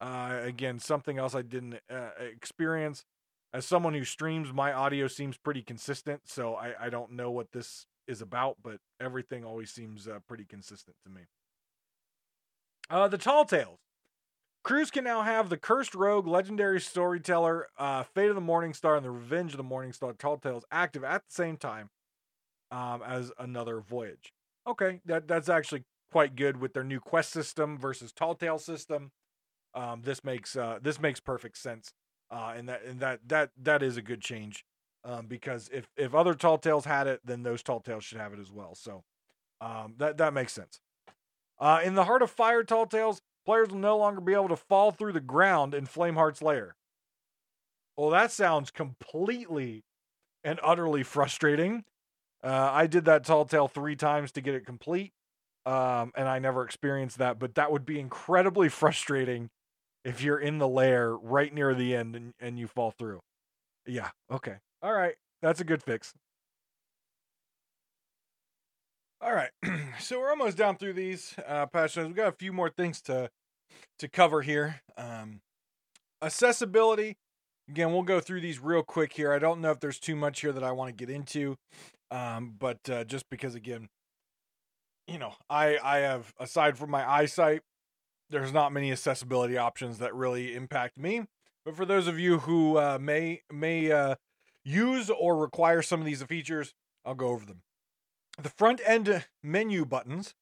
Uh, 0.00 0.40
again, 0.42 0.78
something 0.78 1.18
else 1.18 1.34
I 1.34 1.42
didn't 1.42 1.80
uh, 1.90 2.10
experience. 2.18 3.04
As 3.54 3.66
someone 3.66 3.92
who 3.92 4.04
streams, 4.04 4.52
my 4.52 4.72
audio 4.72 5.06
seems 5.06 5.36
pretty 5.36 5.62
consistent, 5.62 6.22
so 6.24 6.54
I, 6.54 6.72
I 6.80 6.88
don't 6.88 7.12
know 7.12 7.30
what 7.30 7.52
this 7.52 7.86
is 8.08 8.22
about, 8.22 8.56
but 8.62 8.78
everything 9.00 9.44
always 9.44 9.70
seems 9.70 10.08
uh, 10.08 10.20
pretty 10.26 10.44
consistent 10.44 10.96
to 11.04 11.10
me. 11.10 11.22
Uh, 12.88 13.08
the 13.08 13.18
Tall 13.18 13.44
Tales. 13.44 13.78
Crews 14.62 14.92
can 14.92 15.02
now 15.04 15.22
have 15.22 15.48
the 15.48 15.56
Cursed 15.56 15.94
Rogue, 15.94 16.26
Legendary 16.26 16.80
Storyteller, 16.80 17.66
uh, 17.78 18.04
Fate 18.04 18.28
of 18.28 18.36
the 18.36 18.40
Morning 18.40 18.74
Star, 18.74 18.94
and 18.94 19.04
the 19.04 19.10
Revenge 19.10 19.52
of 19.52 19.56
the 19.56 19.64
Morning 19.64 19.92
Star 19.92 20.12
Tall 20.12 20.36
Tales 20.36 20.64
active 20.70 21.02
at 21.02 21.22
the 21.26 21.34
same 21.34 21.56
time 21.56 21.90
um, 22.70 23.02
as 23.04 23.32
another 23.38 23.80
voyage. 23.80 24.32
Okay, 24.66 25.00
that 25.04 25.26
that's 25.26 25.48
actually 25.48 25.84
quite 26.12 26.36
good 26.36 26.60
with 26.60 26.74
their 26.74 26.84
new 26.84 27.00
quest 27.00 27.30
system 27.30 27.76
versus 27.76 28.12
Tall 28.12 28.36
Tale 28.36 28.58
system. 28.58 29.10
Um, 29.74 30.02
this 30.04 30.22
makes 30.22 30.54
uh, 30.54 30.78
this 30.80 31.00
makes 31.00 31.18
perfect 31.18 31.58
sense, 31.58 31.92
uh, 32.30 32.54
and 32.56 32.68
that 32.68 32.84
and 32.84 33.00
that 33.00 33.20
that 33.26 33.50
that 33.60 33.82
is 33.82 33.96
a 33.96 34.02
good 34.02 34.20
change 34.20 34.64
um, 35.04 35.26
because 35.26 35.68
if 35.72 35.88
if 35.96 36.14
other 36.14 36.34
Tall 36.34 36.58
Tales 36.58 36.84
had 36.84 37.08
it, 37.08 37.20
then 37.24 37.42
those 37.42 37.64
Tall 37.64 37.80
Tales 37.80 38.04
should 38.04 38.18
have 38.18 38.32
it 38.32 38.38
as 38.38 38.52
well. 38.52 38.76
So 38.76 39.02
um, 39.60 39.94
that 39.98 40.18
that 40.18 40.32
makes 40.32 40.52
sense. 40.52 40.80
Uh, 41.58 41.80
in 41.82 41.94
the 41.94 42.04
Heart 42.04 42.22
of 42.22 42.30
Fire 42.30 42.62
Tall 42.64 42.86
Tales, 42.86 43.22
Players 43.44 43.70
will 43.70 43.78
no 43.78 43.96
longer 43.96 44.20
be 44.20 44.34
able 44.34 44.48
to 44.48 44.56
fall 44.56 44.90
through 44.90 45.12
the 45.12 45.20
ground 45.20 45.74
in 45.74 45.86
Flameheart's 45.86 46.42
lair. 46.42 46.76
Well, 47.96 48.10
that 48.10 48.30
sounds 48.30 48.70
completely 48.70 49.82
and 50.44 50.58
utterly 50.62 51.02
frustrating. 51.02 51.84
Uh, 52.42 52.70
I 52.72 52.86
did 52.86 53.04
that 53.04 53.24
tall 53.24 53.44
tale 53.44 53.68
three 53.68 53.96
times 53.96 54.32
to 54.32 54.40
get 54.40 54.54
it 54.54 54.66
complete, 54.66 55.12
um, 55.66 56.12
and 56.16 56.28
I 56.28 56.38
never 56.38 56.64
experienced 56.64 57.18
that. 57.18 57.38
But 57.38 57.54
that 57.54 57.70
would 57.70 57.84
be 57.84 58.00
incredibly 58.00 58.68
frustrating 58.68 59.50
if 60.04 60.22
you're 60.22 60.38
in 60.38 60.58
the 60.58 60.68
lair 60.68 61.16
right 61.16 61.52
near 61.52 61.74
the 61.74 61.94
end 61.94 62.16
and, 62.16 62.34
and 62.40 62.58
you 62.58 62.66
fall 62.66 62.90
through. 62.90 63.20
Yeah. 63.86 64.10
Okay. 64.30 64.56
All 64.82 64.92
right. 64.92 65.14
That's 65.42 65.60
a 65.60 65.64
good 65.64 65.82
fix. 65.82 66.12
All 69.24 69.32
right, 69.32 69.50
so 70.00 70.18
we're 70.18 70.30
almost 70.30 70.56
down 70.56 70.76
through 70.76 70.94
these 70.94 71.36
uh, 71.46 71.66
notes. 71.72 71.96
We've 71.96 72.12
got 72.12 72.26
a 72.26 72.36
few 72.36 72.52
more 72.52 72.68
things 72.68 73.00
to 73.02 73.30
to 74.00 74.08
cover 74.08 74.42
here. 74.42 74.80
Um, 74.96 75.42
accessibility. 76.20 77.18
Again, 77.68 77.92
we'll 77.92 78.02
go 78.02 78.18
through 78.18 78.40
these 78.40 78.58
real 78.58 78.82
quick 78.82 79.12
here. 79.12 79.32
I 79.32 79.38
don't 79.38 79.60
know 79.60 79.70
if 79.70 79.78
there's 79.78 80.00
too 80.00 80.16
much 80.16 80.40
here 80.40 80.50
that 80.50 80.64
I 80.64 80.72
want 80.72 80.88
to 80.88 81.06
get 81.06 81.14
into, 81.14 81.56
um, 82.10 82.56
but 82.58 82.78
uh, 82.90 83.04
just 83.04 83.30
because 83.30 83.54
again, 83.54 83.88
you 85.06 85.20
know, 85.20 85.34
I 85.48 85.78
I 85.80 85.98
have 85.98 86.34
aside 86.40 86.76
from 86.76 86.90
my 86.90 87.08
eyesight, 87.08 87.62
there's 88.28 88.52
not 88.52 88.72
many 88.72 88.90
accessibility 88.90 89.56
options 89.56 89.98
that 89.98 90.16
really 90.16 90.52
impact 90.52 90.98
me. 90.98 91.26
But 91.64 91.76
for 91.76 91.84
those 91.84 92.08
of 92.08 92.18
you 92.18 92.40
who 92.40 92.76
uh, 92.76 92.98
may 93.00 93.42
may 93.52 93.92
uh, 93.92 94.16
use 94.64 95.10
or 95.10 95.36
require 95.36 95.80
some 95.80 96.00
of 96.00 96.06
these 96.06 96.24
features, 96.24 96.74
I'll 97.04 97.14
go 97.14 97.28
over 97.28 97.46
them. 97.46 97.62
The 98.42 98.50
front 98.50 98.80
end 98.84 99.24
menu 99.42 99.84
buttons 99.84 100.34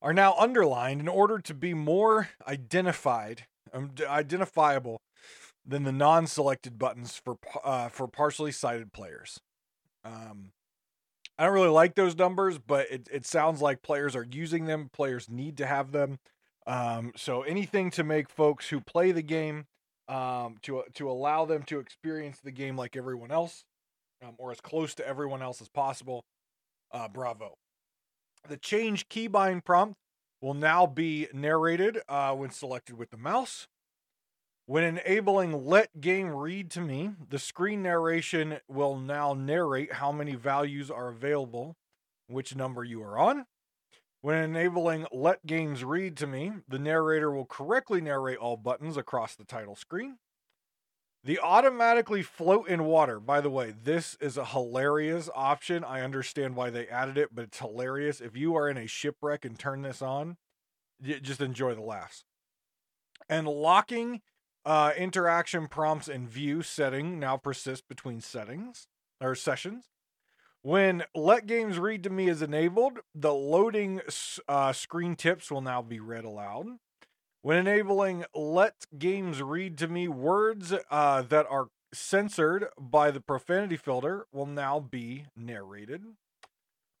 are 0.00 0.12
now 0.12 0.34
underlined 0.38 1.00
in 1.00 1.08
order 1.08 1.38
to 1.40 1.54
be 1.54 1.74
more 1.74 2.30
identified, 2.46 3.46
um, 3.72 3.90
identifiable 4.00 5.00
than 5.66 5.82
the 5.82 5.92
non-selected 5.92 6.78
buttons 6.78 7.20
for 7.22 7.38
uh, 7.64 7.88
for 7.88 8.06
partially 8.06 8.52
sighted 8.52 8.92
players. 8.92 9.40
Um, 10.04 10.52
I 11.38 11.44
don't 11.44 11.54
really 11.54 11.68
like 11.68 11.94
those 11.94 12.16
numbers, 12.16 12.58
but 12.58 12.90
it, 12.90 13.08
it 13.10 13.26
sounds 13.26 13.60
like 13.60 13.82
players 13.82 14.14
are 14.14 14.26
using 14.30 14.66
them. 14.66 14.90
Players 14.92 15.28
need 15.28 15.56
to 15.56 15.66
have 15.66 15.90
them. 15.90 16.18
Um, 16.66 17.12
so 17.16 17.42
anything 17.42 17.90
to 17.92 18.04
make 18.04 18.28
folks 18.28 18.68
who 18.68 18.80
play 18.80 19.10
the 19.12 19.22
game 19.22 19.66
um, 20.08 20.56
to 20.62 20.84
to 20.94 21.10
allow 21.10 21.46
them 21.46 21.62
to 21.64 21.80
experience 21.80 22.38
the 22.40 22.52
game 22.52 22.76
like 22.76 22.96
everyone 22.96 23.30
else, 23.30 23.64
um, 24.22 24.34
or 24.38 24.50
as 24.50 24.60
close 24.60 24.94
to 24.94 25.06
everyone 25.06 25.42
else 25.42 25.60
as 25.60 25.68
possible. 25.68 26.24
Uh, 26.92 27.08
bravo. 27.08 27.56
The 28.48 28.56
change 28.56 29.08
keybind 29.08 29.64
prompt 29.64 29.96
will 30.40 30.54
now 30.54 30.86
be 30.86 31.28
narrated 31.32 32.00
uh, 32.08 32.34
when 32.34 32.50
selected 32.50 32.96
with 32.98 33.10
the 33.10 33.16
mouse. 33.16 33.68
When 34.66 34.84
enabling 34.84 35.66
let 35.66 36.00
game 36.00 36.30
read 36.30 36.70
to 36.72 36.80
me, 36.80 37.10
the 37.28 37.38
screen 37.38 37.82
narration 37.82 38.60
will 38.68 38.96
now 38.96 39.34
narrate 39.34 39.94
how 39.94 40.12
many 40.12 40.36
values 40.36 40.90
are 40.90 41.08
available, 41.08 41.76
which 42.28 42.54
number 42.54 42.84
you 42.84 43.02
are 43.02 43.18
on. 43.18 43.46
When 44.22 44.36
enabling 44.36 45.06
let 45.12 45.46
games 45.46 45.82
read 45.82 46.16
to 46.18 46.26
me, 46.26 46.52
the 46.68 46.78
narrator 46.78 47.32
will 47.32 47.46
correctly 47.46 48.00
narrate 48.00 48.38
all 48.38 48.56
buttons 48.56 48.96
across 48.96 49.34
the 49.34 49.44
title 49.44 49.74
screen. 49.74 50.18
The 51.22 51.38
automatically 51.38 52.22
float 52.22 52.68
in 52.68 52.84
water. 52.84 53.20
By 53.20 53.42
the 53.42 53.50
way, 53.50 53.74
this 53.82 54.16
is 54.20 54.38
a 54.38 54.44
hilarious 54.44 55.28
option. 55.34 55.84
I 55.84 56.00
understand 56.00 56.56
why 56.56 56.70
they 56.70 56.88
added 56.88 57.18
it, 57.18 57.34
but 57.34 57.44
it's 57.44 57.58
hilarious. 57.58 58.22
If 58.22 58.36
you 58.36 58.56
are 58.56 58.70
in 58.70 58.78
a 58.78 58.86
shipwreck 58.86 59.44
and 59.44 59.58
turn 59.58 59.82
this 59.82 60.00
on, 60.00 60.38
just 61.02 61.42
enjoy 61.42 61.74
the 61.74 61.82
laughs. 61.82 62.24
And 63.28 63.46
locking 63.46 64.22
uh, 64.64 64.92
interaction 64.96 65.68
prompts 65.68 66.08
and 66.08 66.28
view 66.28 66.62
setting 66.62 67.18
now 67.18 67.36
persist 67.36 67.86
between 67.86 68.20
settings 68.20 68.88
or 69.20 69.34
sessions. 69.34 69.90
When 70.62 71.04
let 71.14 71.46
games 71.46 71.78
read 71.78 72.02
to 72.04 72.10
me 72.10 72.28
is 72.28 72.42
enabled, 72.42 73.00
the 73.14 73.32
loading 73.32 74.00
uh, 74.48 74.72
screen 74.72 75.16
tips 75.16 75.50
will 75.50 75.62
now 75.62 75.80
be 75.80 76.00
read 76.00 76.24
aloud. 76.24 76.66
When 77.42 77.56
enabling 77.56 78.26
let 78.34 78.86
games 78.98 79.42
read 79.42 79.78
to 79.78 79.88
me, 79.88 80.08
words 80.08 80.74
uh, 80.90 81.22
that 81.22 81.46
are 81.48 81.68
censored 81.92 82.66
by 82.78 83.10
the 83.10 83.20
profanity 83.20 83.78
filter 83.78 84.26
will 84.30 84.46
now 84.46 84.78
be 84.78 85.24
narrated. 85.34 86.04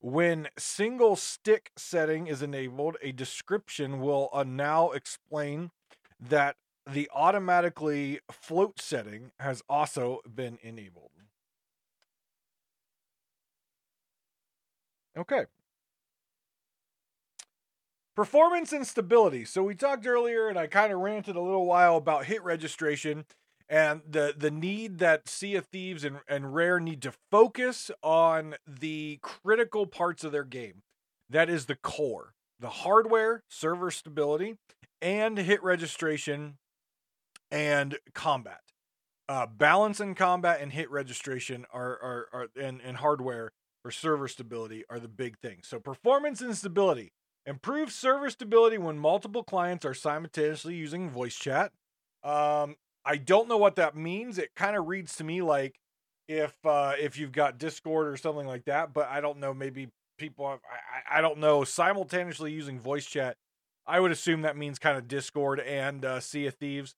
When 0.00 0.48
single 0.58 1.16
stick 1.16 1.72
setting 1.76 2.26
is 2.26 2.40
enabled, 2.40 2.96
a 3.02 3.12
description 3.12 4.00
will 4.00 4.30
uh, 4.32 4.44
now 4.44 4.92
explain 4.92 5.72
that 6.18 6.56
the 6.90 7.10
automatically 7.14 8.20
float 8.32 8.80
setting 8.80 9.32
has 9.40 9.62
also 9.68 10.20
been 10.26 10.58
enabled. 10.62 11.10
Okay. 15.18 15.44
Performance 18.20 18.74
and 18.74 18.86
stability. 18.86 19.46
So 19.46 19.62
we 19.62 19.74
talked 19.74 20.06
earlier, 20.06 20.48
and 20.48 20.58
I 20.58 20.66
kind 20.66 20.92
of 20.92 20.98
ranted 20.98 21.36
a 21.36 21.40
little 21.40 21.64
while 21.64 21.96
about 21.96 22.26
hit 22.26 22.44
registration 22.44 23.24
and 23.66 24.02
the 24.06 24.34
the 24.36 24.50
need 24.50 24.98
that 24.98 25.26
Sea 25.26 25.54
of 25.54 25.64
Thieves 25.64 26.04
and, 26.04 26.18
and 26.28 26.54
Rare 26.54 26.78
need 26.78 27.00
to 27.00 27.14
focus 27.30 27.90
on 28.02 28.56
the 28.66 29.20
critical 29.22 29.86
parts 29.86 30.22
of 30.22 30.32
their 30.32 30.44
game. 30.44 30.82
That 31.30 31.48
is 31.48 31.64
the 31.64 31.76
core. 31.76 32.34
The 32.58 32.68
hardware, 32.68 33.42
server 33.48 33.90
stability, 33.90 34.56
and 35.00 35.38
hit 35.38 35.62
registration 35.62 36.58
and 37.50 37.96
combat. 38.12 38.60
Uh, 39.30 39.46
balance 39.46 39.98
in 39.98 40.14
combat 40.14 40.60
and 40.60 40.74
hit 40.74 40.90
registration 40.90 41.64
are, 41.72 41.98
are, 42.02 42.28
are 42.34 42.48
and, 42.54 42.82
and 42.82 42.98
hardware 42.98 43.52
or 43.82 43.90
server 43.90 44.28
stability 44.28 44.84
are 44.90 45.00
the 45.00 45.08
big 45.08 45.38
things. 45.38 45.66
So 45.66 45.80
performance 45.80 46.42
and 46.42 46.54
stability. 46.54 47.12
Improve 47.46 47.90
server 47.90 48.30
stability 48.30 48.78
when 48.78 48.98
multiple 48.98 49.42
clients 49.42 49.84
are 49.84 49.94
simultaneously 49.94 50.74
using 50.74 51.10
voice 51.10 51.34
chat. 51.34 51.72
Um, 52.22 52.76
I 53.04 53.16
don't 53.16 53.48
know 53.48 53.56
what 53.56 53.76
that 53.76 53.96
means. 53.96 54.38
It 54.38 54.50
kind 54.54 54.76
of 54.76 54.86
reads 54.86 55.16
to 55.16 55.24
me 55.24 55.40
like 55.40 55.80
if 56.28 56.54
uh, 56.64 56.92
if 56.98 57.18
you've 57.18 57.32
got 57.32 57.58
Discord 57.58 58.06
or 58.06 58.16
something 58.16 58.46
like 58.46 58.66
that, 58.66 58.92
but 58.92 59.08
I 59.08 59.20
don't 59.20 59.38
know. 59.38 59.54
Maybe 59.54 59.88
people, 60.18 60.48
have, 60.50 60.60
I, 60.70 61.18
I 61.18 61.20
don't 61.20 61.38
know. 61.38 61.64
Simultaneously 61.64 62.52
using 62.52 62.78
voice 62.78 63.06
chat, 63.06 63.36
I 63.86 64.00
would 64.00 64.12
assume 64.12 64.42
that 64.42 64.56
means 64.56 64.78
kind 64.78 64.98
of 64.98 65.08
Discord 65.08 65.60
and 65.60 66.04
uh, 66.04 66.20
Sea 66.20 66.46
of 66.46 66.54
Thieves. 66.54 66.94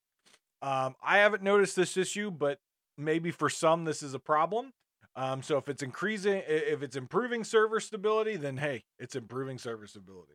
Um, 0.61 0.95
I 1.03 1.17
haven't 1.17 1.41
noticed 1.41 1.75
this 1.75 1.97
issue, 1.97 2.29
but 2.29 2.59
maybe 2.97 3.31
for 3.31 3.49
some 3.49 3.85
this 3.85 4.03
is 4.03 4.13
a 4.13 4.19
problem. 4.19 4.73
Um, 5.15 5.43
so 5.43 5.57
if 5.57 5.69
it's 5.69 5.83
increasing, 5.83 6.41
if 6.47 6.81
it's 6.81 6.95
improving 6.95 7.43
server 7.43 7.79
stability, 7.79 8.35
then 8.35 8.57
hey, 8.57 8.83
it's 8.97 9.15
improving 9.15 9.57
server 9.57 9.85
stability. 9.85 10.33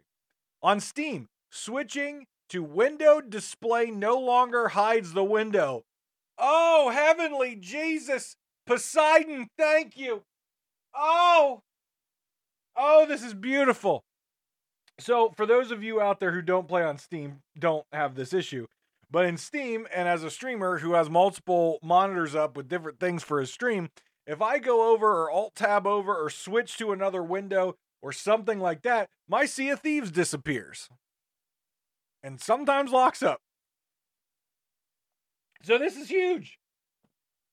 On 0.63 0.81
Steam, 0.81 1.29
switching 1.51 2.27
to 2.51 2.63
window 2.63 3.21
display 3.21 3.91
no 3.91 4.19
longer 4.19 4.69
hides 4.69 5.13
the 5.13 5.25
window. 5.25 5.83
Oh, 6.39 6.91
heavenly 6.91 7.57
Jesus, 7.57 8.37
Poseidon, 8.67 9.49
thank 9.59 9.97
you. 9.97 10.23
Oh, 10.95 11.61
oh, 12.77 13.07
this 13.07 13.23
is 13.23 13.35
beautiful. 13.35 14.05
So, 15.01 15.33
for 15.37 15.47
those 15.47 15.71
of 15.71 15.83
you 15.83 16.01
out 16.01 16.19
there 16.19 16.33
who 16.33 16.43
don't 16.43 16.69
play 16.69 16.83
on 16.83 16.99
Steam, 16.99 17.41
don't 17.59 17.87
have 17.93 18.15
this 18.15 18.33
issue. 18.33 18.67
But 19.11 19.27
in 19.27 19.37
Steam, 19.37 19.87
and 19.95 20.09
as 20.09 20.23
a 20.23 20.31
streamer 20.31 20.79
who 20.79 20.93
has 20.95 21.09
multiple 21.09 21.79
monitors 21.83 22.35
up 22.35 22.57
with 22.57 22.69
different 22.69 23.01
things 23.01 23.23
for 23.23 23.41
his 23.41 23.53
stream, 23.53 23.91
if 24.29 24.43
I 24.43 24.59
go 24.59 24.93
over 24.93 25.25
or 25.25 25.31
alt 25.31 25.55
tab 25.57 25.87
over 25.87 26.15
or 26.15 26.29
switch 26.29 26.77
to 26.77 26.93
another 26.93 27.23
window 27.23 27.77
or 28.03 28.13
something 28.13 28.61
like 28.61 28.83
that, 28.83 29.09
my 29.27 29.47
Sea 29.47 29.71
of 29.71 29.81
Thieves 29.81 30.11
disappears 30.11 30.91
and 32.23 32.39
sometimes 32.39 32.93
locks 32.93 33.23
up. 33.23 33.41
So 35.63 35.79
this 35.79 35.97
is 35.97 36.11
huge. 36.11 36.59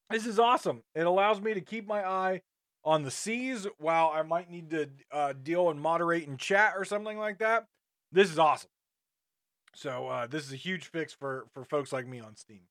This 0.10 0.26
is 0.26 0.38
awesome. 0.38 0.84
It 0.94 1.08
allows 1.08 1.40
me 1.40 1.54
to 1.54 1.62
keep 1.62 1.88
my 1.88 2.06
eye 2.06 2.42
on 2.84 3.04
the 3.04 3.10
seas 3.10 3.66
while 3.78 4.12
I 4.14 4.22
might 4.22 4.52
need 4.52 4.70
to 4.72 4.90
uh, 5.12 5.34
deal 5.42 5.70
and 5.70 5.80
moderate 5.80 6.28
in 6.28 6.38
chat 6.38 6.74
or 6.76 6.84
something 6.84 7.18
like 7.18 7.40
that. 7.40 7.66
This 8.12 8.30
is 8.30 8.38
awesome. 8.38 8.70
So 9.74 10.08
uh, 10.08 10.28
this 10.28 10.46
is 10.46 10.52
a 10.52 10.58
huge 10.58 10.86
fix 10.86 11.14
for 11.14 11.46
for 11.54 11.64
folks 11.64 11.92
like 11.94 12.06
me 12.06 12.20
on 12.20 12.36
Steam. 12.36 12.62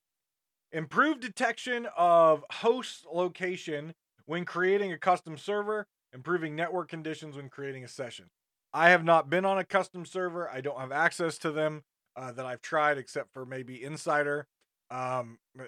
Improved 0.75 1.21
detection 1.21 1.87
of 1.97 2.45
host 2.51 3.07
location 3.11 3.95
when 4.27 4.45
creating 4.45 4.91
a 4.91 4.99
custom 4.99 5.39
server, 5.39 5.87
improving 6.13 6.57
network 6.57 6.89
conditions 6.89 7.37
when 7.37 7.49
creating 7.49 7.85
a 7.85 7.89
session. 7.89 8.27
I 8.73 8.91
have 8.91 9.05
not 9.05 9.31
been 9.31 9.45
on 9.45 9.57
a 9.57 9.65
custom 9.65 10.05
server. 10.05 10.51
I 10.51 10.61
don't 10.61 10.81
have 10.81 10.91
access 10.91 11.39
to 11.39 11.53
them 11.53 11.85
uh, 12.17 12.33
that 12.33 12.45
I've 12.45 12.61
tried, 12.61 12.99
except 12.99 13.33
for 13.33 13.47
maybe 13.47 13.85
Insider. 13.85 14.49
Um, 14.91 15.39
uh, 15.57 15.63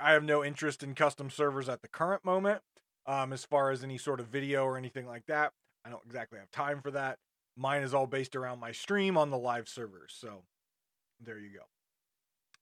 I 0.00 0.12
have 0.12 0.22
no 0.22 0.44
interest 0.44 0.84
in 0.84 0.94
custom 0.94 1.28
servers 1.28 1.68
at 1.68 1.82
the 1.82 1.88
current 1.88 2.24
moment. 2.24 2.62
Um, 3.06 3.32
as 3.32 3.44
far 3.44 3.72
as 3.72 3.82
any 3.82 3.98
sort 3.98 4.20
of 4.20 4.28
video 4.28 4.62
or 4.62 4.78
anything 4.78 5.06
like 5.08 5.26
that, 5.26 5.52
I 5.84 5.90
don't 5.90 6.04
exactly 6.06 6.38
have 6.38 6.52
time 6.52 6.80
for 6.80 6.92
that. 6.92 7.18
Mine 7.56 7.82
is 7.82 7.92
all 7.92 8.06
based 8.06 8.36
around 8.36 8.60
my 8.60 8.70
stream 8.70 9.18
on 9.18 9.30
the 9.30 9.38
live 9.38 9.68
servers. 9.68 10.14
So 10.16 10.44
there 11.20 11.40
you 11.40 11.50
go. 11.50 11.64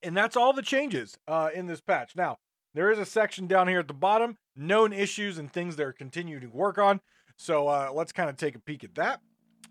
And 0.04 0.14
that's 0.14 0.36
all 0.36 0.52
the 0.52 0.62
changes 0.62 1.16
uh, 1.26 1.48
in 1.54 1.66
this 1.66 1.80
patch. 1.80 2.14
Now, 2.14 2.36
there 2.74 2.90
is 2.90 2.98
a 2.98 3.06
section 3.06 3.46
down 3.46 3.68
here 3.68 3.80
at 3.80 3.88
the 3.88 3.94
bottom, 3.94 4.36
known 4.54 4.92
issues 4.92 5.38
and 5.38 5.50
things 5.50 5.76
they're 5.76 5.92
continuing 5.92 6.42
to 6.42 6.48
work 6.48 6.76
on. 6.76 7.00
So 7.36 7.68
uh, 7.68 7.90
let's 7.92 8.12
kind 8.12 8.28
of 8.28 8.36
take 8.36 8.54
a 8.54 8.60
peek 8.60 8.84
at 8.84 8.94
that. 8.96 9.20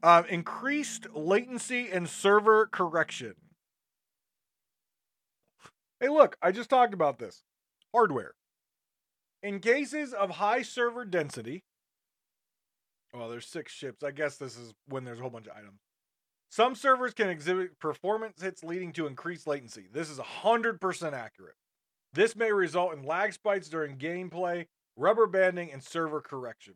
Uh, 0.01 0.23
increased 0.27 1.05
latency 1.13 1.89
and 1.91 2.09
server 2.09 2.65
correction. 2.65 3.35
Hey, 5.99 6.09
look, 6.09 6.35
I 6.41 6.51
just 6.51 6.69
talked 6.69 6.93
about 6.93 7.19
this. 7.19 7.43
Hardware. 7.93 8.33
In 9.41 9.59
cases 9.59 10.13
of 10.13 10.31
high 10.31 10.63
server 10.63 11.05
density, 11.05 11.63
well, 13.13 13.29
there's 13.29 13.45
six 13.45 13.71
ships. 13.71 14.03
I 14.03 14.11
guess 14.11 14.37
this 14.37 14.57
is 14.57 14.73
when 14.87 15.03
there's 15.03 15.19
a 15.19 15.21
whole 15.21 15.29
bunch 15.29 15.47
of 15.47 15.55
items. 15.55 15.79
Some 16.53 16.75
servers 16.75 17.15
can 17.15 17.31
exhibit 17.31 17.79
performance 17.79 18.39
hits 18.39 18.63
leading 18.63 18.93
to 18.93 19.07
increased 19.07 19.47
latency. 19.47 19.85
This 19.91 20.07
is 20.07 20.19
100% 20.19 21.13
accurate. 21.13 21.55
This 22.13 22.35
may 22.35 22.51
result 22.51 22.93
in 22.93 23.01
lag 23.01 23.33
spikes 23.33 23.69
during 23.69 23.97
gameplay, 23.97 24.67
rubber 24.95 25.25
banding, 25.25 25.71
and 25.71 25.81
server 25.81 26.21
correction. 26.21 26.75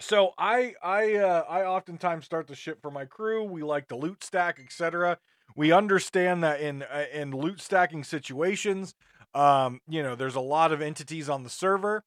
So 0.00 0.32
I 0.36 0.74
I 0.82 1.14
uh, 1.14 1.44
I 1.48 1.62
oftentimes 1.62 2.24
start 2.24 2.48
the 2.48 2.56
ship 2.56 2.82
for 2.82 2.90
my 2.90 3.04
crew. 3.04 3.44
We 3.44 3.62
like 3.62 3.86
to 3.90 3.96
loot 3.96 4.24
stack, 4.24 4.58
etc. 4.58 5.18
We 5.54 5.70
understand 5.70 6.42
that 6.42 6.60
in 6.60 6.82
uh, 6.82 7.04
in 7.12 7.30
loot 7.30 7.60
stacking 7.60 8.02
situations, 8.02 8.96
um, 9.34 9.82
you 9.86 10.02
know, 10.02 10.16
there's 10.16 10.34
a 10.34 10.40
lot 10.40 10.72
of 10.72 10.82
entities 10.82 11.28
on 11.28 11.44
the 11.44 11.48
server, 11.48 12.02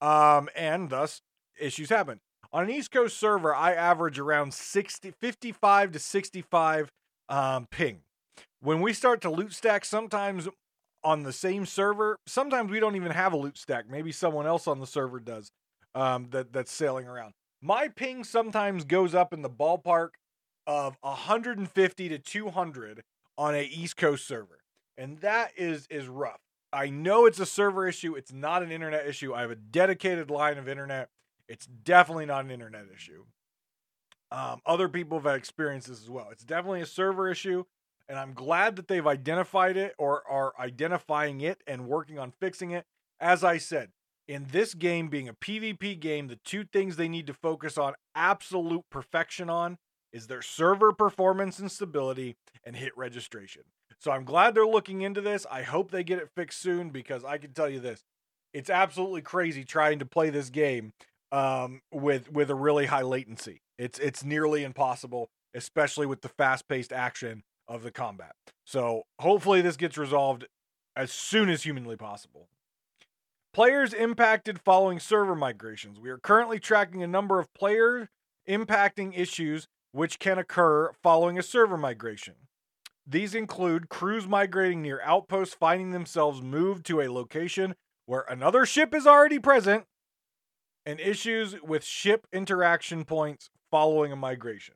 um, 0.00 0.48
and 0.56 0.90
thus 0.90 1.22
issues 1.60 1.90
happen. 1.90 2.18
On 2.50 2.64
an 2.64 2.70
East 2.70 2.90
Coast 2.90 3.18
server, 3.18 3.54
I 3.54 3.74
average 3.74 4.18
around 4.18 4.54
60, 4.54 5.10
55 5.10 5.92
to 5.92 5.98
65 5.98 6.90
um, 7.28 7.66
ping. 7.70 8.00
When 8.60 8.80
we 8.80 8.94
start 8.94 9.20
to 9.22 9.30
loot 9.30 9.52
stack, 9.52 9.84
sometimes 9.84 10.48
on 11.04 11.24
the 11.24 11.32
same 11.32 11.66
server, 11.66 12.16
sometimes 12.26 12.70
we 12.70 12.80
don't 12.80 12.96
even 12.96 13.12
have 13.12 13.34
a 13.34 13.36
loot 13.36 13.58
stack. 13.58 13.88
Maybe 13.88 14.12
someone 14.12 14.46
else 14.46 14.66
on 14.66 14.80
the 14.80 14.86
server 14.86 15.20
does 15.20 15.50
um, 15.94 16.28
that 16.30 16.52
that's 16.52 16.72
sailing 16.72 17.06
around. 17.06 17.32
My 17.60 17.88
ping 17.88 18.24
sometimes 18.24 18.84
goes 18.84 19.14
up 19.14 19.32
in 19.32 19.42
the 19.42 19.50
ballpark 19.50 20.10
of 20.66 20.96
150 21.02 22.08
to 22.08 22.18
200 22.18 23.02
on 23.36 23.54
a 23.54 23.62
East 23.64 23.96
Coast 23.96 24.26
server, 24.26 24.60
and 24.96 25.18
that 25.18 25.52
is 25.56 25.86
is 25.90 26.08
rough. 26.08 26.40
I 26.72 26.88
know 26.88 27.26
it's 27.26 27.40
a 27.40 27.46
server 27.46 27.86
issue. 27.86 28.14
It's 28.14 28.32
not 28.32 28.62
an 28.62 28.72
internet 28.72 29.06
issue. 29.06 29.34
I 29.34 29.42
have 29.42 29.50
a 29.50 29.56
dedicated 29.56 30.30
line 30.30 30.58
of 30.58 30.68
internet. 30.68 31.08
It's 31.48 31.66
definitely 31.66 32.26
not 32.26 32.44
an 32.44 32.50
internet 32.50 32.86
issue. 32.94 33.24
Um, 34.30 34.60
other 34.66 34.88
people 34.88 35.18
have 35.18 35.34
experienced 35.34 35.88
this 35.88 36.02
as 36.02 36.10
well. 36.10 36.28
It's 36.30 36.44
definitely 36.44 36.82
a 36.82 36.86
server 36.86 37.30
issue, 37.30 37.64
and 38.08 38.18
I'm 38.18 38.34
glad 38.34 38.76
that 38.76 38.88
they've 38.88 39.06
identified 39.06 39.76
it 39.76 39.94
or 39.98 40.22
are 40.28 40.52
identifying 40.58 41.40
it 41.40 41.62
and 41.66 41.86
working 41.86 42.18
on 42.18 42.32
fixing 42.32 42.70
it. 42.72 42.84
As 43.20 43.42
I 43.42 43.56
said, 43.56 43.88
in 44.26 44.46
this 44.52 44.74
game 44.74 45.08
being 45.08 45.28
a 45.28 45.34
PvP 45.34 45.98
game, 45.98 46.28
the 46.28 46.38
two 46.44 46.64
things 46.64 46.96
they 46.96 47.08
need 47.08 47.26
to 47.26 47.34
focus 47.34 47.78
on 47.78 47.94
absolute 48.14 48.84
perfection 48.90 49.48
on 49.48 49.78
is 50.12 50.26
their 50.26 50.42
server 50.42 50.92
performance 50.92 51.58
and 51.58 51.72
stability 51.72 52.36
and 52.64 52.76
hit 52.76 52.96
registration. 52.96 53.62
So 53.98 54.10
I'm 54.10 54.24
glad 54.24 54.54
they're 54.54 54.66
looking 54.66 55.00
into 55.00 55.20
this. 55.20 55.46
I 55.50 55.62
hope 55.62 55.90
they 55.90 56.04
get 56.04 56.18
it 56.18 56.30
fixed 56.36 56.60
soon 56.60 56.90
because 56.90 57.24
I 57.24 57.38
can 57.38 57.52
tell 57.52 57.68
you 57.68 57.80
this. 57.80 58.04
It's 58.52 58.70
absolutely 58.70 59.22
crazy 59.22 59.64
trying 59.64 59.98
to 59.98 60.06
play 60.06 60.30
this 60.30 60.50
game 60.50 60.92
um, 61.32 61.82
with 61.92 62.30
with 62.32 62.50
a 62.50 62.54
really 62.54 62.86
high 62.86 63.02
latency. 63.02 63.62
It's 63.78 63.98
it's 63.98 64.24
nearly 64.24 64.64
impossible, 64.64 65.30
especially 65.54 66.06
with 66.06 66.22
the 66.22 66.28
fast-paced 66.28 66.92
action 66.92 67.42
of 67.66 67.82
the 67.82 67.90
combat. 67.90 68.32
So 68.64 69.02
hopefully 69.20 69.60
this 69.60 69.76
gets 69.76 69.98
resolved 69.98 70.46
as 70.96 71.12
soon 71.12 71.48
as 71.48 71.62
humanly 71.62 71.96
possible. 71.96 72.48
Players 73.52 73.92
impacted 73.92 74.60
following 74.60 74.98
server 75.00 75.34
migrations. 75.34 75.98
We 75.98 76.10
are 76.10 76.18
currently 76.18 76.58
tracking 76.58 77.02
a 77.02 77.06
number 77.06 77.38
of 77.38 77.52
player 77.54 78.08
impacting 78.48 79.18
issues 79.18 79.68
which 79.92 80.18
can 80.18 80.38
occur 80.38 80.92
following 81.02 81.38
a 81.38 81.42
server 81.42 81.76
migration. 81.76 82.34
These 83.06 83.34
include 83.34 83.88
crews 83.88 84.26
migrating 84.26 84.82
near 84.82 85.00
outposts, 85.02 85.54
finding 85.54 85.90
themselves 85.92 86.42
moved 86.42 86.84
to 86.86 87.00
a 87.00 87.10
location 87.10 87.74
where 88.06 88.24
another 88.28 88.66
ship 88.66 88.94
is 88.94 89.06
already 89.06 89.38
present, 89.38 89.84
and 90.86 91.00
issues 91.00 91.60
with 91.62 91.84
ship 91.84 92.26
interaction 92.32 93.04
points 93.04 93.50
following 93.70 94.12
a 94.12 94.16
migration. 94.16 94.74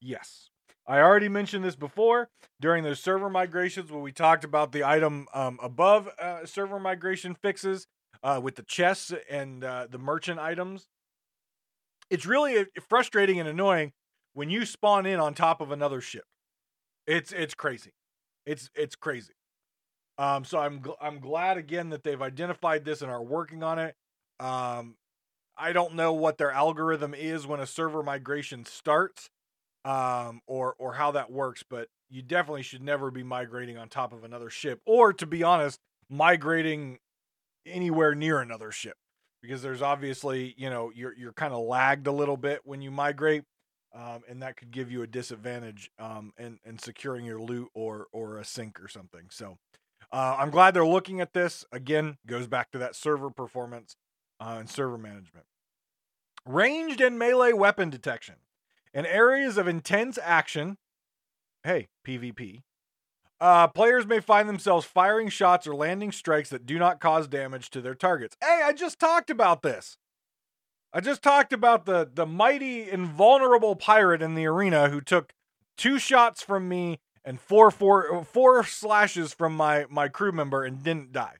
Yes. 0.00 0.50
I 0.86 0.98
already 0.98 1.28
mentioned 1.28 1.64
this 1.64 1.76
before 1.76 2.28
during 2.60 2.82
those 2.82 2.98
server 2.98 3.30
migrations 3.30 3.90
when 3.90 4.02
we 4.02 4.12
talked 4.12 4.44
about 4.44 4.72
the 4.72 4.84
item 4.84 5.26
um, 5.32 5.58
above 5.62 6.08
uh, 6.20 6.44
server 6.44 6.80
migration 6.80 7.34
fixes 7.34 7.86
uh, 8.22 8.40
with 8.42 8.56
the 8.56 8.62
chests 8.64 9.12
and 9.30 9.62
uh, 9.62 9.86
the 9.88 9.98
merchant 9.98 10.40
items. 10.40 10.88
It's 12.10 12.26
really 12.26 12.58
uh, 12.58 12.64
frustrating 12.88 13.38
and 13.38 13.48
annoying 13.48 13.92
when 14.34 14.50
you 14.50 14.66
spawn 14.66 15.06
in 15.06 15.20
on 15.20 15.34
top 15.34 15.60
of 15.60 15.70
another 15.70 16.00
ship. 16.00 16.24
It's 17.06 17.32
it's 17.32 17.54
crazy. 17.54 17.92
It's 18.44 18.68
it's 18.74 18.96
crazy. 18.96 19.34
Um, 20.18 20.44
so 20.44 20.58
I'm 20.58 20.80
gl- 20.80 20.96
I'm 21.00 21.20
glad 21.20 21.56
again 21.56 21.90
that 21.90 22.04
they've 22.04 22.20
identified 22.20 22.84
this 22.84 23.02
and 23.02 23.10
are 23.10 23.22
working 23.22 23.62
on 23.62 23.78
it. 23.78 23.94
Um, 24.40 24.96
I 25.56 25.72
don't 25.72 25.94
know 25.94 26.12
what 26.12 26.38
their 26.38 26.52
algorithm 26.52 27.14
is 27.14 27.46
when 27.46 27.60
a 27.60 27.66
server 27.66 28.02
migration 28.02 28.64
starts, 28.64 29.30
um, 29.84 30.40
or 30.46 30.74
or 30.78 30.94
how 30.94 31.12
that 31.12 31.30
works, 31.30 31.62
but 31.68 31.88
you 32.10 32.22
definitely 32.22 32.62
should 32.62 32.82
never 32.82 33.10
be 33.10 33.22
migrating 33.22 33.78
on 33.78 33.88
top 33.88 34.12
of 34.12 34.24
another 34.24 34.50
ship, 34.50 34.80
or 34.86 35.12
to 35.14 35.26
be 35.26 35.42
honest, 35.42 35.78
migrating 36.10 36.98
anywhere 37.66 38.14
near 38.14 38.40
another 38.40 38.70
ship, 38.70 38.96
because 39.42 39.62
there's 39.62 39.82
obviously 39.82 40.54
you 40.58 40.70
know 40.70 40.92
you're 40.94 41.14
you're 41.16 41.32
kind 41.32 41.54
of 41.54 41.64
lagged 41.64 42.06
a 42.06 42.12
little 42.12 42.36
bit 42.36 42.60
when 42.64 42.82
you 42.82 42.90
migrate 42.90 43.44
um, 43.94 44.22
and 44.28 44.42
that 44.42 44.56
could 44.56 44.70
give 44.70 44.90
you 44.90 45.02
a 45.02 45.06
disadvantage 45.06 45.90
um, 45.98 46.32
in, 46.38 46.58
in 46.64 46.78
securing 46.78 47.24
your 47.24 47.40
loot 47.40 47.68
or 47.74 48.06
or 48.12 48.38
a 48.38 48.44
sink 48.44 48.80
or 48.80 48.88
something. 48.88 49.26
So 49.30 49.58
uh, 50.12 50.36
I'm 50.38 50.50
glad 50.50 50.74
they're 50.74 50.86
looking 50.86 51.20
at 51.20 51.32
this. 51.32 51.64
Again, 51.72 52.18
goes 52.26 52.46
back 52.46 52.70
to 52.72 52.78
that 52.78 52.94
server 52.94 53.30
performance 53.30 53.96
uh, 54.40 54.56
and 54.58 54.68
server 54.68 54.98
management. 54.98 55.46
Ranged 56.44 57.00
and 57.00 57.18
melee 57.18 57.52
weapon 57.52 57.88
detection. 57.88 58.36
In 58.92 59.06
areas 59.06 59.56
of 59.56 59.66
intense 59.66 60.18
action, 60.22 60.76
hey, 61.64 61.88
PvP, 62.06 62.60
uh, 63.40 63.68
players 63.68 64.06
may 64.06 64.20
find 64.20 64.48
themselves 64.48 64.84
firing 64.84 65.28
shots 65.28 65.66
or 65.66 65.74
landing 65.74 66.12
strikes 66.12 66.50
that 66.50 66.66
do 66.66 66.78
not 66.78 67.00
cause 67.00 67.26
damage 67.26 67.70
to 67.70 67.80
their 67.80 67.94
targets. 67.94 68.36
Hey, 68.40 68.60
I 68.64 68.72
just 68.72 69.00
talked 69.00 69.30
about 69.30 69.62
this. 69.62 69.96
I 70.92 71.00
just 71.00 71.22
talked 71.22 71.52
about 71.54 71.86
the 71.86 72.08
the 72.12 72.26
mighty 72.26 72.90
invulnerable 72.90 73.76
pirate 73.76 74.20
in 74.20 74.34
the 74.34 74.46
arena 74.46 74.90
who 74.90 75.00
took 75.00 75.32
two 75.76 75.98
shots 75.98 76.42
from 76.42 76.68
me 76.68 77.00
and 77.24 77.40
four 77.40 77.70
four 77.70 78.24
four 78.24 78.64
slashes 78.64 79.32
from 79.32 79.56
my 79.56 79.86
my 79.90 80.08
crew 80.08 80.32
member 80.32 80.64
and 80.64 80.82
didn't 80.82 81.12
die. 81.12 81.36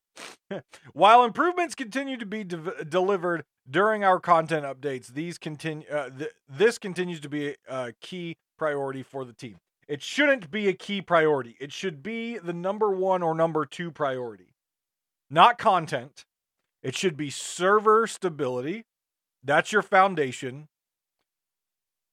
While 0.92 1.24
improvements 1.24 1.74
continue 1.74 2.16
to 2.16 2.26
be 2.26 2.44
de- 2.44 2.84
delivered 2.84 3.44
during 3.68 4.04
our 4.04 4.20
content 4.20 4.64
updates, 4.64 5.08
these 5.08 5.38
continue 5.38 5.86
uh, 5.88 6.10
th- 6.10 6.32
this 6.48 6.78
continues 6.78 7.20
to 7.20 7.28
be 7.28 7.56
a 7.68 7.92
key 8.00 8.36
priority 8.58 9.02
for 9.02 9.24
the 9.24 9.32
team. 9.32 9.56
It 9.88 10.02
shouldn't 10.02 10.50
be 10.50 10.68
a 10.68 10.72
key 10.72 11.02
priority. 11.02 11.56
It 11.60 11.72
should 11.72 12.02
be 12.02 12.38
the 12.38 12.52
number 12.52 12.90
1 12.90 13.22
or 13.22 13.34
number 13.34 13.66
2 13.66 13.90
priority. 13.90 14.54
Not 15.28 15.58
content. 15.58 16.24
It 16.82 16.96
should 16.96 17.16
be 17.16 17.30
server 17.30 18.06
stability 18.06 18.84
that's 19.44 19.72
your 19.72 19.82
foundation. 19.82 20.68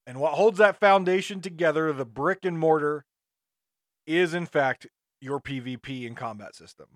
And 0.06 0.20
what 0.20 0.34
holds 0.34 0.58
that 0.58 0.80
foundation 0.80 1.42
together, 1.42 1.94
the 1.94 2.06
brick 2.06 2.44
and 2.44 2.58
mortar, 2.58 3.06
is 4.10 4.34
in 4.34 4.48
fact 4.48 4.88
your 5.22 5.40
PvP 5.40 6.08
and 6.08 6.18
combat 6.18 6.56
system. 6.56 6.88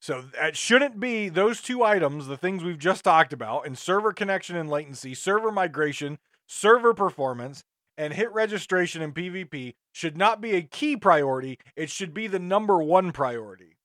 So 0.00 0.22
that 0.34 0.56
shouldn't 0.56 0.98
be 0.98 1.28
those 1.28 1.60
two 1.60 1.84
items, 1.84 2.26
the 2.26 2.36
things 2.36 2.64
we've 2.64 2.78
just 2.78 3.04
talked 3.04 3.32
about, 3.32 3.66
and 3.66 3.76
server 3.76 4.12
connection 4.12 4.56
and 4.56 4.70
latency, 4.70 5.12
server 5.14 5.52
migration, 5.52 6.18
server 6.46 6.94
performance, 6.94 7.64
and 7.96 8.14
hit 8.14 8.32
registration 8.32 9.02
in 9.02 9.12
PvP 9.12 9.74
should 9.92 10.16
not 10.16 10.40
be 10.40 10.52
a 10.52 10.62
key 10.62 10.96
priority. 10.96 11.58
It 11.76 11.90
should 11.90 12.14
be 12.14 12.28
the 12.28 12.38
number 12.38 12.80
one 12.80 13.10
priority. 13.12 13.76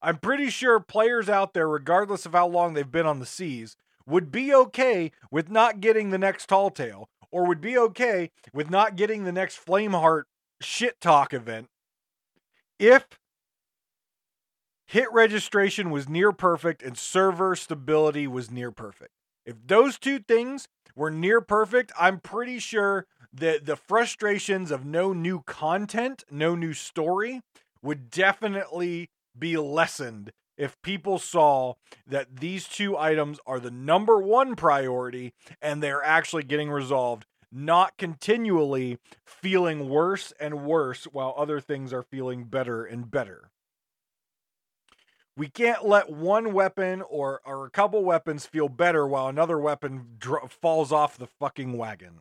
I'm 0.00 0.16
pretty 0.16 0.50
sure 0.50 0.80
players 0.80 1.28
out 1.28 1.54
there, 1.54 1.68
regardless 1.68 2.26
of 2.26 2.32
how 2.32 2.48
long 2.48 2.72
they've 2.72 2.90
been 2.90 3.06
on 3.06 3.20
the 3.20 3.26
seas, 3.26 3.76
would 4.06 4.32
be 4.32 4.52
okay 4.52 5.12
with 5.30 5.50
not 5.50 5.80
getting 5.80 6.10
the 6.10 6.18
next 6.18 6.48
Tall 6.48 6.70
Tale 6.70 7.08
or 7.30 7.46
would 7.46 7.60
be 7.60 7.78
okay 7.78 8.30
with 8.52 8.70
not 8.70 8.96
getting 8.96 9.24
the 9.24 9.32
next 9.32 9.64
Flameheart 9.64 10.24
shit 10.62 11.00
talk 11.00 11.34
event 11.34 11.68
if 12.78 13.06
hit 14.86 15.10
registration 15.12 15.90
was 15.90 16.08
near 16.08 16.32
perfect 16.32 16.82
and 16.82 16.98
server 16.98 17.54
stability 17.56 18.26
was 18.26 18.50
near 18.50 18.70
perfect. 18.70 19.10
If 19.44 19.56
those 19.66 19.98
two 19.98 20.18
things 20.18 20.68
were 20.94 21.10
near 21.10 21.40
perfect, 21.40 21.92
I'm 21.98 22.20
pretty 22.20 22.58
sure 22.58 23.06
that 23.32 23.64
the 23.64 23.76
frustrations 23.76 24.70
of 24.70 24.84
no 24.84 25.12
new 25.12 25.42
content, 25.46 26.24
no 26.30 26.54
new 26.54 26.74
story 26.74 27.40
would 27.82 28.10
definitely 28.10 29.08
be 29.36 29.56
lessened 29.56 30.32
if 30.58 30.80
people 30.82 31.18
saw 31.18 31.74
that 32.06 32.36
these 32.36 32.68
two 32.68 32.96
items 32.96 33.38
are 33.46 33.58
the 33.58 33.70
number 33.70 34.18
one 34.18 34.54
priority 34.54 35.32
and 35.60 35.82
they're 35.82 36.04
actually 36.04 36.42
getting 36.42 36.70
resolved, 36.70 37.24
not 37.52 37.98
continually 37.98 38.98
feeling 39.24 39.88
worse 39.88 40.32
and 40.40 40.64
worse 40.64 41.04
while 41.04 41.34
other 41.36 41.60
things 41.60 41.92
are 41.92 42.02
feeling 42.02 42.44
better 42.44 42.84
and 42.84 43.10
better. 43.10 43.50
We 45.36 45.48
can't 45.48 45.86
let 45.86 46.10
one 46.10 46.52
weapon 46.52 47.02
or, 47.02 47.40
or 47.44 47.66
a 47.66 47.70
couple 47.70 48.04
weapons 48.04 48.46
feel 48.46 48.68
better 48.68 49.06
while 49.06 49.28
another 49.28 49.58
weapon 49.58 50.18
falls 50.60 50.92
off 50.92 51.16
the 51.16 51.26
fucking 51.26 51.76
wagon 51.76 52.20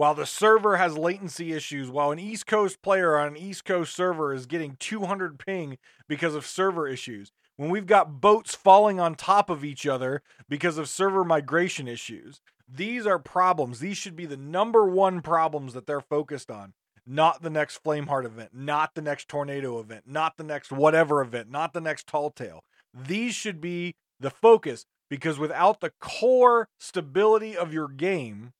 while 0.00 0.14
the 0.14 0.24
server 0.24 0.78
has 0.78 0.96
latency 0.96 1.52
issues, 1.52 1.90
while 1.90 2.10
an 2.10 2.18
East 2.18 2.46
Coast 2.46 2.80
player 2.80 3.18
on 3.18 3.28
an 3.28 3.36
East 3.36 3.66
Coast 3.66 3.94
server 3.94 4.32
is 4.32 4.46
getting 4.46 4.76
200 4.80 5.38
ping 5.38 5.76
because 6.08 6.34
of 6.34 6.46
server 6.46 6.88
issues. 6.88 7.32
when 7.56 7.68
we've 7.68 7.84
got 7.84 8.22
boats 8.22 8.54
falling 8.54 8.98
on 8.98 9.14
top 9.14 9.50
of 9.50 9.62
each 9.62 9.86
other 9.86 10.22
because 10.48 10.78
of 10.78 10.88
server 10.88 11.22
migration 11.22 11.86
issues. 11.86 12.40
These 12.72 13.06
are 13.06 13.18
problems. 13.18 13.80
These 13.80 13.96
should 13.96 14.14
be 14.14 14.26
the 14.26 14.36
number 14.36 14.86
one 14.86 15.22
problems 15.22 15.72
that 15.74 15.86
they're 15.86 16.00
focused 16.00 16.50
on. 16.50 16.72
Not 17.06 17.42
the 17.42 17.50
next 17.50 17.82
Flameheart 17.82 18.24
event, 18.24 18.50
not 18.52 18.94
the 18.94 19.02
next 19.02 19.28
Tornado 19.28 19.80
event, 19.80 20.04
not 20.06 20.36
the 20.36 20.44
next 20.44 20.70
whatever 20.70 21.20
event, 21.20 21.50
not 21.50 21.72
the 21.72 21.80
next 21.80 22.06
Tall 22.06 22.30
Tale. 22.30 22.62
These 22.94 23.34
should 23.34 23.60
be 23.60 23.96
the 24.20 24.30
focus 24.30 24.84
because 25.08 25.38
without 25.38 25.80
the 25.80 25.92
core 26.00 26.68
stability 26.78 27.56
of 27.56 27.72
your 27.72 27.88
game, 27.88 28.52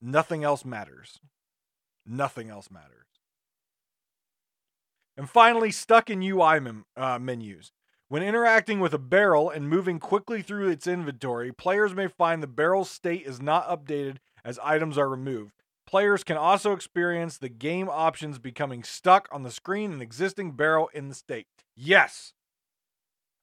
nothing 0.00 0.44
else 0.44 0.64
matters. 0.64 1.18
Nothing 2.06 2.48
else 2.48 2.70
matters. 2.70 3.04
And 5.16 5.28
finally, 5.28 5.72
stuck 5.72 6.08
in 6.08 6.22
UI 6.22 6.60
mem- 6.60 6.86
uh, 6.96 7.18
menus. 7.18 7.72
When 8.10 8.22
interacting 8.22 8.80
with 8.80 8.94
a 8.94 8.98
barrel 8.98 9.50
and 9.50 9.68
moving 9.68 9.98
quickly 9.98 10.40
through 10.40 10.70
its 10.70 10.86
inventory, 10.86 11.52
players 11.52 11.94
may 11.94 12.06
find 12.06 12.42
the 12.42 12.46
barrel's 12.46 12.88
state 12.88 13.26
is 13.26 13.42
not 13.42 13.68
updated 13.68 14.16
as 14.42 14.58
items 14.60 14.96
are 14.96 15.10
removed. 15.10 15.52
Players 15.86 16.24
can 16.24 16.38
also 16.38 16.72
experience 16.72 17.36
the 17.36 17.50
game 17.50 17.86
options 17.90 18.38
becoming 18.38 18.82
stuck 18.82 19.28
on 19.30 19.42
the 19.42 19.50
screen 19.50 19.92
and 19.92 20.00
existing 20.00 20.52
barrel 20.52 20.88
in 20.94 21.10
the 21.10 21.14
state. 21.14 21.48
Yes. 21.76 22.32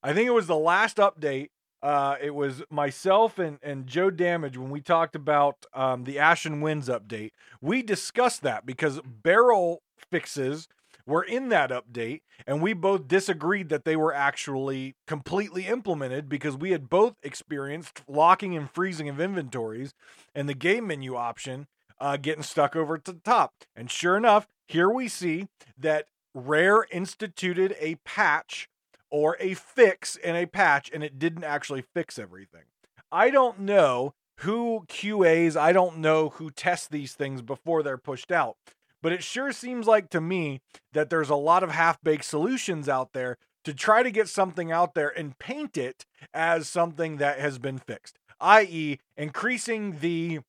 I 0.02 0.14
think 0.14 0.28
it 0.28 0.34
was 0.34 0.48
the 0.48 0.58
last 0.58 0.98
update. 0.98 1.50
Uh, 1.84 2.16
it 2.20 2.34
was 2.34 2.64
myself 2.72 3.38
and, 3.38 3.60
and 3.62 3.86
Joe 3.86 4.10
Damage 4.10 4.58
when 4.58 4.72
we 4.72 4.82
talked 4.82 5.16
about 5.16 5.68
um, 5.76 6.06
the 6.06 6.18
Ashen 6.18 6.60
Winds 6.60 6.90
update. 6.90 7.32
We 7.62 7.84
discussed 7.84 8.42
that 8.42 8.66
because 8.66 9.00
barrel 9.06 9.84
fixes 10.10 10.68
were 11.08 11.24
in 11.24 11.50
that 11.50 11.70
update, 11.70 12.22
and 12.48 12.62
we 12.62 12.74
both 12.74 13.08
disagreed 13.08 13.70
that 13.70 13.86
they 13.86 13.96
were 13.96 14.14
actually 14.14 14.96
completely 15.08 15.68
implemented 15.68 16.28
because 16.28 16.58
we 16.58 16.72
had 16.72 16.90
both 16.90 17.16
experienced 17.24 18.04
locking 18.08 18.56
and 18.56 18.70
freezing 18.72 19.10
of 19.10 19.20
inventories 19.20 19.94
and 20.34 20.50
the 20.50 20.54
game 20.54 20.88
menu 20.88 21.16
option 21.16 21.68
uh, 22.00 22.18
getting 22.18 22.44
stuck 22.44 22.76
over 22.76 22.98
to 22.98 23.12
the 23.12 23.20
top. 23.20 23.54
And 23.76 23.90
sure 23.90 24.18
enough, 24.18 24.48
here 24.68 24.90
we 24.90 25.08
see 25.08 25.48
that 25.78 26.08
Rare 26.34 26.86
instituted 26.92 27.76
a 27.80 27.96
patch 28.04 28.68
or 29.10 29.38
a 29.40 29.54
fix 29.54 30.16
in 30.18 30.36
a 30.36 30.46
patch, 30.46 30.90
and 30.94 31.04
it 31.04 31.18
didn't 31.18 31.46
actually 31.46 31.84
fix 31.94 32.20
everything. 32.20 32.64
I 33.12 33.30
don't 33.30 33.60
know 33.60 34.14
who 34.40 34.86
QAs, 34.90 35.56
I 35.56 35.72
don't 35.72 36.00
know 36.00 36.30
who 36.30 36.52
tests 36.52 36.90
these 36.90 37.14
things 37.14 37.42
before 37.42 37.84
they're 37.84 37.98
pushed 37.98 38.32
out. 38.32 38.58
But 39.06 39.14
it 39.14 39.24
sure 39.24 39.52
seems 39.52 39.86
like 39.86 40.10
to 40.10 40.20
me 40.20 40.62
that 40.94 41.12
there's 41.12 41.30
a 41.30 41.36
lot 41.36 41.62
of 41.62 41.70
half 41.70 42.02
baked 42.02 42.26
solutions 42.26 42.90
out 42.90 43.14
there 43.14 43.38
to 43.64 43.72
try 43.72 44.02
to 44.02 44.10
get 44.10 44.28
something 44.28 44.72
out 44.72 44.96
there 44.96 45.10
and 45.10 45.38
paint 45.38 45.78
it 45.78 46.08
as 46.34 46.68
something 46.68 47.18
that 47.18 47.38
has 47.38 47.60
been 47.60 47.78
fixed, 47.78 48.18
i.e., 48.42 48.98
increasing 49.16 50.00
the 50.00 50.40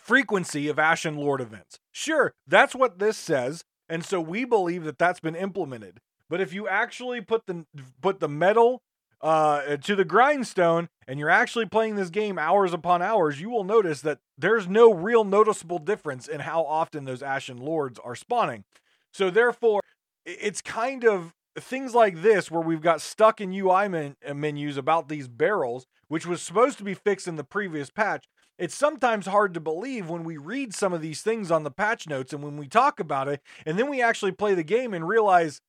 frequency 0.00 0.66
of 0.66 0.80
Ashen 0.80 1.14
Lord 1.14 1.40
events. 1.40 1.78
Sure, 1.92 2.34
that's 2.44 2.74
what 2.74 2.98
this 2.98 3.16
says, 3.16 3.62
and 3.88 4.04
so 4.04 4.20
we 4.20 4.44
believe 4.44 4.82
that 4.82 4.98
that's 4.98 5.20
been 5.20 5.36
implemented. 5.36 6.00
But 6.28 6.40
if 6.40 6.52
you 6.52 6.66
actually 6.66 7.20
put 7.20 7.46
the 7.46 7.66
put 8.02 8.18
the 8.18 8.28
metal 8.28 8.82
uh, 9.20 9.76
to 9.78 9.96
the 9.96 10.04
grindstone 10.04 10.88
and 11.08 11.18
you're 11.18 11.30
actually 11.30 11.66
playing 11.66 11.96
this 11.96 12.10
game 12.10 12.38
hours 12.38 12.72
upon 12.72 13.02
hours, 13.02 13.40
you 13.40 13.50
will 13.50 13.64
notice 13.64 14.00
that 14.02 14.18
there's 14.36 14.68
no 14.68 14.92
real 14.92 15.24
noticeable 15.24 15.78
difference 15.78 16.28
in 16.28 16.40
how 16.40 16.62
often 16.64 17.04
those 17.04 17.22
Ashen 17.22 17.56
Lords 17.56 17.98
are 18.04 18.14
spawning. 18.14 18.64
So, 19.12 19.30
therefore, 19.30 19.80
it's 20.26 20.60
kind 20.60 21.04
of 21.04 21.32
things 21.58 21.94
like 21.94 22.22
this 22.22 22.50
where 22.50 22.60
we've 22.60 22.82
got 22.82 23.00
stuck 23.00 23.40
in 23.40 23.52
UI 23.52 23.88
men- 23.88 24.16
uh, 24.26 24.34
menus 24.34 24.76
about 24.76 25.08
these 25.08 25.28
barrels, 25.28 25.86
which 26.08 26.26
was 26.26 26.42
supposed 26.42 26.78
to 26.78 26.84
be 26.84 26.94
fixed 26.94 27.26
in 27.26 27.36
the 27.36 27.44
previous 27.44 27.90
patch. 27.90 28.26
It's 28.58 28.74
sometimes 28.74 29.26
hard 29.26 29.54
to 29.54 29.60
believe 29.60 30.08
when 30.08 30.24
we 30.24 30.36
read 30.36 30.74
some 30.74 30.92
of 30.92 31.02
these 31.02 31.22
things 31.22 31.50
on 31.50 31.62
the 31.62 31.70
patch 31.70 32.08
notes 32.08 32.32
and 32.32 32.42
when 32.42 32.56
we 32.56 32.68
talk 32.68 33.00
about 33.00 33.28
it, 33.28 33.40
and 33.64 33.78
then 33.78 33.88
we 33.90 34.02
actually 34.02 34.32
play 34.32 34.54
the 34.54 34.62
game 34.62 34.94
and 34.94 35.06
realize 35.06 35.60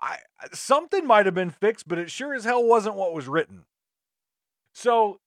I 0.00 0.18
something 0.52 1.06
might 1.06 1.26
have 1.26 1.34
been 1.34 1.50
fixed, 1.50 1.86
but 1.88 1.98
it 1.98 2.10
sure 2.10 2.34
as 2.34 2.44
hell 2.44 2.64
wasn't 2.64 2.94
what 2.94 3.12
was 3.12 3.28
written. 3.28 3.64
So 4.74 5.20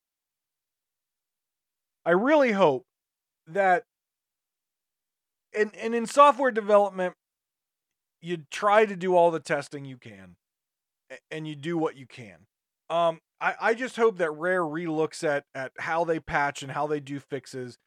I 2.05 2.11
really 2.11 2.51
hope 2.51 2.85
that 3.47 3.83
and 5.57 5.75
and 5.75 5.93
in 5.93 6.05
software 6.05 6.51
development 6.51 7.15
you 8.21 8.45
try 8.49 8.85
to 8.85 8.95
do 8.95 9.15
all 9.15 9.31
the 9.31 9.39
testing 9.39 9.85
you 9.85 9.97
can 9.97 10.35
and 11.29 11.47
you 11.47 11.55
do 11.55 11.77
what 11.77 11.95
you 11.95 12.05
can. 12.05 12.47
Um 12.89 13.19
I, 13.39 13.55
I 13.59 13.73
just 13.73 13.97
hope 13.97 14.17
that 14.19 14.31
Rare 14.31 14.63
relooks 14.63 15.23
at 15.23 15.45
at 15.53 15.73
how 15.79 16.05
they 16.05 16.19
patch 16.19 16.63
and 16.63 16.71
how 16.71 16.87
they 16.87 17.01
do 17.01 17.19
fixes, 17.19 17.77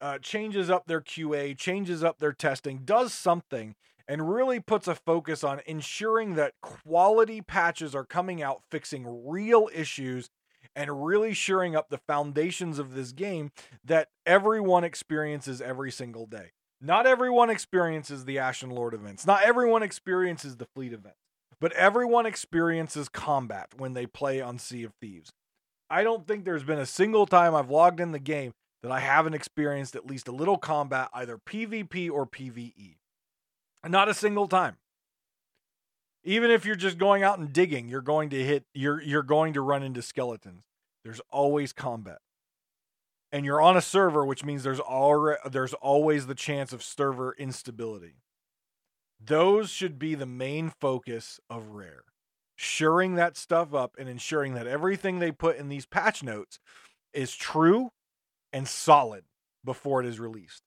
uh, 0.00 0.18
changes 0.18 0.70
up 0.70 0.86
their 0.86 1.00
QA, 1.00 1.56
changes 1.58 2.04
up 2.04 2.18
their 2.18 2.32
testing, 2.32 2.82
does 2.84 3.12
something 3.12 3.74
and 4.10 4.34
really 4.34 4.58
puts 4.58 4.88
a 4.88 4.94
focus 4.96 5.44
on 5.44 5.60
ensuring 5.66 6.34
that 6.34 6.54
quality 6.60 7.40
patches 7.40 7.94
are 7.94 8.04
coming 8.04 8.42
out 8.42 8.60
fixing 8.68 9.24
real 9.24 9.70
issues 9.72 10.30
and 10.74 11.06
really 11.06 11.32
shoring 11.32 11.76
up 11.76 11.90
the 11.90 12.00
foundations 12.08 12.80
of 12.80 12.94
this 12.94 13.12
game 13.12 13.52
that 13.84 14.08
everyone 14.26 14.82
experiences 14.82 15.62
every 15.62 15.92
single 15.92 16.26
day. 16.26 16.50
Not 16.80 17.06
everyone 17.06 17.50
experiences 17.50 18.24
the 18.24 18.40
Ashen 18.40 18.70
Lord 18.70 18.94
events. 18.94 19.28
Not 19.28 19.44
everyone 19.44 19.84
experiences 19.84 20.56
the 20.56 20.66
fleet 20.74 20.92
events. 20.92 21.18
But 21.60 21.72
everyone 21.74 22.26
experiences 22.26 23.08
combat 23.08 23.68
when 23.76 23.92
they 23.92 24.06
play 24.06 24.40
on 24.40 24.58
Sea 24.58 24.82
of 24.82 24.92
Thieves. 25.00 25.30
I 25.88 26.02
don't 26.02 26.26
think 26.26 26.44
there's 26.44 26.64
been 26.64 26.80
a 26.80 26.86
single 26.86 27.26
time 27.26 27.54
I've 27.54 27.70
logged 27.70 28.00
in 28.00 28.10
the 28.10 28.18
game 28.18 28.54
that 28.82 28.90
I 28.90 28.98
haven't 28.98 29.34
experienced 29.34 29.94
at 29.94 30.06
least 30.06 30.26
a 30.26 30.32
little 30.32 30.58
combat, 30.58 31.10
either 31.14 31.38
PvP 31.38 32.10
or 32.10 32.26
PvE. 32.26 32.96
Not 33.86 34.08
a 34.08 34.14
single 34.14 34.46
time. 34.46 34.76
Even 36.22 36.50
if 36.50 36.66
you're 36.66 36.76
just 36.76 36.98
going 36.98 37.22
out 37.22 37.38
and 37.38 37.52
digging, 37.52 37.88
you're 37.88 38.02
going 38.02 38.28
to 38.30 38.44
hit 38.44 38.64
you're 38.74 39.00
you're 39.00 39.22
going 39.22 39.54
to 39.54 39.62
run 39.62 39.82
into 39.82 40.02
skeletons. 40.02 40.64
There's 41.02 41.20
always 41.30 41.72
combat. 41.72 42.18
And 43.32 43.46
you're 43.46 43.62
on 43.62 43.76
a 43.76 43.80
server, 43.80 44.24
which 44.24 44.44
means 44.44 44.62
there's 44.62 44.80
already 44.80 45.40
there's 45.50 45.72
always 45.74 46.26
the 46.26 46.34
chance 46.34 46.72
of 46.72 46.82
server 46.82 47.34
instability. 47.38 48.16
Those 49.22 49.70
should 49.70 49.98
be 49.98 50.14
the 50.14 50.26
main 50.26 50.70
focus 50.70 51.40
of 51.48 51.68
Rare. 51.68 52.04
Shoring 52.56 53.14
that 53.14 53.36
stuff 53.36 53.72
up 53.72 53.96
and 53.98 54.08
ensuring 54.08 54.54
that 54.54 54.66
everything 54.66 55.18
they 55.18 55.32
put 55.32 55.56
in 55.56 55.68
these 55.68 55.86
patch 55.86 56.22
notes 56.22 56.58
is 57.14 57.34
true 57.34 57.92
and 58.52 58.68
solid 58.68 59.24
before 59.64 60.00
it 60.00 60.06
is 60.06 60.20
released. 60.20 60.62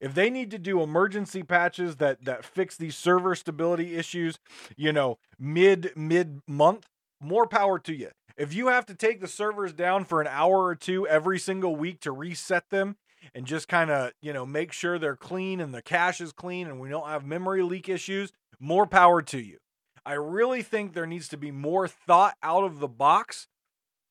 If 0.00 0.14
they 0.14 0.30
need 0.30 0.50
to 0.50 0.58
do 0.58 0.82
emergency 0.82 1.42
patches 1.42 1.96
that 1.96 2.24
that 2.24 2.44
fix 2.44 2.76
these 2.76 2.96
server 2.96 3.34
stability 3.34 3.96
issues, 3.96 4.38
you 4.76 4.92
know, 4.92 5.18
mid 5.38 5.92
mid 5.96 6.40
month, 6.46 6.86
more 7.20 7.46
power 7.46 7.78
to 7.80 7.94
you. 7.94 8.10
If 8.36 8.52
you 8.52 8.68
have 8.68 8.84
to 8.86 8.94
take 8.94 9.20
the 9.20 9.28
servers 9.28 9.72
down 9.72 10.04
for 10.04 10.20
an 10.20 10.26
hour 10.26 10.64
or 10.64 10.74
two 10.74 11.06
every 11.06 11.38
single 11.38 11.74
week 11.74 12.00
to 12.00 12.12
reset 12.12 12.68
them 12.68 12.96
and 13.34 13.46
just 13.46 13.66
kind 13.66 13.90
of, 13.90 14.12
you 14.20 14.32
know, 14.32 14.44
make 14.44 14.72
sure 14.72 14.98
they're 14.98 15.16
clean 15.16 15.60
and 15.60 15.72
the 15.72 15.82
cache 15.82 16.20
is 16.20 16.32
clean 16.32 16.66
and 16.66 16.78
we 16.78 16.90
don't 16.90 17.08
have 17.08 17.24
memory 17.24 17.62
leak 17.62 17.88
issues, 17.88 18.32
more 18.60 18.86
power 18.86 19.22
to 19.22 19.38
you. 19.38 19.58
I 20.04 20.12
really 20.12 20.62
think 20.62 20.92
there 20.92 21.06
needs 21.06 21.28
to 21.28 21.36
be 21.36 21.50
more 21.50 21.88
thought 21.88 22.36
out 22.42 22.64
of 22.64 22.78
the 22.78 22.88
box 22.88 23.48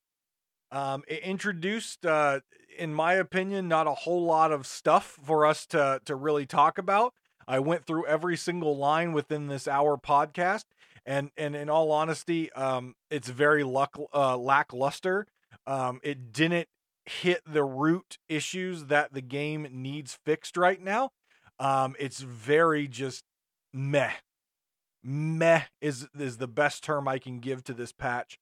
Um, 0.71 1.03
it 1.07 1.23
introduced, 1.23 2.05
uh, 2.05 2.41
in 2.77 2.93
my 2.93 3.13
opinion, 3.13 3.67
not 3.67 3.87
a 3.87 3.93
whole 3.93 4.25
lot 4.25 4.51
of 4.51 4.67
stuff 4.67 5.17
for 5.23 5.45
us 5.45 5.65
to 5.67 6.01
to 6.05 6.15
really 6.15 6.45
talk 6.45 6.77
about. 6.77 7.13
I 7.47 7.59
went 7.59 7.85
through 7.85 8.07
every 8.07 8.35
single 8.35 8.75
line 8.75 9.13
within 9.13 9.47
this 9.47 9.67
hour 9.67 9.97
podcast, 9.97 10.65
and 11.05 11.29
and 11.37 11.55
in 11.55 11.69
all 11.69 11.91
honesty, 11.91 12.51
um, 12.53 12.95
it's 13.09 13.29
very 13.29 13.63
luck 13.63 13.97
uh, 14.13 14.37
lackluster. 14.37 15.27
Um, 15.67 15.99
it 16.03 16.33
didn't 16.33 16.67
hit 17.05 17.41
the 17.45 17.63
root 17.63 18.17
issues 18.27 18.85
that 18.85 19.13
the 19.13 19.21
game 19.21 19.67
needs 19.71 20.17
fixed 20.25 20.57
right 20.57 20.81
now. 20.81 21.11
Um, 21.59 21.95
it's 21.99 22.19
very 22.19 22.87
just 22.87 23.23
meh. 23.73 24.11
Meh 25.05 25.61
is 25.81 26.07
is 26.17 26.37
the 26.37 26.47
best 26.47 26.83
term 26.83 27.07
I 27.07 27.19
can 27.19 27.39
give 27.39 27.63
to 27.65 27.73
this 27.73 27.91
patch. 27.91 28.39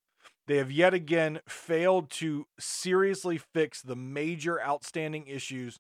They 0.48 0.58
have 0.58 0.72
yet 0.72 0.94
again 0.94 1.42
failed 1.48 2.10
to 2.12 2.48
seriously 2.60 3.38
fix 3.38 3.82
the 3.82 3.96
major 3.96 4.62
outstanding 4.62 5.28
issues 5.28 5.80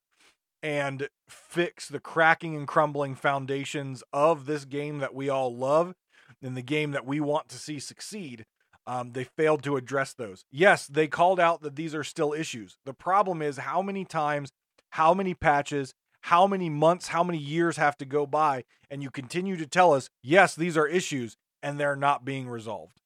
and 0.61 1.09
fix 1.27 1.87
the 1.87 1.99
cracking 1.99 2.55
and 2.55 2.67
crumbling 2.67 3.15
foundations 3.15 4.03
of 4.13 4.45
this 4.45 4.65
game 4.65 4.99
that 4.99 5.13
we 5.13 5.29
all 5.29 5.55
love 5.55 5.93
and 6.41 6.55
the 6.55 6.61
game 6.61 6.91
that 6.91 7.05
we 7.05 7.19
want 7.19 7.49
to 7.49 7.57
see 7.57 7.79
succeed. 7.79 8.45
Um, 8.85 9.11
they 9.13 9.23
failed 9.23 9.63
to 9.63 9.77
address 9.77 10.13
those. 10.13 10.43
Yes, 10.51 10.87
they 10.87 11.07
called 11.07 11.39
out 11.39 11.61
that 11.61 11.77
these 11.77 11.95
are 11.95 12.03
still 12.03 12.33
issues. 12.33 12.77
The 12.85 12.93
problem 12.93 13.41
is 13.41 13.57
how 13.57 13.81
many 13.81 14.03
times, 14.03 14.51
how 14.91 15.13
many 15.13 15.33
patches, 15.33 15.93
how 16.23 16.47
many 16.47 16.69
months, 16.69 17.09
how 17.09 17.23
many 17.23 17.37
years 17.37 17.75
have 17.75 17.97
to 17.97 18.05
go 18.05 18.25
by, 18.25 18.63
and 18.89 19.03
you 19.03 19.11
continue 19.11 19.57
to 19.57 19.67
tell 19.67 19.93
us, 19.93 20.09
yes, 20.21 20.55
these 20.55 20.77
are 20.77 20.87
issues, 20.87 21.35
and 21.61 21.77
they're 21.77 21.97
not 21.97 22.23
being 22.23 22.47
resolved. 22.47 23.01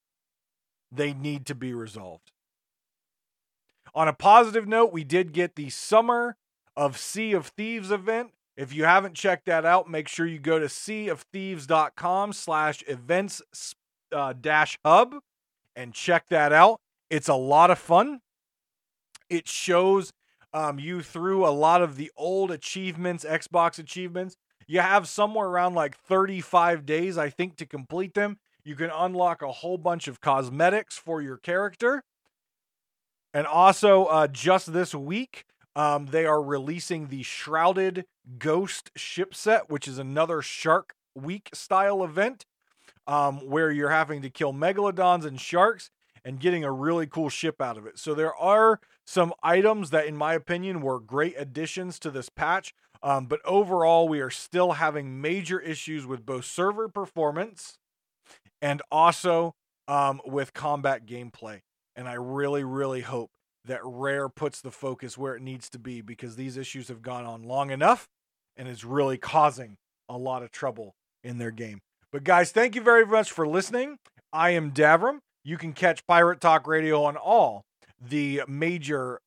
They 0.91 1.13
need 1.13 1.47
to 1.47 1.55
be 1.55 1.73
resolved. 1.73 2.31
On 3.95 4.07
a 4.07 4.13
positive 4.13 4.67
note, 4.67 4.93
we 4.93 5.03
did 5.03 5.33
get 5.33 5.55
the 5.55 5.71
Summer 5.71 6.35
of 6.75 6.97
Sea 6.97 7.33
of 7.33 7.47
Thieves 7.47 7.89
event. 7.89 8.33
If 8.55 8.71
you 8.71 8.85
haven't 8.85 9.15
checked 9.15 9.47
that 9.47 9.65
out, 9.65 9.89
make 9.89 10.07
sure 10.07 10.27
you 10.27 10.37
go 10.37 10.59
to 10.59 10.65
seaofthieves.com 10.65 12.33
slash 12.33 12.83
events 12.87 13.41
uh, 14.11 14.33
dash 14.39 14.77
hub 14.85 15.15
and 15.75 15.91
check 15.91 16.27
that 16.29 16.53
out. 16.53 16.79
It's 17.09 17.29
a 17.29 17.35
lot 17.35 17.71
of 17.71 17.79
fun. 17.79 18.19
It 19.27 19.47
shows 19.47 20.11
um, 20.53 20.79
you 20.79 21.01
threw 21.01 21.45
a 21.45 21.49
lot 21.49 21.81
of 21.81 21.95
the 21.95 22.11
old 22.15 22.51
achievements, 22.51 23.25
Xbox 23.25 23.79
achievements. 23.79 24.35
You 24.67 24.81
have 24.81 25.07
somewhere 25.07 25.47
around 25.47 25.75
like 25.75 25.97
35 25.97 26.85
days, 26.85 27.17
I 27.17 27.29
think, 27.29 27.57
to 27.57 27.65
complete 27.65 28.13
them. 28.13 28.37
You 28.63 28.75
can 28.75 28.89
unlock 28.89 29.41
a 29.41 29.51
whole 29.51 29.77
bunch 29.77 30.07
of 30.07 30.19
cosmetics 30.19 30.97
for 30.97 31.21
your 31.21 31.37
character. 31.37 32.03
And 33.33 33.47
also, 33.47 34.05
uh, 34.05 34.27
just 34.27 34.73
this 34.73 34.93
week, 34.93 35.45
um, 35.75 36.07
they 36.07 36.25
are 36.25 36.41
releasing 36.41 37.07
the 37.07 37.23
Shrouded 37.23 38.05
Ghost 38.39 38.91
ship 38.95 39.35
set, 39.35 39.69
which 39.69 39.87
is 39.87 39.99
another 39.99 40.41
Shark 40.41 40.95
Week 41.15 41.49
style 41.53 42.03
event 42.03 42.45
um, 43.05 43.47
where 43.47 43.71
you're 43.71 43.89
having 43.89 44.21
to 44.21 44.29
kill 44.29 44.53
megalodons 44.53 45.25
and 45.25 45.39
sharks 45.39 45.89
and 46.25 46.39
getting 46.39 46.63
a 46.63 46.71
really 46.71 47.07
cool 47.07 47.29
ship 47.29 47.61
out 47.61 47.77
of 47.77 47.85
it. 47.85 47.97
So 47.97 48.13
there 48.13 48.35
are 48.35 48.79
some 49.07 49.33
items 49.41 49.89
that, 49.91 50.05
in 50.05 50.17
my 50.17 50.33
opinion, 50.33 50.81
were 50.81 50.99
great 50.99 51.33
additions 51.37 51.97
to 51.99 52.11
this 52.11 52.27
patch. 52.27 52.73
Um, 53.01 53.25
but 53.25 53.39
overall, 53.45 54.09
we 54.09 54.19
are 54.19 54.29
still 54.29 54.73
having 54.73 55.21
major 55.21 55.59
issues 55.59 56.05
with 56.05 56.25
both 56.25 56.43
server 56.43 56.89
performance 56.89 57.77
and 58.61 58.81
also 58.91 59.55
um, 59.87 60.19
with 60.25 60.53
combat 60.53 61.05
gameplay. 61.05 61.61
And 61.95 62.07
I 62.07 62.15
really, 62.15 62.65
really 62.65 63.01
hope 63.01 63.31
that 63.65 63.79
Rare 63.83 64.27
puts 64.27 64.59
the 64.59 64.71
focus 64.71 65.17
where 65.17 65.35
it 65.35 65.41
needs 65.41 65.69
to 65.69 65.79
be 65.79 66.01
because 66.01 66.35
these 66.35 66.57
issues 66.57 66.89
have 66.89 67.01
gone 67.01 67.25
on 67.25 67.43
long 67.43 67.71
enough 67.71 68.07
and 68.57 68.67
it's 68.67 68.83
really 68.83 69.17
causing 69.17 69.77
a 70.09 70.17
lot 70.17 70.43
of 70.43 70.51
trouble 70.51 70.95
in 71.23 71.37
their 71.37 71.51
game. 71.51 71.79
But 72.11 72.23
guys, 72.23 72.51
thank 72.51 72.75
you 72.75 72.81
very 72.81 73.05
much 73.05 73.31
for 73.31 73.47
listening. 73.47 73.97
I 74.33 74.51
am 74.51 74.71
Davrim. 74.71 75.19
You 75.43 75.57
can 75.57 75.73
catch 75.73 76.05
Pirate 76.07 76.41
Talk 76.41 76.67
Radio 76.67 77.03
on 77.03 77.15
all 77.15 77.63
the 77.99 78.41
major 78.47 79.21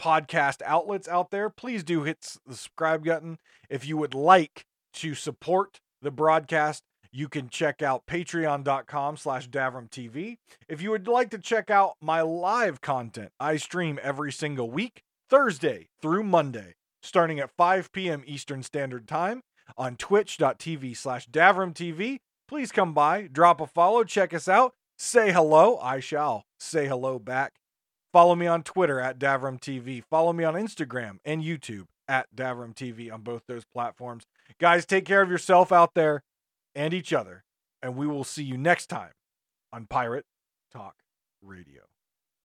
podcast 0.00 0.62
outlets 0.64 1.08
out 1.08 1.30
there. 1.30 1.50
Please 1.50 1.84
do 1.84 2.02
hit 2.04 2.20
the 2.46 2.54
subscribe 2.54 3.04
button. 3.04 3.38
If 3.68 3.86
you 3.86 3.96
would 3.98 4.14
like 4.14 4.64
to 4.94 5.14
support 5.14 5.80
the 6.00 6.10
broadcast, 6.10 6.84
you 7.12 7.28
can 7.28 7.48
check 7.48 7.82
out 7.82 8.06
patreon.com 8.06 9.16
slash 9.16 9.48
davrimtv. 9.48 10.36
If 10.68 10.80
you 10.80 10.90
would 10.90 11.08
like 11.08 11.30
to 11.30 11.38
check 11.38 11.70
out 11.70 11.94
my 12.00 12.22
live 12.22 12.80
content, 12.80 13.32
I 13.38 13.56
stream 13.56 13.98
every 14.02 14.32
single 14.32 14.70
week, 14.70 15.02
Thursday 15.28 15.88
through 16.00 16.22
Monday, 16.22 16.74
starting 17.02 17.40
at 17.40 17.50
5 17.56 17.92
p.m. 17.92 18.22
Eastern 18.26 18.62
Standard 18.62 19.08
Time 19.08 19.42
on 19.76 19.96
twitch.tv 19.96 20.96
slash 20.96 21.28
davrimtv. 21.28 22.18
Please 22.48 22.72
come 22.72 22.94
by, 22.94 23.28
drop 23.30 23.60
a 23.60 23.66
follow, 23.66 24.02
check 24.02 24.32
us 24.32 24.48
out, 24.48 24.74
say 24.96 25.30
hello. 25.30 25.78
I 25.78 26.00
shall 26.00 26.44
say 26.58 26.86
hello 26.86 27.18
back. 27.18 27.59
Follow 28.12 28.34
me 28.34 28.46
on 28.46 28.62
Twitter 28.62 29.00
at 29.00 29.18
davrimtv. 29.18 30.04
Follow 30.10 30.32
me 30.32 30.44
on 30.44 30.54
Instagram 30.54 31.18
and 31.24 31.42
YouTube 31.42 31.86
at 32.08 32.26
davrimtv 32.34 33.12
on 33.12 33.22
both 33.22 33.42
those 33.46 33.64
platforms. 33.64 34.26
Guys, 34.58 34.84
take 34.84 35.04
care 35.04 35.22
of 35.22 35.30
yourself 35.30 35.70
out 35.70 35.94
there 35.94 36.22
and 36.74 36.92
each 36.92 37.12
other, 37.12 37.44
and 37.82 37.96
we 37.96 38.06
will 38.06 38.24
see 38.24 38.42
you 38.42 38.58
next 38.58 38.86
time 38.86 39.12
on 39.72 39.86
Pirate 39.86 40.26
Talk 40.72 40.96
Radio. 41.40 41.82